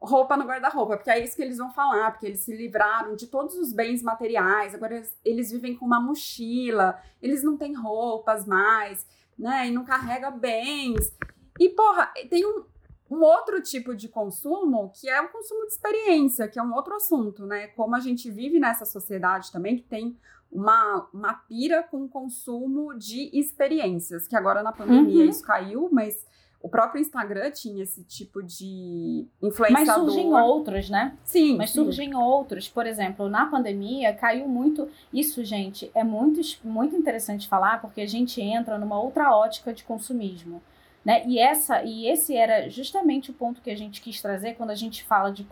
roupa 0.00 0.36
no 0.36 0.44
guarda-roupa, 0.44 0.96
porque 0.96 1.08
é 1.08 1.22
isso 1.22 1.36
que 1.36 1.42
eles 1.42 1.58
vão 1.58 1.70
falar, 1.70 2.10
porque 2.10 2.26
eles 2.26 2.40
se 2.40 2.52
livraram 2.52 3.14
de 3.14 3.28
todos 3.28 3.54
os 3.54 3.72
bens 3.72 4.02
materiais, 4.02 4.74
agora 4.74 4.96
eles, 4.96 5.16
eles 5.24 5.52
vivem 5.52 5.76
com 5.76 5.86
uma 5.86 6.00
mochila, 6.00 7.00
eles 7.22 7.44
não 7.44 7.56
têm 7.56 7.74
roupas 7.74 8.44
mais, 8.44 9.06
né? 9.38 9.68
E 9.68 9.70
não 9.70 9.84
carrega 9.84 10.32
bens. 10.32 11.16
E, 11.60 11.68
porra, 11.68 12.10
tem 12.28 12.44
um, 12.44 12.64
um 13.08 13.22
outro 13.22 13.62
tipo 13.62 13.94
de 13.94 14.08
consumo 14.08 14.90
que 15.00 15.08
é 15.08 15.20
o 15.20 15.28
consumo 15.28 15.64
de 15.64 15.74
experiência, 15.74 16.48
que 16.48 16.58
é 16.58 16.62
um 16.62 16.74
outro 16.74 16.96
assunto, 16.96 17.46
né? 17.46 17.68
Como 17.68 17.94
a 17.94 18.00
gente 18.00 18.28
vive 18.32 18.58
nessa 18.58 18.84
sociedade 18.84 19.52
também 19.52 19.76
que 19.76 19.84
tem 19.84 20.18
uma, 20.56 21.06
uma 21.12 21.34
pira 21.34 21.82
com 21.82 22.08
consumo 22.08 22.96
de 22.96 23.30
experiências, 23.38 24.26
que 24.26 24.34
agora 24.34 24.62
na 24.62 24.72
pandemia 24.72 25.24
uhum. 25.24 25.30
isso 25.30 25.44
caiu, 25.44 25.88
mas 25.92 26.26
o 26.62 26.68
próprio 26.68 27.00
Instagram 27.00 27.50
tinha 27.50 27.82
esse 27.82 28.02
tipo 28.04 28.42
de 28.42 29.26
influenciador. 29.42 30.04
Mas 30.04 30.12
surgem 30.12 30.32
outros, 30.32 30.90
né? 30.90 31.16
Sim. 31.24 31.56
Mas 31.56 31.70
sim. 31.70 31.84
surgem 31.84 32.14
outros. 32.14 32.68
Por 32.68 32.86
exemplo, 32.86 33.28
na 33.28 33.46
pandemia 33.46 34.14
caiu 34.14 34.48
muito. 34.48 34.88
Isso, 35.12 35.44
gente, 35.44 35.90
é 35.94 36.02
muito, 36.02 36.40
muito 36.64 36.96
interessante 36.96 37.46
falar, 37.46 37.80
porque 37.80 38.00
a 38.00 38.08
gente 38.08 38.40
entra 38.40 38.78
numa 38.78 38.98
outra 38.98 39.36
ótica 39.36 39.72
de 39.74 39.84
consumismo. 39.84 40.62
Né? 41.04 41.22
E, 41.26 41.38
essa, 41.38 41.84
e 41.84 42.08
esse 42.08 42.34
era 42.34 42.68
justamente 42.68 43.30
o 43.30 43.34
ponto 43.34 43.60
que 43.60 43.70
a 43.70 43.76
gente 43.76 44.00
quis 44.00 44.20
trazer 44.20 44.54
quando 44.54 44.70
a 44.70 44.74
gente 44.74 45.04
fala 45.04 45.30
de, 45.30 45.46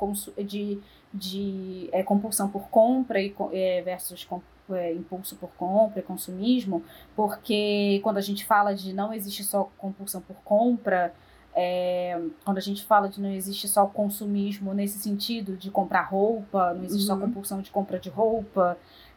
de, 0.45 0.81
de 1.13 1.89
é, 1.93 2.03
compulsão 2.03 2.49
por 2.49 2.69
compra 2.71 3.21
e, 3.21 3.33
é, 3.53 3.83
versus 3.83 4.25
é, 4.71 4.93
impulso 4.93 5.37
por 5.37 5.51
compra 5.51 6.01
e 6.01 6.03
consumismo, 6.03 6.83
porque 7.15 8.01
quando 8.03 8.19
a 8.19 8.23
gente 8.23 8.45
fala 8.45 8.75
de 8.75 8.93
não 8.93 9.12
existe 9.12 9.45
só 9.45 9.71
compulsão 9.77 10.21
por 10.21 10.37
compra, 10.45 11.15
é, 11.55 12.21
quando 12.45 12.59
a 12.59 12.61
gente 12.61 12.85
fala 12.85 13.09
de 13.09 13.21
não 13.21 13.31
existe 13.31 13.69
só 13.69 13.87
consumismo 13.87 14.75
nesse 14.75 14.99
sentido 14.99 15.57
de 15.57 15.71
comprar 15.71 16.03
roupa, 16.03 16.75
não 16.75 16.85
existe 16.85 17.09
uhum. 17.09 17.19
só 17.19 17.27
compulsão 17.27 17.61
de 17.61 17.71
compra 17.71 17.99
de 17.99 18.09
roupa, 18.09 18.77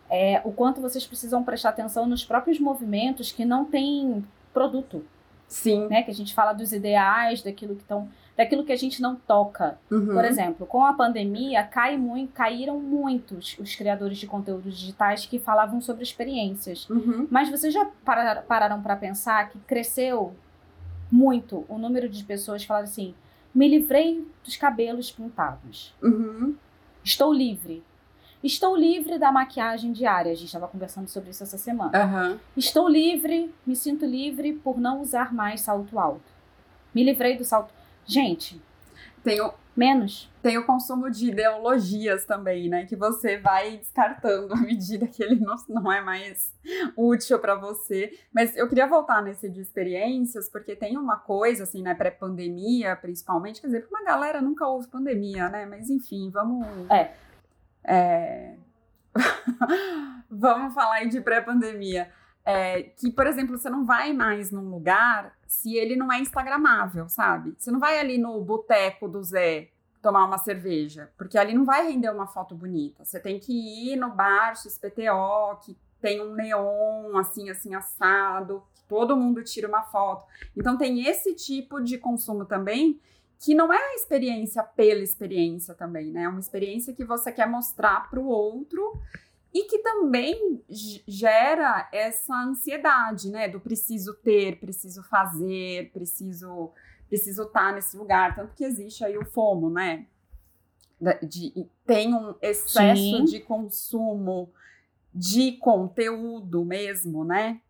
é, 0.10 0.42
o 0.44 0.52
quanto 0.52 0.82
vocês 0.82 1.06
precisam 1.06 1.44
prestar 1.44 1.70
atenção 1.70 2.06
nos 2.06 2.24
próprios 2.24 2.60
movimentos 2.60 3.32
que 3.32 3.44
não 3.44 3.66
têm 3.66 4.26
produto. 4.54 5.04
Sim. 5.48 5.88
Né? 5.88 6.04
Que 6.04 6.12
a 6.12 6.14
gente 6.14 6.34
fala 6.34 6.54
dos 6.54 6.74
ideais, 6.74 7.42
daquilo 7.42 7.76
que 7.76 7.82
estão 7.82 8.10
daquilo 8.38 8.64
que 8.64 8.72
a 8.72 8.78
gente 8.78 9.02
não 9.02 9.16
toca. 9.16 9.80
Uhum. 9.90 10.14
Por 10.14 10.24
exemplo, 10.24 10.68
com 10.68 10.86
a 10.86 10.94
pandemia, 10.94 11.64
cai 11.64 11.98
muito, 11.98 12.32
caíram 12.34 12.80
muitos 12.80 13.58
os 13.58 13.76
criadores 13.76 14.20
de 14.20 14.28
conteúdos 14.28 14.78
digitais 14.78 15.26
que 15.26 15.40
falavam 15.40 15.82
sobre 15.82 16.04
experiências. 16.04 16.88
Uhum. 16.88 17.28
Mas 17.32 17.50
vocês 17.50 17.74
já 17.74 17.90
pararam 18.46 18.84
para 18.84 18.96
pensar 18.96 19.50
que 19.50 19.58
cresceu 19.60 20.36
muito 21.12 21.66
o 21.68 21.80
número 21.80 22.08
de 22.08 22.24
pessoas 22.24 22.62
que 22.62 22.68
falaram 22.68 22.86
assim: 22.86 23.16
me 23.54 23.68
livrei 23.68 24.24
dos 24.44 24.56
cabelos 24.56 25.10
pintados. 25.10 25.96
Uhum. 26.02 26.56
Estou 27.04 27.34
livre. 27.34 27.84
Estou 28.44 28.76
livre 28.76 29.18
da 29.18 29.32
maquiagem 29.32 29.92
diária. 29.92 30.32
A 30.32 30.36
gente 30.36 30.46
estava 30.46 30.68
conversando 30.68 31.08
sobre 31.08 31.32
isso 31.32 31.44
essa 31.44 31.58
semana. 31.58 32.06
Uhum. 32.06 32.40
Estou 32.56 32.88
livre, 32.88 33.54
me 33.66 33.76
sinto 33.76 34.06
livre 34.06 34.54
por 34.54 34.80
não 34.80 35.02
usar 35.02 35.34
mais 35.34 35.62
salto 35.62 35.98
alto. 35.98 36.32
Me 36.94 37.04
livrei 37.04 37.38
do 37.38 37.44
salto. 37.44 37.74
Gente, 38.06 38.62
tem 39.24 39.42
o, 39.42 39.54
menos. 39.76 40.32
Tem 40.42 40.58
o 40.58 40.66
consumo 40.66 41.12
de 41.12 41.30
ideologias 41.30 42.26
também, 42.26 42.70
né? 42.70 42.86
Que 42.86 42.96
você 42.96 43.38
vai 43.38 43.78
descartando 43.78 44.54
à 44.54 44.58
medida 44.62 45.06
que 45.08 45.22
ele 45.22 45.40
não, 45.40 45.56
não 45.68 45.92
é 45.92 46.02
mais 46.02 46.54
útil 46.96 47.38
para 47.38 47.56
você. 47.56 48.18
Mas 48.34 48.56
eu 48.56 48.68
queria 48.68 48.88
voltar 48.88 49.22
nesse 49.22 49.50
de 49.50 49.62
experiências, 49.62 50.50
porque 50.50 50.76
tem 50.76 50.98
uma 50.98 51.18
coisa, 51.18 51.64
assim, 51.64 51.82
né? 51.84 51.94
Pré-pandemia, 51.94 52.96
principalmente. 52.96 53.62
Quer 53.62 53.68
dizer, 53.68 53.88
uma 53.90 54.04
galera 54.04 54.42
nunca 54.42 54.68
houve 54.68 54.88
pandemia, 54.88 55.50
né? 55.50 55.66
Mas 55.66 55.90
enfim, 55.90 56.30
vamos. 56.32 56.66
É. 56.90 57.12
é... 57.88 58.56
vamos 60.30 60.74
falar 60.74 60.96
aí 60.96 61.10
de 61.10 61.22
pré-pandemia. 61.22 62.12
É, 62.46 62.84
que, 62.84 63.12
por 63.12 63.28
exemplo, 63.28 63.58
você 63.58 63.70
não 63.70 63.86
vai 63.86 64.14
mais 64.14 64.52
num 64.52 64.70
lugar 64.70 65.34
se 65.46 65.76
ele 65.76 65.96
não 65.96 66.12
é 66.12 66.20
instagramável, 66.20 67.10
sabe? 67.10 67.54
Você 67.58 67.72
não 67.72 67.80
vai 67.80 68.00
ali 68.00 68.18
no 68.18 68.40
boteco 68.42 69.08
do 69.08 69.22
Zé 69.22 69.70
tomar 70.02 70.24
uma 70.26 70.38
cerveja, 70.38 71.12
porque 71.18 71.38
ali 71.38 71.54
não 71.54 71.66
vai 71.66 71.86
render 71.92 72.10
uma 72.10 72.28
foto 72.28 72.56
bonita. 72.56 73.04
Você 73.04 73.20
tem 73.20 73.40
que 73.40 73.52
ir 73.52 73.98
no 73.98 74.12
bar 74.12 74.56
XPTO, 74.56 75.58
que 75.66 75.76
tem 76.00 76.22
um 76.22 76.34
neon 76.34 77.18
assim, 77.18 77.50
assim, 77.50 77.76
assado, 77.76 78.64
que 78.74 78.84
todo 78.84 79.18
mundo 79.18 79.44
tira 79.44 79.68
uma 79.68 79.84
foto. 79.84 80.26
Então 80.56 80.78
tem 80.78 81.06
esse 81.06 81.34
tipo 81.36 81.82
de 81.82 81.98
consumo 81.98 82.46
também, 82.46 83.00
que 83.40 83.54
não 83.54 83.72
é 83.72 83.78
a 83.78 83.96
experiência 83.96 84.64
pela 84.64 85.02
experiência 85.02 85.74
também, 85.74 86.12
né? 86.12 86.24
É 86.24 86.30
uma 86.30 86.40
experiência 86.40 86.94
que 86.94 87.04
você 87.04 87.32
quer 87.32 87.48
mostrar 87.48 88.10
para 88.10 88.20
o 88.20 88.28
outro 88.28 89.00
e 89.54 89.64
que 89.64 89.80
também 89.80 90.64
gera 91.08 91.88
essa 91.94 92.36
ansiedade, 92.36 93.30
né? 93.30 93.48
Do 93.48 93.60
preciso 93.60 94.14
ter, 94.16 94.60
preciso 94.60 95.04
fazer, 95.04 95.92
preciso 95.92 96.72
preciso 97.08 97.44
estar 97.44 97.70
tá 97.70 97.72
nesse 97.72 97.96
lugar. 97.96 98.36
Tanto 98.36 98.54
que 98.54 98.64
existe 98.64 99.04
aí 99.04 99.18
o 99.18 99.26
FOMO, 99.26 99.70
né? 99.70 100.06
De, 101.24 101.68
tem 101.86 102.14
um 102.14 102.36
excesso 102.42 103.02
Sim. 103.02 103.24
de 103.24 103.40
consumo 103.40 104.52
de 105.14 105.54
conteúdo 105.54 106.66
mesmo, 106.66 107.24
né? 107.24 107.62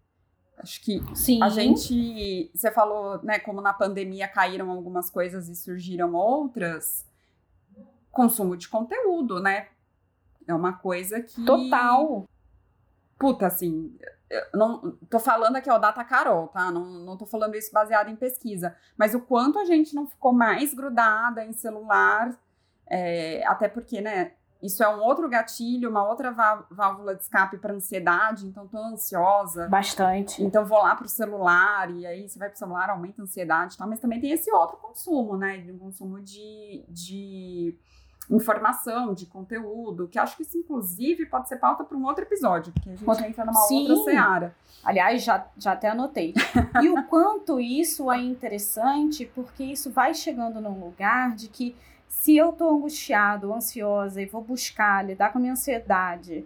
Acho 0.58 0.82
que 0.84 1.02
Sim. 1.16 1.42
a 1.44 1.50
gente. 1.50 2.50
Você 2.54 2.72
falou, 2.72 3.22
né, 3.24 3.38
como 3.40 3.62
na 3.62 3.74
pandemia 3.74 4.28
caíram 4.28 4.72
algumas 4.72 5.10
coisas 5.10 5.48
e 5.48 5.56
surgiram 5.56 6.14
outras. 6.14 7.06
Consumo 8.12 8.58
de 8.58 8.68
conteúdo, 8.68 9.40
né? 9.40 9.68
É 10.48 10.54
uma 10.54 10.74
coisa 10.74 11.22
que. 11.22 11.46
Total. 11.46 12.28
Puta, 13.20 13.46
assim. 13.46 13.96
Eu 14.30 14.42
não 14.54 14.92
tô 15.10 15.20
falando 15.20 15.56
aqui, 15.56 15.70
ó, 15.70 15.78
data 15.78 16.04
Carol, 16.04 16.48
tá? 16.48 16.70
Não, 16.72 16.84
não 16.84 17.16
tô 17.16 17.26
falando 17.26 17.56
isso 17.56 17.72
baseado 17.72 18.10
em 18.10 18.16
pesquisa. 18.16 18.76
Mas 18.98 19.14
o 19.14 19.22
quanto 19.22 19.60
a 19.60 19.64
gente 19.64 19.96
não 19.96 20.08
ficou 20.08 20.34
mais 20.34 20.74
grudada 20.74 21.46
em 21.46 21.54
celular, 21.54 22.38
é, 22.88 23.46
até 23.46 23.70
porque, 23.70 24.02
né? 24.02 24.34
Isso 24.62 24.84
é 24.84 24.90
um 24.90 25.00
outro 25.00 25.30
gatilho, 25.30 25.90
uma 25.90 26.08
outra 26.08 26.32
válvula 26.70 27.16
de 27.16 27.22
escape 27.22 27.58
para 27.58 27.74
ansiedade. 27.74 28.48
Então, 28.48 28.68
tô 28.68 28.78
ansiosa. 28.78 29.68
Bastante. 29.68 30.44
Então, 30.44 30.66
vou 30.66 30.82
lá 30.82 30.96
pro 30.96 31.08
celular, 31.08 31.92
e 31.92 32.06
aí 32.06 32.28
você 32.28 32.40
vai 32.40 32.50
pro 32.50 32.58
celular, 32.58 32.90
aumenta 32.90 33.22
a 33.22 33.24
ansiedade, 33.24 33.78
tá? 33.78 33.86
mas 33.86 34.00
também 34.00 34.20
tem 34.20 34.32
esse 34.32 34.52
outro 34.52 34.78
consumo, 34.78 35.38
né? 35.38 35.64
Um 35.70 35.78
consumo 35.78 36.20
de, 36.20 36.84
de 36.90 37.78
informação, 38.30 39.14
de 39.14 39.26
conteúdo, 39.26 40.08
que 40.08 40.18
acho 40.18 40.36
que 40.36 40.44
isso, 40.44 40.58
inclusive, 40.58 41.26
pode 41.28 41.48
ser 41.48 41.58
pauta 41.58 41.84
para 41.84 41.98
um 41.98 42.06
outro 42.06 42.24
episódio, 42.24 42.74
porque 42.74 42.90
a 42.90 43.14
gente 43.14 43.30
entra 43.30 43.46
numa 43.46 43.62
Sim. 43.62 43.90
outra 43.92 44.12
seara. 44.12 44.56
Aliás, 44.84 45.24
já, 45.24 45.46
já 45.58 45.74
até 45.74 45.90
anotei. 45.90 46.34
e 46.82 46.90
o 46.90 47.04
quanto 47.04 47.60
isso 47.60 48.12
é 48.12 48.20
interessante, 48.20 49.26
porque 49.34 49.64
isso 49.64 49.92
vai 49.92 50.14
chegando 50.14 50.60
num 50.60 50.80
lugar 50.80 51.36
de 51.36 51.48
que 51.48 51.76
se 52.20 52.36
eu 52.36 52.50
estou 52.50 52.70
angustiado, 52.72 53.54
ansiosa 53.54 54.22
e 54.22 54.26
vou 54.26 54.42
buscar 54.42 55.06
lidar 55.06 55.32
com 55.32 55.38
a 55.38 55.42
minha 55.42 55.54
ansiedade, 55.54 56.46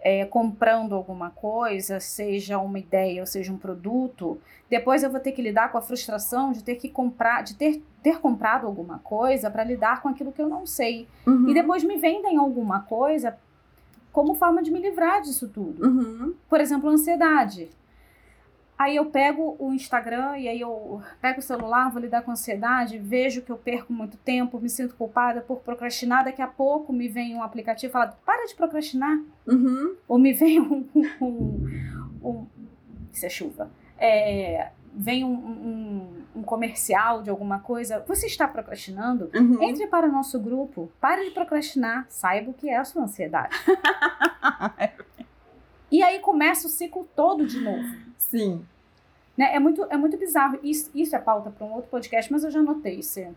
é, 0.00 0.24
comprando 0.24 0.94
alguma 0.94 1.30
coisa, 1.30 2.00
seja 2.00 2.58
uma 2.58 2.78
ideia 2.78 3.22
ou 3.22 3.26
seja 3.26 3.52
um 3.52 3.56
produto, 3.56 4.38
depois 4.68 5.02
eu 5.02 5.10
vou 5.10 5.20
ter 5.20 5.32
que 5.32 5.40
lidar 5.40 5.70
com 5.70 5.78
a 5.78 5.80
frustração 5.80 6.52
de 6.52 6.62
ter 6.62 6.74
que 6.74 6.88
comprar, 6.88 7.42
de 7.44 7.54
ter, 7.54 7.82
ter 8.02 8.18
comprado 8.18 8.66
alguma 8.66 8.98
coisa 8.98 9.48
para 9.48 9.62
lidar 9.62 10.02
com 10.02 10.08
aquilo 10.08 10.32
que 10.32 10.42
eu 10.42 10.48
não 10.48 10.66
sei. 10.66 11.06
Uhum. 11.24 11.48
E 11.48 11.54
depois 11.54 11.84
me 11.84 11.96
vendem 11.98 12.36
alguma 12.36 12.80
coisa 12.80 13.38
como 14.12 14.34
forma 14.34 14.60
de 14.60 14.70
me 14.70 14.80
livrar 14.80 15.22
disso 15.22 15.48
tudo. 15.48 15.86
Uhum. 15.86 16.34
Por 16.48 16.60
exemplo, 16.60 16.90
ansiedade. 16.90 17.70
Aí 18.82 18.96
eu 18.96 19.06
pego 19.06 19.54
o 19.60 19.72
Instagram 19.72 20.36
e 20.38 20.48
aí 20.48 20.60
eu 20.60 21.00
pego 21.20 21.38
o 21.38 21.42
celular, 21.42 21.88
vou 21.88 22.02
lidar 22.02 22.22
com 22.22 22.32
ansiedade, 22.32 22.98
vejo 22.98 23.40
que 23.40 23.52
eu 23.52 23.56
perco 23.56 23.92
muito 23.92 24.16
tempo, 24.16 24.58
me 24.58 24.68
sinto 24.68 24.96
culpada 24.96 25.40
por 25.40 25.60
procrastinar. 25.60 26.24
Daqui 26.24 26.42
a 26.42 26.48
pouco 26.48 26.92
me 26.92 27.06
vem 27.06 27.36
um 27.36 27.44
aplicativo 27.44 27.88
e 27.88 27.92
fala: 27.92 28.18
para 28.26 28.44
de 28.44 28.56
procrastinar. 28.56 29.22
Uhum. 29.46 29.94
Ou 30.08 30.18
me 30.18 30.32
vem 30.32 30.60
um. 30.60 30.84
um, 31.20 31.68
um 32.24 32.46
isso 33.12 33.24
é 33.24 33.28
chuva. 33.28 33.70
É, 33.96 34.70
vem 34.92 35.22
um, 35.22 35.32
um, 35.32 36.40
um, 36.40 36.42
comercial 36.42 37.22
de 37.22 37.30
alguma 37.30 37.60
coisa, 37.60 38.04
você 38.08 38.26
está 38.26 38.48
procrastinando? 38.48 39.30
Uhum. 39.32 39.62
Entre 39.62 39.86
para 39.86 40.08
o 40.08 40.10
nosso 40.10 40.40
grupo, 40.40 40.90
pare 41.00 41.26
de 41.26 41.30
procrastinar, 41.30 42.04
saiba 42.08 42.50
o 42.50 42.54
que 42.54 42.68
é 42.68 42.78
a 42.78 42.84
sua 42.84 43.04
ansiedade. 43.04 43.56
e 45.88 46.02
aí 46.02 46.18
começa 46.18 46.66
o 46.66 46.70
ciclo 46.70 47.08
todo 47.14 47.46
de 47.46 47.60
novo. 47.60 47.88
Sim. 48.18 48.66
Né? 49.36 49.54
É, 49.54 49.58
muito, 49.58 49.84
é 49.84 49.96
muito 49.96 50.16
bizarro. 50.16 50.58
Isso, 50.62 50.90
isso 50.94 51.16
é 51.16 51.18
pauta 51.18 51.50
para 51.50 51.66
um 51.66 51.72
outro 51.72 51.90
podcast, 51.90 52.30
mas 52.30 52.44
eu 52.44 52.50
já 52.50 52.62
notei 52.62 53.00
esse, 53.00 53.28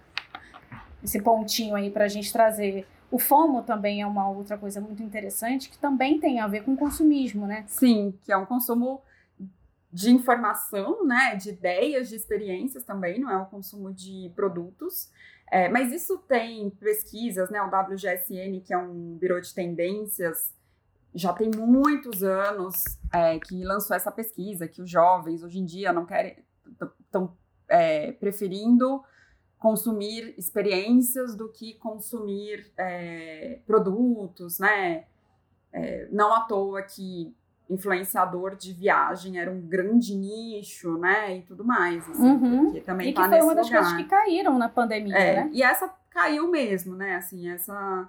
esse 1.03 1.21
pontinho 1.21 1.75
aí 1.75 1.89
para 1.89 2.05
a 2.05 2.09
gente 2.09 2.31
trazer. 2.31 2.87
O 3.11 3.19
FOMO 3.19 3.63
também 3.63 4.01
é 4.01 4.07
uma 4.07 4.29
outra 4.29 4.57
coisa 4.57 4.81
muito 4.81 5.01
interessante 5.01 5.69
que 5.69 5.77
também 5.77 6.19
tem 6.19 6.39
a 6.39 6.47
ver 6.47 6.63
com 6.63 6.75
consumismo, 6.75 7.45
né? 7.47 7.63
Sim, 7.67 8.13
que 8.23 8.31
é 8.31 8.37
um 8.37 8.45
consumo 8.45 9.01
de 9.95 10.11
informação, 10.11 11.05
né, 11.05 11.37
de 11.37 11.51
ideias, 11.51 12.09
de 12.09 12.17
experiências 12.17 12.83
também, 12.83 13.17
não 13.17 13.31
é 13.31 13.37
um 13.37 13.45
consumo 13.45 13.93
de 13.93 14.29
produtos. 14.35 15.09
É, 15.49 15.69
mas 15.69 15.89
isso 15.93 16.17
tem 16.27 16.69
pesquisas, 16.71 17.49
né, 17.49 17.61
o 17.61 17.67
WGSN, 17.67 18.59
que 18.59 18.73
é 18.73 18.77
um 18.77 19.15
birô 19.15 19.39
de 19.39 19.53
tendências, 19.53 20.53
já 21.15 21.31
tem 21.31 21.49
muitos 21.49 22.21
anos 22.21 22.83
é, 23.11 23.39
que 23.39 23.63
lançou 23.63 23.95
essa 23.95 24.11
pesquisa, 24.11 24.67
que 24.67 24.81
os 24.81 24.89
jovens 24.89 25.41
hoje 25.41 25.59
em 25.59 25.65
dia 25.65 25.93
não 25.93 26.05
querem, 26.05 26.37
estão 26.99 27.35
é, 27.69 28.11
preferindo 28.11 29.01
consumir 29.57 30.35
experiências 30.37 31.35
do 31.35 31.49
que 31.49 31.73
consumir 31.75 32.71
é, 32.77 33.59
produtos, 33.65 34.59
né? 34.59 35.05
É, 35.71 36.07
não 36.11 36.33
à 36.33 36.41
toa 36.41 36.81
que 36.81 37.35
influenciador 37.69 38.55
de 38.55 38.73
viagem 38.73 39.39
era 39.39 39.49
um 39.49 39.61
grande 39.61 40.13
nicho, 40.13 40.97
né? 40.97 41.37
E 41.37 41.41
tudo 41.41 41.63
mais. 41.63 42.07
Assim, 42.09 42.21
uhum. 42.21 42.71
que 42.73 42.81
também 42.81 43.09
e 43.09 43.13
tá 43.13 43.23
que 43.23 43.29
foi 43.29 43.41
uma 43.41 43.55
das 43.55 43.67
lugar. 43.67 43.81
coisas 43.81 43.97
que 43.97 44.09
caíram 44.09 44.57
na 44.57 44.69
pandemia, 44.69 45.17
é, 45.17 45.35
né? 45.45 45.49
E 45.51 45.63
essa 45.63 45.91
caiu 46.11 46.49
mesmo, 46.49 46.95
né? 46.95 47.15
Assim, 47.15 47.49
essa 47.49 48.07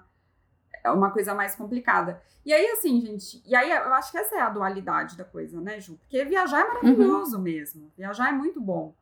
é 0.87 0.91
uma 0.91 1.11
coisa 1.11 1.33
mais 1.33 1.55
complicada. 1.55 2.21
E 2.45 2.53
aí, 2.53 2.65
assim, 2.71 3.01
gente, 3.01 3.41
e 3.45 3.55
aí 3.55 3.71
eu 3.71 3.93
acho 3.93 4.11
que 4.11 4.17
essa 4.17 4.35
é 4.35 4.41
a 4.41 4.49
dualidade 4.49 5.17
da 5.17 5.25
coisa, 5.25 5.59
né, 5.59 5.79
Ju? 5.79 5.97
Porque 5.97 6.23
viajar 6.25 6.61
é 6.61 6.67
maravilhoso 6.67 7.35
uhum. 7.35 7.41
mesmo. 7.41 7.91
Viajar 7.97 8.29
é 8.29 8.31
muito 8.31 8.59
bom. 8.61 8.95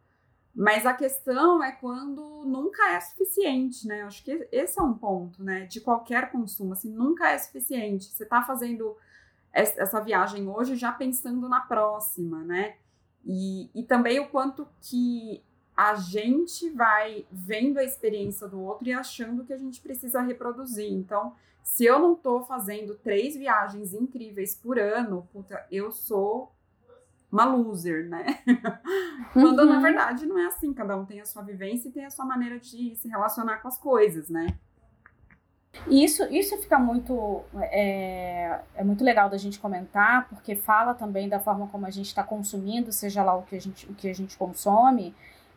Mas 0.53 0.85
a 0.85 0.93
questão 0.93 1.61
é 1.61 1.71
quando 1.73 2.43
nunca 2.45 2.91
é 2.91 2.99
suficiente, 2.99 3.85
né? 3.87 4.01
Eu 4.03 4.07
acho 4.07 4.23
que 4.23 4.47
esse 4.51 4.79
é 4.79 4.81
um 4.81 4.93
ponto, 4.93 5.43
né? 5.43 5.65
De 5.65 5.81
qualquer 5.81 6.31
consumo, 6.31 6.73
assim, 6.73 6.89
nunca 6.89 7.29
é 7.29 7.37
suficiente. 7.37 8.05
Você 8.05 8.25
tá 8.25 8.41
fazendo 8.41 8.95
essa 9.51 10.01
viagem 10.01 10.49
hoje 10.49 10.75
já 10.75 10.91
pensando 10.91 11.47
na 11.47 11.61
próxima, 11.61 12.43
né? 12.43 12.75
E, 13.25 13.69
e 13.73 13.83
também 13.83 14.19
o 14.19 14.27
quanto 14.27 14.67
que 14.81 15.43
a 15.75 15.95
gente 15.95 16.69
vai 16.69 17.25
vendo 17.31 17.77
a 17.77 17.83
experiência 17.83 18.47
do 18.47 18.61
outro 18.61 18.87
e 18.87 18.93
achando 18.93 19.43
que 19.43 19.51
a 19.51 19.57
gente 19.57 19.81
precisa 19.81 20.21
reproduzir. 20.21 20.91
Então, 20.91 21.35
se 21.65 21.83
eu 21.83 21.97
não 21.97 22.13
tô 22.13 22.43
fazendo 22.43 22.93
três 22.93 23.35
viagens 23.35 23.91
incríveis 23.91 24.53
por 24.53 24.77
ano, 24.77 25.27
puta, 25.33 25.65
eu 25.71 25.91
sou 25.91 26.53
uma 27.31 27.43
loser, 27.43 28.07
né? 28.07 28.39
Quando 29.33 29.59
uhum. 29.59 29.69
na 29.69 29.79
verdade 29.79 30.27
não 30.27 30.37
é 30.37 30.45
assim, 30.45 30.71
cada 30.71 30.95
um 30.95 31.05
tem 31.05 31.19
a 31.19 31.25
sua 31.25 31.41
vivência 31.41 31.89
e 31.89 31.91
tem 31.91 32.05
a 32.05 32.11
sua 32.11 32.23
maneira 32.23 32.59
de 32.59 32.95
se 32.95 33.07
relacionar 33.07 33.57
com 33.57 33.67
as 33.67 33.79
coisas, 33.79 34.29
né? 34.29 34.55
Isso, 35.87 36.23
isso 36.25 36.55
fica 36.59 36.77
muito 36.77 37.43
é, 37.55 38.61
é 38.75 38.83
muito 38.83 39.03
legal 39.03 39.27
da 39.27 39.37
gente 39.37 39.59
comentar, 39.59 40.29
porque 40.29 40.55
fala 40.55 40.93
também 40.93 41.27
da 41.27 41.39
forma 41.39 41.67
como 41.67 41.87
a 41.87 41.89
gente 41.89 42.07
está 42.07 42.23
consumindo, 42.23 42.91
seja 42.91 43.23
lá 43.23 43.35
o 43.35 43.41
que 43.41 43.55
a 43.55 43.59
gente, 43.59 43.87
o 43.87 43.95
que 43.95 44.07
a 44.07 44.13
gente 44.13 44.37
consome, 44.37 45.15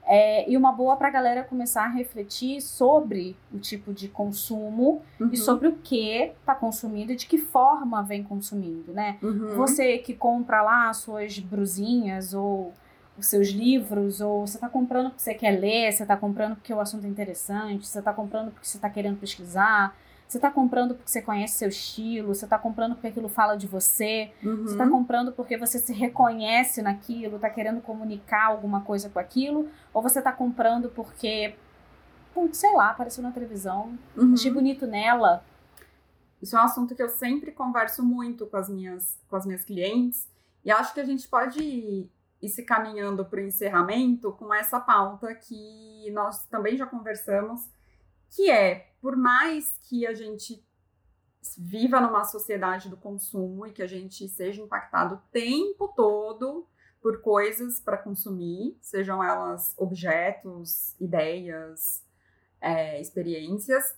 é, 0.08 0.50
e 0.50 0.56
uma 0.56 0.72
boa 0.72 0.96
para 0.96 1.08
a 1.08 1.10
galera 1.10 1.44
começar 1.44 1.84
a 1.84 1.88
refletir 1.88 2.62
sobre 2.62 3.36
o 3.52 3.58
tipo 3.58 3.92
de 3.92 4.08
consumo 4.08 5.02
uhum. 5.20 5.28
e 5.30 5.36
sobre 5.36 5.68
o 5.68 5.76
que 5.76 6.32
está 6.40 6.54
consumindo 6.54 7.12
e 7.12 7.16
de 7.16 7.26
que 7.26 7.36
forma 7.36 8.02
vem 8.02 8.22
consumindo, 8.22 8.92
né? 8.92 9.18
Uhum. 9.22 9.54
Você 9.56 9.98
que 9.98 10.14
compra 10.14 10.62
lá 10.62 10.90
suas 10.94 11.38
brusinhas 11.38 12.32
ou 12.32 12.72
os 13.18 13.26
seus 13.26 13.48
livros, 13.48 14.20
ou 14.20 14.46
você 14.46 14.56
está 14.56 14.68
comprando 14.68 15.10
porque 15.10 15.22
você 15.22 15.34
quer 15.34 15.50
ler, 15.58 15.92
você 15.92 16.04
está 16.04 16.16
comprando 16.16 16.54
porque 16.54 16.72
o 16.72 16.80
assunto 16.80 17.04
é 17.04 17.08
interessante, 17.08 17.86
você 17.86 17.98
está 17.98 18.12
comprando 18.12 18.50
porque 18.52 18.66
você 18.66 18.78
está 18.78 18.88
querendo 18.88 19.18
pesquisar, 19.18 19.94
você 20.28 20.36
está 20.36 20.50
comprando 20.50 20.94
porque 20.94 21.10
você 21.10 21.22
conhece 21.22 21.56
seu 21.56 21.70
estilo, 21.70 22.34
você 22.34 22.44
está 22.44 22.58
comprando 22.58 22.92
porque 22.92 23.06
aquilo 23.06 23.30
fala 23.30 23.56
de 23.56 23.66
você, 23.66 24.30
uhum. 24.44 24.62
você 24.62 24.72
está 24.72 24.86
comprando 24.86 25.32
porque 25.32 25.56
você 25.56 25.78
se 25.78 25.92
reconhece 25.94 26.82
naquilo, 26.82 27.36
está 27.36 27.48
querendo 27.48 27.80
comunicar 27.80 28.44
alguma 28.44 28.82
coisa 28.82 29.08
com 29.08 29.18
aquilo, 29.18 29.70
ou 29.92 30.02
você 30.02 30.18
está 30.18 30.30
comprando 30.30 30.90
porque, 30.90 31.56
putz, 32.34 32.58
sei 32.58 32.74
lá, 32.74 32.90
apareceu 32.90 33.22
na 33.22 33.32
televisão, 33.32 33.98
uhum. 34.14 34.34
achei 34.34 34.52
bonito 34.52 34.86
nela. 34.86 35.42
Isso 36.42 36.54
é 36.54 36.60
um 36.60 36.64
assunto 36.64 36.94
que 36.94 37.02
eu 37.02 37.08
sempre 37.08 37.50
converso 37.50 38.02
muito 38.04 38.46
com 38.46 38.58
as 38.58 38.68
minhas, 38.68 39.18
com 39.30 39.36
as 39.36 39.46
minhas 39.46 39.64
clientes, 39.64 40.28
e 40.62 40.70
acho 40.70 40.92
que 40.92 41.00
a 41.00 41.04
gente 41.04 41.26
pode 41.26 41.62
ir, 41.62 42.12
ir 42.42 42.48
se 42.50 42.64
caminhando 42.64 43.24
para 43.24 43.40
o 43.40 43.44
encerramento 43.44 44.30
com 44.32 44.52
essa 44.52 44.78
pauta 44.78 45.34
que 45.34 46.10
nós 46.12 46.44
também 46.48 46.76
já 46.76 46.84
conversamos, 46.84 47.66
que 48.28 48.50
é, 48.50 48.87
por 49.00 49.16
mais 49.16 49.78
que 49.88 50.06
a 50.06 50.14
gente 50.14 50.64
viva 51.56 52.00
numa 52.00 52.24
sociedade 52.24 52.88
do 52.88 52.96
consumo 52.96 53.66
e 53.66 53.72
que 53.72 53.82
a 53.82 53.86
gente 53.86 54.28
seja 54.28 54.62
impactado 54.62 55.14
o 55.16 55.22
tempo 55.30 55.88
todo 55.88 56.66
por 57.00 57.20
coisas 57.20 57.80
para 57.80 57.96
consumir, 57.96 58.76
sejam 58.80 59.22
elas 59.22 59.72
objetos, 59.78 60.94
ideias, 61.00 62.04
é, 62.60 63.00
experiências. 63.00 63.96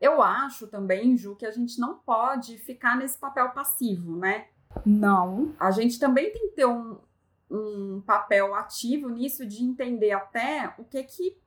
Eu 0.00 0.20
acho 0.20 0.66
também, 0.66 1.16
Ju, 1.16 1.34
que 1.34 1.46
a 1.46 1.50
gente 1.50 1.80
não 1.80 1.98
pode 1.98 2.58
ficar 2.58 2.96
nesse 2.96 3.18
papel 3.18 3.50
passivo, 3.50 4.16
né? 4.16 4.48
Não. 4.84 5.54
A 5.58 5.70
gente 5.70 5.98
também 5.98 6.30
tem 6.32 6.48
que 6.48 6.56
ter 6.56 6.66
um, 6.66 6.98
um 7.50 8.02
papel 8.04 8.54
ativo 8.54 9.08
nisso 9.08 9.46
de 9.46 9.62
entender 9.62 10.12
até 10.12 10.74
o 10.78 10.84
que 10.84 11.02
que 11.04 11.38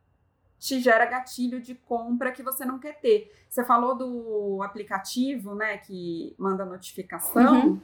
te 0.66 0.80
gera 0.80 1.06
gatilho 1.06 1.62
de 1.62 1.76
compra 1.76 2.32
que 2.32 2.42
você 2.42 2.66
não 2.66 2.80
quer 2.80 3.00
ter. 3.00 3.32
Você 3.48 3.64
falou 3.64 3.96
do 3.96 4.64
aplicativo, 4.64 5.54
né, 5.54 5.78
que 5.78 6.36
manda 6.40 6.66
notificação. 6.66 7.68
Uhum. 7.68 7.82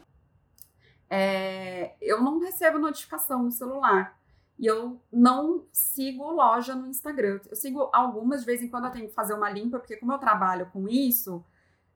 É, 1.07 1.95
eu 2.01 2.21
não 2.21 2.39
recebo 2.39 2.79
notificação 2.79 3.43
no 3.43 3.51
celular. 3.51 4.19
E 4.57 4.65
eu 4.65 4.99
não 5.11 5.65
sigo 5.71 6.31
loja 6.31 6.75
no 6.75 6.87
Instagram. 6.87 7.39
Eu 7.49 7.55
sigo 7.55 7.89
algumas, 7.93 8.41
de 8.41 8.45
vez 8.47 8.63
em 8.63 8.67
quando 8.67 8.85
eu 8.85 8.91
tenho 8.91 9.07
que 9.07 9.13
fazer 9.13 9.33
uma 9.33 9.49
limpa, 9.49 9.79
porque 9.79 9.97
como 9.97 10.11
eu 10.13 10.17
trabalho 10.17 10.67
com 10.71 10.87
isso, 10.87 11.43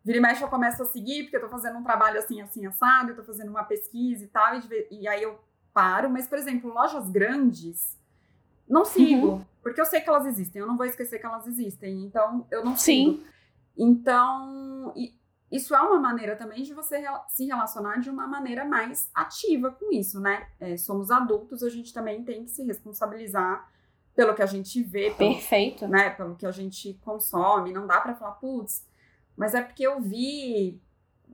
vira 0.04 0.20
e 0.20 0.22
mexe 0.22 0.44
eu 0.44 0.48
começo 0.48 0.84
a 0.84 0.86
seguir, 0.86 1.24
porque 1.24 1.38
eu 1.38 1.42
tô 1.42 1.50
fazendo 1.50 1.80
um 1.80 1.84
trabalho 1.84 2.20
assim, 2.20 2.42
assim, 2.42 2.66
assado, 2.66 3.12
eu 3.12 3.16
tô 3.16 3.24
fazendo 3.24 3.50
uma 3.50 3.64
pesquisa 3.64 4.24
e 4.24 4.28
tal, 4.28 4.56
e, 4.56 4.88
e 4.92 5.08
aí 5.08 5.24
eu 5.24 5.40
paro. 5.74 6.10
Mas, 6.10 6.28
por 6.28 6.38
exemplo, 6.38 6.72
lojas 6.72 7.10
grandes, 7.10 7.98
não 8.68 8.86
sigo, 8.86 9.28
uhum. 9.28 9.46
porque 9.62 9.80
eu 9.80 9.86
sei 9.86 10.02
que 10.02 10.10
elas 10.10 10.26
existem, 10.26 10.60
eu 10.60 10.68
não 10.68 10.78
vou 10.78 10.86
esquecer 10.86 11.20
que 11.20 11.26
elas 11.26 11.48
existem, 11.48 12.04
então 12.06 12.48
eu 12.52 12.64
não 12.64 12.76
sigo. 12.76 13.18
Sim. 13.18 13.24
Então, 13.78 14.94
isso 15.52 15.76
é 15.76 15.82
uma 15.82 16.00
maneira 16.00 16.36
também 16.36 16.64
de 16.64 16.74
você 16.74 17.04
se 17.28 17.46
relacionar 17.46 18.00
de 18.00 18.10
uma 18.10 18.28
maneira 18.28 18.66
mais 18.66 19.10
ativa 19.14 19.72
com 19.72 19.92
isso, 19.92 20.20
né? 20.20 20.48
É, 20.60 20.78
somos 20.78 21.12
adultos, 21.12 21.62
a 21.62 21.70
gente 21.70 21.94
também 21.94 22.24
tem 22.24 22.46
que 22.46 22.52
se 22.52 22.64
responsabilizar 22.64 23.70
pelo 24.16 24.34
que 24.34 24.42
a 24.42 24.46
gente 24.46 24.82
vê. 24.82 25.12
Pelo, 25.12 25.34
Perfeito. 25.34 25.88
Né, 25.88 26.10
pelo 26.12 26.36
que 26.36 26.46
a 26.46 26.52
gente 26.52 26.94
consome. 27.04 27.74
Não 27.74 27.86
dá 27.86 28.00
para 28.00 28.16
falar, 28.16 28.34
putz, 28.34 28.88
mas 29.36 29.54
é 29.54 29.62
porque 29.62 29.86
eu 29.86 30.02
vi 30.02 30.82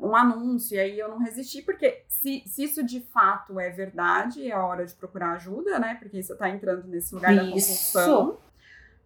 um 0.01 0.15
anúncio 0.15 0.75
e 0.75 0.79
aí 0.79 0.99
eu 0.99 1.09
não 1.09 1.19
resisti, 1.19 1.61
porque 1.61 2.03
se, 2.07 2.43
se 2.47 2.63
isso 2.63 2.83
de 2.83 3.01
fato 3.01 3.59
é 3.59 3.69
verdade, 3.69 4.49
é 4.49 4.57
hora 4.57 4.85
de 4.85 4.95
procurar 4.95 5.33
ajuda, 5.33 5.77
né? 5.77 5.95
Porque 5.99 6.21
você 6.21 6.35
tá 6.35 6.49
entrando 6.49 6.87
nesse 6.87 7.13
lugar 7.13 7.31
isso. 7.31 7.39
da 7.39 7.45
compulsão. 7.45 8.37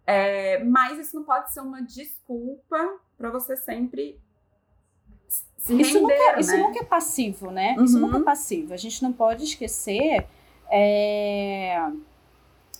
É, 0.06 0.64
mas 0.64 0.98
isso 0.98 1.16
não 1.16 1.24
pode 1.24 1.52
ser 1.52 1.60
uma 1.60 1.82
desculpa 1.82 2.98
para 3.18 3.30
você 3.30 3.56
sempre 3.56 4.18
se 5.58 5.74
render, 5.74 5.82
isso, 5.82 6.00
nunca, 6.00 6.14
né? 6.14 6.40
isso 6.40 6.56
nunca 6.56 6.78
é 6.78 6.84
passivo, 6.84 7.50
né? 7.50 7.74
Uhum. 7.76 7.84
Isso 7.84 7.98
nunca 7.98 8.18
é 8.18 8.22
passivo. 8.22 8.72
A 8.72 8.76
gente 8.76 9.02
não 9.02 9.12
pode 9.12 9.44
esquecer 9.44 10.26
é, 10.70 11.90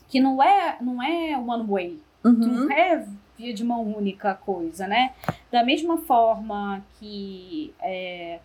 que 0.09 0.21
não 0.21 0.43
é, 0.43 0.79
não 0.81 1.03
é 1.03 1.37
one 1.37 1.67
way. 1.67 2.03
Uhum. 2.25 2.33
Não 2.33 2.71
é 2.71 3.07
via 3.39 3.53
de 3.53 3.65
mão 3.65 3.83
única 3.83 4.31
a 4.31 4.35
coisa, 4.35 4.87
né? 4.87 5.15
Da 5.51 5.65
mesma 5.65 5.99
forma 5.99 6.83
que 6.99 7.73
é, 7.81 8.39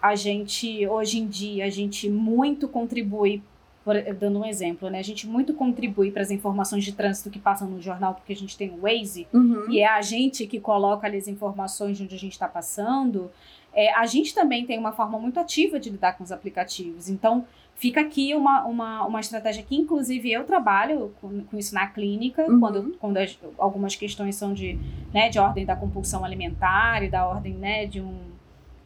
a 0.00 0.14
gente, 0.14 0.86
hoje 0.86 1.18
em 1.18 1.26
dia, 1.26 1.64
a 1.64 1.70
gente 1.70 2.08
muito 2.08 2.68
contribui 2.68 3.42
por, 3.84 3.94
dando 4.14 4.40
um 4.40 4.44
exemplo, 4.44 4.90
né? 4.90 4.98
A 4.98 5.02
gente 5.02 5.26
muito 5.26 5.54
contribui 5.54 6.10
para 6.10 6.22
as 6.22 6.30
informações 6.30 6.84
de 6.84 6.92
trânsito 6.92 7.30
que 7.30 7.38
passam 7.38 7.68
no 7.68 7.80
jornal, 7.80 8.14
porque 8.14 8.32
a 8.32 8.36
gente 8.36 8.56
tem 8.56 8.70
o 8.70 8.82
Waze, 8.82 9.26
uhum. 9.32 9.70
e 9.70 9.80
é 9.80 9.88
a 9.88 10.02
gente 10.02 10.46
que 10.46 10.60
coloca 10.60 11.06
ali 11.06 11.16
as 11.16 11.26
informações 11.26 11.96
de 11.96 12.04
onde 12.04 12.14
a 12.14 12.18
gente 12.18 12.32
está 12.32 12.46
passando. 12.46 13.30
É, 13.72 13.92
a 13.94 14.06
gente 14.06 14.34
também 14.34 14.66
tem 14.66 14.78
uma 14.78 14.92
forma 14.92 15.18
muito 15.18 15.40
ativa 15.40 15.80
de 15.80 15.88
lidar 15.88 16.18
com 16.18 16.24
os 16.24 16.32
aplicativos. 16.32 17.08
Então, 17.08 17.46
fica 17.78 18.00
aqui 18.00 18.34
uma, 18.34 18.66
uma, 18.66 19.06
uma 19.06 19.20
estratégia 19.20 19.62
que, 19.62 19.74
inclusive, 19.74 20.30
eu 20.30 20.44
trabalho 20.44 21.14
com, 21.20 21.44
com 21.44 21.56
isso 21.56 21.74
na 21.74 21.86
clínica, 21.86 22.42
uhum. 22.42 22.60
quando, 22.60 22.96
quando 22.98 23.16
as, 23.16 23.38
algumas 23.56 23.96
questões 23.96 24.34
são 24.34 24.52
de, 24.52 24.78
né, 25.14 25.28
de 25.28 25.38
ordem 25.38 25.64
da 25.64 25.76
compulsão 25.76 26.24
alimentar 26.24 27.02
e 27.02 27.08
da 27.08 27.26
ordem 27.26 27.54
né, 27.54 27.86
de, 27.86 28.00
um, 28.00 28.18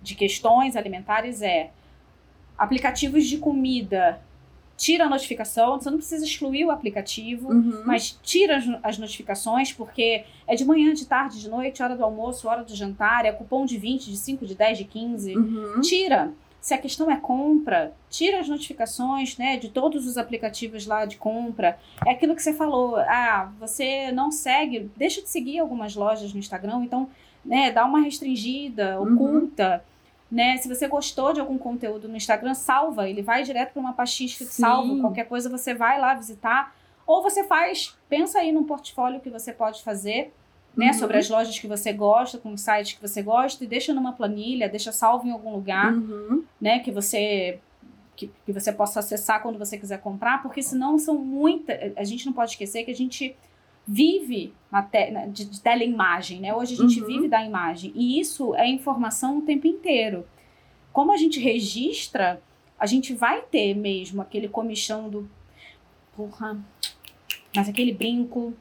de 0.01 0.15
questões 0.15 0.77
alimentares, 0.77 1.43
é 1.43 1.71
aplicativos 2.57 3.27
de 3.27 3.39
comida 3.39 4.21
tira 4.77 5.05
a 5.05 5.09
notificação, 5.09 5.79
você 5.79 5.89
não 5.89 5.99
precisa 5.99 6.25
excluir 6.25 6.65
o 6.65 6.71
aplicativo, 6.73 7.53
uhum. 7.53 7.83
mas 7.87 8.19
tira 8.21 8.61
as, 8.83 8.99
notificações, 8.99 9.73
porque 9.73 10.25
é 10.45 10.57
de 10.57 10.65
manhã, 10.65 10.93
de 10.93 11.07
tarde, 11.07 11.41
de 11.41 11.49
noite, 11.49 11.81
hora 11.83 11.95
do 11.95 12.03
almoço, 12.03 12.49
hora 12.49 12.65
do 12.65 12.75
jantar, 12.75 13.25
é 13.25 13.31
cupom 13.31 13.65
de 13.65 13.79
20, 13.79 14.11
de 14.11 14.17
5, 14.17 14.45
de 14.45 14.57
10, 14.57 14.79
de 14.79 14.85
15. 14.85 15.37
Uhum. 15.37 15.81
Tira. 15.83 16.33
Se 16.63 16.73
a 16.73 16.79
questão 16.79 17.11
é 17.11 17.17
compra, 17.17 17.93
tira 18.09 18.41
as 18.41 18.49
notificações, 18.49 19.37
né, 19.37 19.59
de 19.59 19.69
todos 19.69 20.07
os 20.07 20.17
aplicativos 20.17 20.87
lá 20.87 21.05
de 21.05 21.17
compra. 21.17 21.79
É 22.07 22.13
aquilo 22.13 22.35
que 22.35 22.43
você 22.43 22.55
falou, 22.55 22.97
ah, 22.97 23.53
você 23.61 24.11
não 24.13 24.31
segue, 24.31 24.91
deixa 24.97 25.21
de 25.21 25.29
seguir 25.29 25.59
algumas 25.59 25.95
lojas 25.95 26.33
no 26.33 26.39
Instagram, 26.39 26.85
então, 26.85 27.11
né, 27.45 27.71
dá 27.71 27.85
uma 27.85 28.01
restringida, 28.01 28.99
uhum. 28.99 29.13
oculta 29.13 29.85
né? 30.33 30.57
Se 30.57 30.67
você 30.67 30.89
gostou 30.89 31.35
de 31.35 31.41
algum 31.41 31.59
conteúdo 31.59 32.09
no 32.09 32.17
Instagram, 32.17 32.55
salva, 32.55 33.07
ele 33.07 33.21
vai 33.21 33.43
direto 33.43 33.75
para 33.75 33.81
uma 33.81 33.93
pastinha 33.93 34.27
escrito 34.27 34.53
salvo, 34.53 34.99
qualquer 34.99 35.29
coisa 35.29 35.51
você 35.51 35.75
vai 35.75 36.01
lá 36.01 36.15
visitar, 36.15 36.75
ou 37.07 37.23
você 37.23 37.45
faz, 37.45 37.99
pensa 38.09 38.39
aí 38.39 38.51
num 38.51 38.65
portfólio 38.65 39.21
que 39.21 39.29
você 39.29 39.53
pode 39.53 39.83
fazer, 39.83 40.33
né, 40.77 40.89
uhum. 40.89 40.93
sobre 40.95 41.19
as 41.19 41.29
lojas 41.29 41.59
que 41.59 41.67
você 41.67 41.93
gosta, 41.93 42.39
com 42.39 42.53
os 42.53 42.61
sites 42.61 42.95
que 42.95 43.01
você 43.01 43.23
gosta, 43.23 43.63
e 43.63 43.67
deixa 43.67 43.93
numa 43.93 44.13
planilha, 44.13 44.69
deixa 44.69 44.93
salvo 44.93 45.27
em 45.27 45.31
algum 45.31 45.53
lugar, 45.53 45.93
uhum. 45.93 46.45
né, 46.61 46.79
que 46.81 46.91
você 46.91 47.59
que, 48.15 48.31
que 48.45 48.53
você 48.53 48.73
possa 48.73 49.01
acessar 49.01 49.43
quando 49.43 49.59
você 49.59 49.79
quiser 49.79 50.01
comprar, 50.01 50.43
porque 50.43 50.63
senão 50.63 50.99
são 50.99 51.17
muitas, 51.17 51.97
a 51.97 52.05
gente 52.05 52.27
não 52.27 52.33
pode 52.33 52.53
esquecer 52.53 52.85
que 52.85 52.91
a 52.91 52.95
gente 52.95 53.35
vive 53.87 54.53
te, 54.91 55.29
de, 55.33 55.45
de 55.47 55.61
teleimagem, 55.61 56.41
né? 56.41 56.55
Hoje 56.55 56.75
a 56.75 56.77
gente 56.77 57.01
uhum. 57.01 57.07
vive 57.07 57.29
da 57.29 57.45
imagem. 57.45 57.93
E 57.95 58.21
isso 58.21 58.55
é 58.55 58.69
informação 58.69 59.39
o 59.39 59.43
tempo 59.43 59.67
inteiro. 59.67 60.25
Como 60.93 61.13
a 61.13 61.17
gente 61.17 61.41
registra, 61.41 62.41
a 62.79 62.87
gente 62.87 63.15
vai 63.15 63.43
ter 63.43 63.75
mesmo 63.75 64.23
aquele 64.23 64.49
comichão 64.49 65.09
do. 65.09 65.29
Porra, 66.17 66.61
mas 67.55 67.69
aquele 67.69 67.93
brinco. 67.93 68.55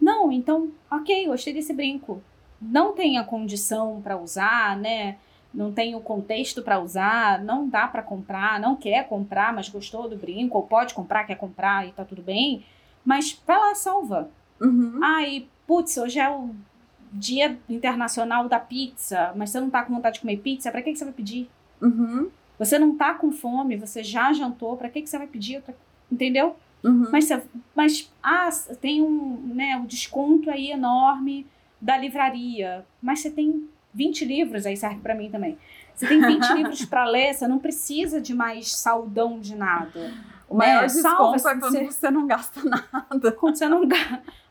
Não, 0.00 0.32
então, 0.32 0.70
ok, 0.90 1.26
gostei 1.26 1.52
desse 1.52 1.72
brinco. 1.72 2.22
Não 2.60 2.92
tem 2.92 3.18
a 3.18 3.24
condição 3.24 4.00
para 4.02 4.16
usar, 4.16 4.76
né? 4.76 5.18
Não 5.52 5.72
tem 5.72 5.94
o 5.94 6.00
contexto 6.00 6.62
para 6.62 6.80
usar, 6.80 7.42
não 7.42 7.68
dá 7.68 7.88
para 7.88 8.02
comprar, 8.02 8.60
não 8.60 8.76
quer 8.76 9.08
comprar, 9.08 9.52
mas 9.52 9.68
gostou 9.68 10.08
do 10.08 10.16
brinco, 10.16 10.56
ou 10.56 10.66
pode 10.66 10.94
comprar, 10.94 11.24
quer 11.24 11.36
comprar 11.36 11.86
e 11.86 11.92
tá 11.92 12.04
tudo 12.04 12.22
bem. 12.22 12.64
Mas 13.04 13.40
vai 13.46 13.58
lá, 13.58 13.74
salva 13.74 14.30
Uhum. 14.60 15.00
Ai, 15.02 15.46
putz, 15.66 15.96
hoje 15.96 16.20
é 16.20 16.28
o 16.28 16.50
dia 17.12 17.58
internacional 17.68 18.48
da 18.48 18.60
pizza, 18.60 19.32
mas 19.34 19.50
você 19.50 19.58
não 19.58 19.70
tá 19.70 19.82
com 19.82 19.94
vontade 19.94 20.14
de 20.14 20.20
comer 20.20 20.36
pizza, 20.36 20.70
para 20.70 20.82
que, 20.82 20.92
que 20.92 20.98
você 20.98 21.04
vai 21.04 21.14
pedir? 21.14 21.48
Uhum. 21.80 22.30
Você 22.58 22.78
não 22.78 22.94
tá 22.94 23.14
com 23.14 23.32
fome, 23.32 23.76
você 23.76 24.04
já 24.04 24.32
jantou, 24.32 24.76
para 24.76 24.90
que, 24.90 25.00
que 25.00 25.08
você 25.08 25.16
vai 25.16 25.26
pedir? 25.26 25.62
Entendeu? 26.12 26.56
Uhum. 26.82 27.08
Mas, 27.12 27.28
mas 27.74 28.12
ah, 28.22 28.48
tem 28.80 29.02
um, 29.02 29.52
né, 29.54 29.76
um 29.76 29.86
desconto 29.86 30.50
aí 30.50 30.70
enorme 30.70 31.46
da 31.80 31.96
livraria, 31.96 32.84
mas 33.00 33.20
você 33.20 33.30
tem 33.30 33.68
20 33.94 34.24
livros, 34.24 34.66
aí 34.66 34.76
serve 34.76 35.00
para 35.00 35.14
mim 35.14 35.30
também. 35.30 35.58
Você 35.94 36.06
tem 36.06 36.20
20 36.20 36.44
livros 36.54 36.84
para 36.84 37.04
ler, 37.04 37.34
você 37.34 37.46
não 37.46 37.58
precisa 37.58 38.20
de 38.20 38.34
mais 38.34 38.72
saudão 38.72 39.40
de 39.40 39.54
nada. 39.54 40.12
O 40.50 40.56
maior 40.56 40.82
é, 40.82 40.86
desconto 40.86 41.36
é 41.36 41.40
quando 41.40 41.60
você... 41.60 41.84
você 41.84 42.10
não 42.10 42.26
gasta 42.26 42.60
nada. 42.64 43.30
Quando 43.38 43.56
você 43.56 43.68
não 43.68 43.82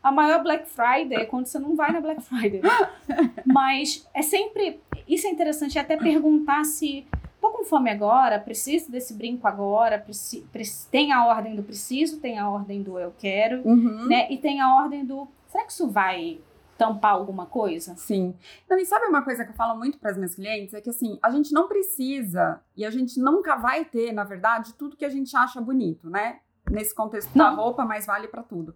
A 0.02 0.10
maior 0.10 0.42
Black 0.42 0.66
Friday 0.66 1.18
é 1.18 1.24
quando 1.26 1.44
você 1.44 1.58
não 1.58 1.76
vai 1.76 1.92
na 1.92 2.00
Black 2.00 2.22
Friday. 2.22 2.62
Mas 3.44 4.08
é 4.14 4.22
sempre. 4.22 4.80
Isso 5.06 5.26
é 5.26 5.30
interessante 5.30 5.78
até 5.78 5.98
perguntar 5.98 6.64
se. 6.64 7.06
Tô 7.40 7.50
com 7.50 7.64
fome 7.64 7.90
agora, 7.90 8.38
preciso 8.38 8.90
desse 8.90 9.14
brinco 9.14 9.46
agora, 9.46 9.98
preci, 9.98 10.46
tem 10.90 11.10
a 11.12 11.24
ordem 11.24 11.56
do 11.56 11.62
preciso, 11.62 12.20
tem 12.20 12.38
a 12.38 12.48
ordem 12.50 12.82
do 12.82 12.98
eu 12.98 13.14
quero, 13.18 13.62
uhum. 13.66 14.06
né? 14.06 14.30
E 14.30 14.36
tem 14.36 14.60
a 14.60 14.74
ordem 14.74 15.04
do 15.04 15.26
será 15.48 15.64
que 15.64 15.72
isso 15.72 15.88
vai 15.88 16.40
tampar 16.80 17.12
alguma 17.12 17.44
coisa? 17.44 17.94
Sim. 17.96 18.34
Não, 18.68 18.78
e 18.78 18.86
sabe 18.86 19.06
uma 19.06 19.22
coisa 19.22 19.44
que 19.44 19.50
eu 19.50 19.54
falo 19.54 19.78
muito 19.78 19.98
para 19.98 20.12
as 20.12 20.16
minhas 20.16 20.34
clientes? 20.34 20.72
É 20.72 20.80
que 20.80 20.88
assim, 20.88 21.18
a 21.22 21.30
gente 21.30 21.52
não 21.52 21.68
precisa 21.68 22.60
e 22.74 22.86
a 22.86 22.90
gente 22.90 23.20
nunca 23.20 23.56
vai 23.56 23.84
ter, 23.84 24.12
na 24.12 24.24
verdade, 24.24 24.72
tudo 24.74 24.96
que 24.96 25.04
a 25.04 25.10
gente 25.10 25.36
acha 25.36 25.60
bonito, 25.60 26.08
né? 26.08 26.40
Nesse 26.70 26.94
contexto 26.94 27.36
não. 27.36 27.56
da 27.56 27.62
roupa, 27.62 27.84
mas 27.84 28.06
vale 28.06 28.28
para 28.28 28.42
tudo. 28.42 28.74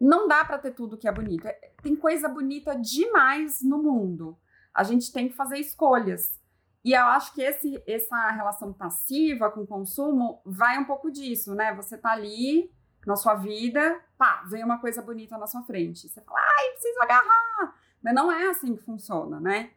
Não 0.00 0.26
dá 0.26 0.44
para 0.44 0.58
ter 0.58 0.72
tudo 0.72 0.96
que 0.96 1.06
é 1.06 1.12
bonito. 1.12 1.46
É, 1.46 1.52
tem 1.82 1.94
coisa 1.94 2.28
bonita 2.28 2.74
demais 2.74 3.62
no 3.62 3.80
mundo. 3.80 4.36
A 4.74 4.82
gente 4.82 5.12
tem 5.12 5.28
que 5.28 5.34
fazer 5.34 5.58
escolhas. 5.58 6.38
E 6.86 6.92
eu 6.92 7.04
acho 7.06 7.34
que 7.34 7.42
esse, 7.42 7.82
essa 7.84 8.30
relação 8.30 8.72
passiva 8.72 9.50
com 9.50 9.62
o 9.62 9.66
consumo 9.66 10.40
vai 10.46 10.78
um 10.78 10.84
pouco 10.84 11.10
disso, 11.10 11.52
né? 11.52 11.74
Você 11.74 11.98
tá 11.98 12.12
ali 12.12 12.70
na 13.04 13.16
sua 13.16 13.34
vida, 13.34 14.00
pá, 14.16 14.44
vem 14.48 14.62
uma 14.62 14.78
coisa 14.78 15.02
bonita 15.02 15.36
na 15.36 15.48
sua 15.48 15.64
frente. 15.64 16.08
Você 16.08 16.20
fala, 16.20 16.38
ai, 16.38 16.70
preciso 16.74 17.02
agarrar. 17.02 17.74
Mas 18.00 18.14
não 18.14 18.30
é 18.30 18.50
assim 18.50 18.76
que 18.76 18.84
funciona, 18.84 19.40
né? 19.40 19.70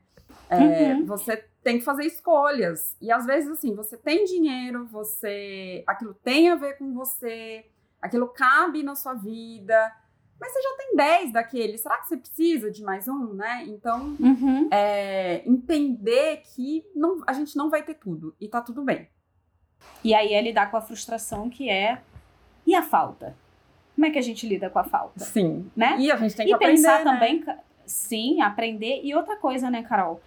É, 0.51 0.93
uhum. 0.93 1.07
Você 1.07 1.37
tem 1.63 1.79
que 1.79 1.83
fazer 1.83 2.05
escolhas. 2.05 2.95
E 3.01 3.11
às 3.11 3.25
vezes, 3.25 3.49
assim, 3.49 3.73
você 3.73 3.97
tem 3.97 4.25
dinheiro, 4.25 4.85
você. 4.85 5.83
aquilo 5.87 6.13
tem 6.13 6.51
a 6.51 6.55
ver 6.55 6.77
com 6.77 6.93
você, 6.93 7.65
aquilo 7.99 8.27
cabe 8.27 8.83
na 8.83 8.93
sua 8.93 9.15
vida. 9.15 9.91
Mas 10.39 10.53
você 10.53 10.61
já 10.61 10.77
tem 10.77 10.95
10 10.95 11.33
daqueles, 11.33 11.81
será 11.81 11.97
que 11.97 12.07
você 12.07 12.17
precisa 12.17 12.71
de 12.71 12.81
mais 12.81 13.07
um, 13.07 13.33
né? 13.33 13.65
Então, 13.67 14.15
uhum. 14.19 14.69
é, 14.71 15.43
entender 15.45 16.43
que 16.55 16.85
não, 16.95 17.21
a 17.27 17.33
gente 17.33 17.57
não 17.57 17.69
vai 17.69 17.83
ter 17.83 17.95
tudo 17.95 18.33
e 18.39 18.47
tá 18.47 18.61
tudo 18.61 18.83
bem. 18.83 19.07
E 20.03 20.13
aí 20.13 20.33
é 20.33 20.41
lidar 20.41 20.71
com 20.71 20.77
a 20.77 20.81
frustração 20.81 21.49
que 21.49 21.69
é 21.69 22.01
e 22.65 22.75
a 22.75 22.81
falta? 22.81 23.35
Como 23.95 24.05
é 24.05 24.11
que 24.11 24.19
a 24.19 24.21
gente 24.21 24.47
lida 24.47 24.69
com 24.69 24.79
a 24.79 24.83
falta? 24.83 25.19
Sim. 25.19 25.69
Né? 25.75 25.97
E 25.99 26.11
a 26.11 26.15
gente 26.15 26.35
tem 26.35 26.45
que 26.45 26.51
e 26.51 26.55
aprender, 26.55 26.75
pensar 26.77 27.03
né? 27.03 27.11
também, 27.11 27.45
sim, 27.85 28.41
aprender. 28.41 29.01
E 29.03 29.13
outra 29.13 29.35
coisa, 29.35 29.69
né, 29.69 29.83
Carol? 29.83 30.21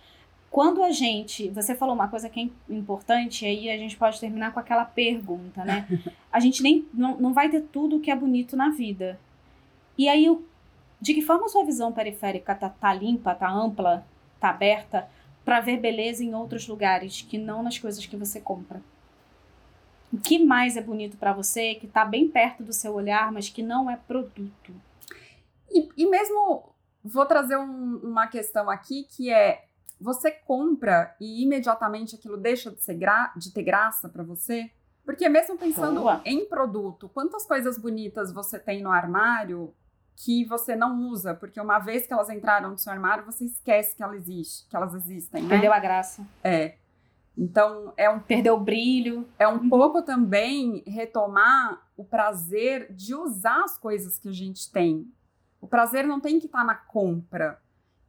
Quando 0.50 0.82
a 0.82 0.90
gente, 0.90 1.48
você 1.48 1.74
falou 1.74 1.94
uma 1.94 2.08
coisa 2.08 2.28
que 2.28 2.52
é 2.68 2.74
importante, 2.74 3.46
aí 3.46 3.70
a 3.70 3.78
gente 3.78 3.96
pode 3.96 4.20
terminar 4.20 4.52
com 4.52 4.60
aquela 4.60 4.84
pergunta, 4.84 5.64
né? 5.64 5.86
A 6.30 6.40
gente 6.40 6.62
nem 6.62 6.86
não, 6.92 7.16
não 7.16 7.32
vai 7.32 7.48
ter 7.48 7.62
tudo 7.62 8.00
que 8.00 8.10
é 8.10 8.16
bonito 8.16 8.54
na 8.56 8.68
vida. 8.68 9.18
E 9.96 10.08
aí, 10.08 10.26
de 11.00 11.14
que 11.14 11.22
forma 11.22 11.46
a 11.46 11.48
sua 11.48 11.64
visão 11.64 11.92
periférica 11.92 12.54
tá, 12.54 12.68
tá 12.68 12.94
limpa, 12.94 13.34
tá 13.34 13.50
ampla, 13.50 14.06
tá 14.40 14.50
aberta 14.50 15.08
para 15.44 15.60
ver 15.60 15.78
beleza 15.78 16.22
em 16.22 16.34
outros 16.34 16.66
lugares 16.66 17.22
que 17.22 17.38
não 17.38 17.62
nas 17.62 17.78
coisas 17.78 18.04
que 18.06 18.16
você 18.16 18.40
compra? 18.40 18.82
O 20.12 20.18
que 20.18 20.38
mais 20.38 20.76
é 20.76 20.82
bonito 20.82 21.16
para 21.16 21.32
você, 21.32 21.74
que 21.74 21.86
está 21.86 22.04
bem 22.04 22.28
perto 22.28 22.62
do 22.62 22.72
seu 22.72 22.92
olhar, 22.94 23.32
mas 23.32 23.48
que 23.48 23.62
não 23.62 23.90
é 23.90 23.96
produto? 23.96 24.74
E, 25.70 25.88
e 25.96 26.06
mesmo 26.06 26.74
vou 27.02 27.26
trazer 27.26 27.56
um, 27.56 27.96
uma 28.02 28.26
questão 28.26 28.68
aqui 28.68 29.04
que 29.04 29.30
é 29.30 29.64
você 29.98 30.30
compra 30.30 31.14
e 31.20 31.42
imediatamente 31.42 32.16
aquilo 32.16 32.36
deixa 32.36 32.70
de, 32.70 32.82
ser 32.82 32.94
gra 32.94 33.32
de 33.36 33.52
ter 33.52 33.62
graça 33.62 34.08
para 34.08 34.22
você? 34.22 34.70
Porque 35.04 35.28
mesmo 35.28 35.56
pensando 35.56 36.00
Boa. 36.00 36.20
em 36.24 36.44
produto, 36.46 37.08
quantas 37.08 37.46
coisas 37.46 37.78
bonitas 37.78 38.32
você 38.32 38.58
tem 38.58 38.82
no 38.82 38.90
armário 38.90 39.74
que 40.16 40.44
você 40.44 40.76
não 40.76 41.08
usa, 41.08 41.34
porque 41.34 41.60
uma 41.60 41.78
vez 41.78 42.06
que 42.06 42.12
elas 42.12 42.28
entraram 42.30 42.70
no 42.70 42.78
seu 42.78 42.92
armário, 42.92 43.24
você 43.24 43.44
esquece 43.44 43.96
que 43.96 44.02
elas 44.02 44.16
existem, 44.16 44.68
que 44.68 44.76
elas 44.76 44.94
existem, 44.94 45.42
né? 45.42 45.48
Perdeu 45.48 45.72
a 45.72 45.78
graça. 45.78 46.26
É. 46.44 46.76
Então, 47.36 47.92
é 47.96 48.10
um 48.10 48.20
perdeu 48.20 48.54
o 48.54 48.60
brilho. 48.60 49.26
É 49.38 49.48
um 49.48 49.68
pouco 49.68 50.02
também 50.02 50.82
retomar 50.86 51.82
o 51.96 52.04
prazer 52.04 52.92
de 52.92 53.14
usar 53.14 53.64
as 53.64 53.78
coisas 53.78 54.18
que 54.18 54.28
a 54.28 54.32
gente 54.32 54.70
tem. 54.70 55.10
O 55.60 55.66
prazer 55.66 56.06
não 56.06 56.20
tem 56.20 56.38
que 56.38 56.46
estar 56.46 56.58
tá 56.58 56.64
na 56.64 56.74
compra. 56.74 57.60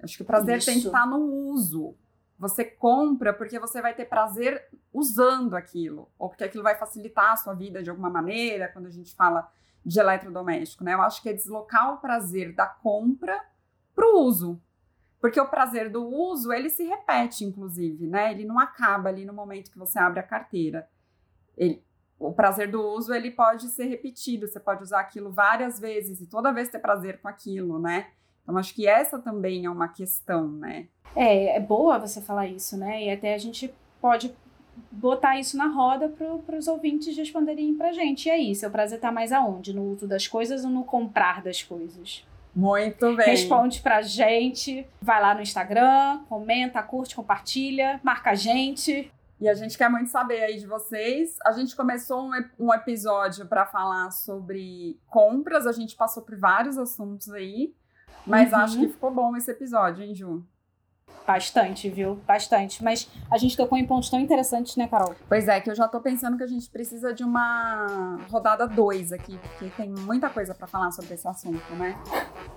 Acho 0.02 0.18
que 0.18 0.24
o 0.24 0.26
prazer 0.26 0.58
Isso. 0.58 0.66
tem 0.66 0.82
que 0.82 0.88
estar 0.88 1.04
tá 1.04 1.06
no 1.06 1.20
uso. 1.20 1.96
Você 2.38 2.66
compra 2.66 3.32
porque 3.32 3.58
você 3.58 3.82
vai 3.82 3.94
ter 3.94 4.06
prazer 4.06 4.68
usando 4.92 5.56
aquilo, 5.56 6.10
ou 6.20 6.28
porque 6.28 6.44
aquilo 6.44 6.64
vai 6.64 6.76
facilitar 6.76 7.32
a 7.32 7.38
sua 7.38 7.54
vida 7.54 7.82
de 7.82 7.90
alguma 7.90 8.10
maneira, 8.10 8.68
quando 8.68 8.88
a 8.88 8.92
gente 8.92 9.16
fala 9.16 9.50
de 9.86 10.00
eletrodoméstico, 10.00 10.84
né? 10.84 10.94
Eu 10.94 11.02
acho 11.02 11.22
que 11.22 11.30
é 11.30 11.34
deslocar 11.34 11.94
o 11.94 11.98
prazer 11.98 12.54
da 12.54 12.66
compra 12.66 13.40
para 13.94 14.06
o 14.06 14.22
uso. 14.22 14.62
Porque 15.20 15.40
o 15.40 15.48
prazer 15.48 15.90
do 15.90 16.06
uso, 16.06 16.52
ele 16.52 16.70
se 16.70 16.84
repete, 16.84 17.46
inclusive, 17.46 18.08
né? 18.08 18.32
Ele 18.32 18.46
não 18.46 18.60
acaba 18.60 19.10
ali 19.10 19.26
no 19.26 19.34
momento 19.34 19.72
que 19.72 19.78
você 19.78 19.98
abre 19.98 20.20
a 20.20 20.24
carteira. 20.24 20.88
Ele, 21.58 21.82
o 22.20 22.34
prazer 22.34 22.70
do 22.70 22.82
uso, 22.82 23.14
ele 23.14 23.32
pode 23.32 23.70
ser 23.70 23.86
repetido. 23.86 24.48
Você 24.48 24.60
pode 24.60 24.84
usar 24.84 25.00
aquilo 25.00 25.32
várias 25.32 25.80
vezes 25.80 26.20
e 26.22 26.28
toda 26.28 26.52
vez 26.52 26.70
ter 26.70 26.80
prazer 26.80 27.22
com 27.22 27.28
aquilo, 27.28 27.80
né? 27.80 28.08
Então, 28.44 28.58
acho 28.58 28.74
que 28.76 28.88
essa 28.88 29.18
também 29.18 29.66
é 29.66 29.70
uma 29.70 29.88
questão, 29.88 30.50
né? 30.52 30.88
É, 31.16 31.58
é 31.58 31.60
boa 31.60 31.98
você 31.98 32.22
falar 32.22 32.48
isso, 32.48 32.78
né? 32.78 33.04
E 33.06 33.10
até 33.10 33.34
a 33.34 33.38
gente 33.38 33.74
pode 34.02 34.36
botar 34.92 35.40
isso 35.40 35.58
na 35.58 35.68
roda 35.68 36.10
para 36.10 36.58
os 36.58 36.68
ouvintes 36.68 37.16
responderem 37.16 37.76
para 37.76 37.92
gente. 37.92 38.28
E 38.28 38.32
aí, 38.32 38.56
seu 38.56 38.70
prazer 38.70 38.98
está 38.98 39.12
mais 39.12 39.32
aonde? 39.32 39.74
No 39.74 39.84
uso 39.92 40.08
das 40.08 40.28
coisas 40.28 40.64
ou 40.64 40.72
no 40.72 40.84
comprar 40.84 41.42
das 41.42 41.62
coisas? 41.62 42.26
Muito 42.56 43.16
bem. 43.16 43.26
Responde 43.26 43.82
pra 43.82 44.02
gente, 44.02 44.86
vai 45.02 45.20
lá 45.20 45.34
no 45.34 45.42
Instagram, 45.42 46.20
comenta, 46.30 46.82
curte, 46.84 47.16
compartilha, 47.16 48.00
marca 48.04 48.32
a 48.32 48.36
gente. 48.36 49.12
E 49.40 49.50
a 49.50 49.54
gente 49.56 49.78
quer 49.78 49.90
muito 49.90 50.10
saber 50.10 50.44
aí 50.44 50.58
de 50.58 50.68
vocês. 50.68 51.38
A 51.44 51.52
gente 51.52 51.76
começou 51.76 52.30
um, 52.30 52.32
um 52.60 52.74
episódio 52.74 53.46
para 53.46 53.66
falar 53.66 54.12
sobre 54.12 54.98
compras, 55.08 55.66
a 55.66 55.72
gente 55.72 55.96
passou 55.96 56.24
por 56.24 56.38
vários 56.38 56.78
assuntos 56.78 57.30
aí, 57.32 57.74
mas 58.26 58.52
uhum. 58.52 58.60
acho 58.60 58.80
que 58.80 58.88
ficou 58.88 59.12
bom 59.12 59.36
esse 59.36 59.52
episódio, 59.52 60.04
hein, 60.04 60.16
Ju? 60.16 60.46
Bastante, 61.26 61.90
viu? 61.90 62.16
Bastante. 62.28 62.84
Mas 62.84 63.10
a 63.32 63.38
gente 63.38 63.56
tocou 63.56 63.78
em 63.78 63.86
pontos 63.86 64.10
tão 64.10 64.20
interessantes, 64.20 64.76
né, 64.76 64.88
Carol? 64.88 65.16
Pois 65.28 65.48
é, 65.48 65.62
que 65.62 65.70
eu 65.70 65.76
já 65.76 65.88
tô 65.88 66.02
pensando 66.02 66.38
que 66.38 66.44
a 66.44 66.48
gente 66.48 66.70
precisa 66.70 67.14
de 67.14 67.24
uma 67.24 68.18
rodada 68.30 68.68
2 68.68 69.14
aqui, 69.14 69.38
porque 69.38 69.72
tem 69.78 69.90
muita 69.90 70.30
coisa 70.30 70.54
para 70.54 70.68
falar 70.68 70.92
sobre 70.92 71.14
esse 71.14 71.28
assunto, 71.28 71.74
né? 71.76 71.98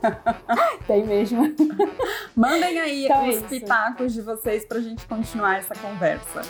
tem 0.86 1.06
mesmo. 1.06 1.42
Mandem 2.34 2.80
aí 2.80 3.04
então 3.04 3.24
é 3.24 3.28
os 3.28 3.36
é 3.36 3.46
pitacos 3.46 4.12
de 4.12 4.20
vocês 4.20 4.64
pra 4.64 4.80
gente 4.80 5.06
continuar 5.06 5.58
essa 5.58 5.74
conversa. 5.76 6.42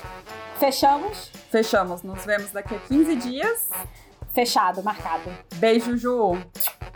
Fechamos? 0.58 1.30
Fechamos. 1.50 2.02
Nos 2.02 2.24
vemos 2.24 2.50
daqui 2.50 2.74
a 2.74 2.78
15 2.78 3.16
dias. 3.16 3.70
Fechado, 4.32 4.82
marcado. 4.82 5.30
Beijo, 5.56 5.96
Ju. 5.96 6.36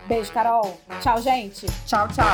Beijo, 0.07 0.33
Carol. 0.33 0.79
Tchau, 1.01 1.21
gente. 1.21 1.67
Tchau, 1.87 2.09
tchau. 2.09 2.27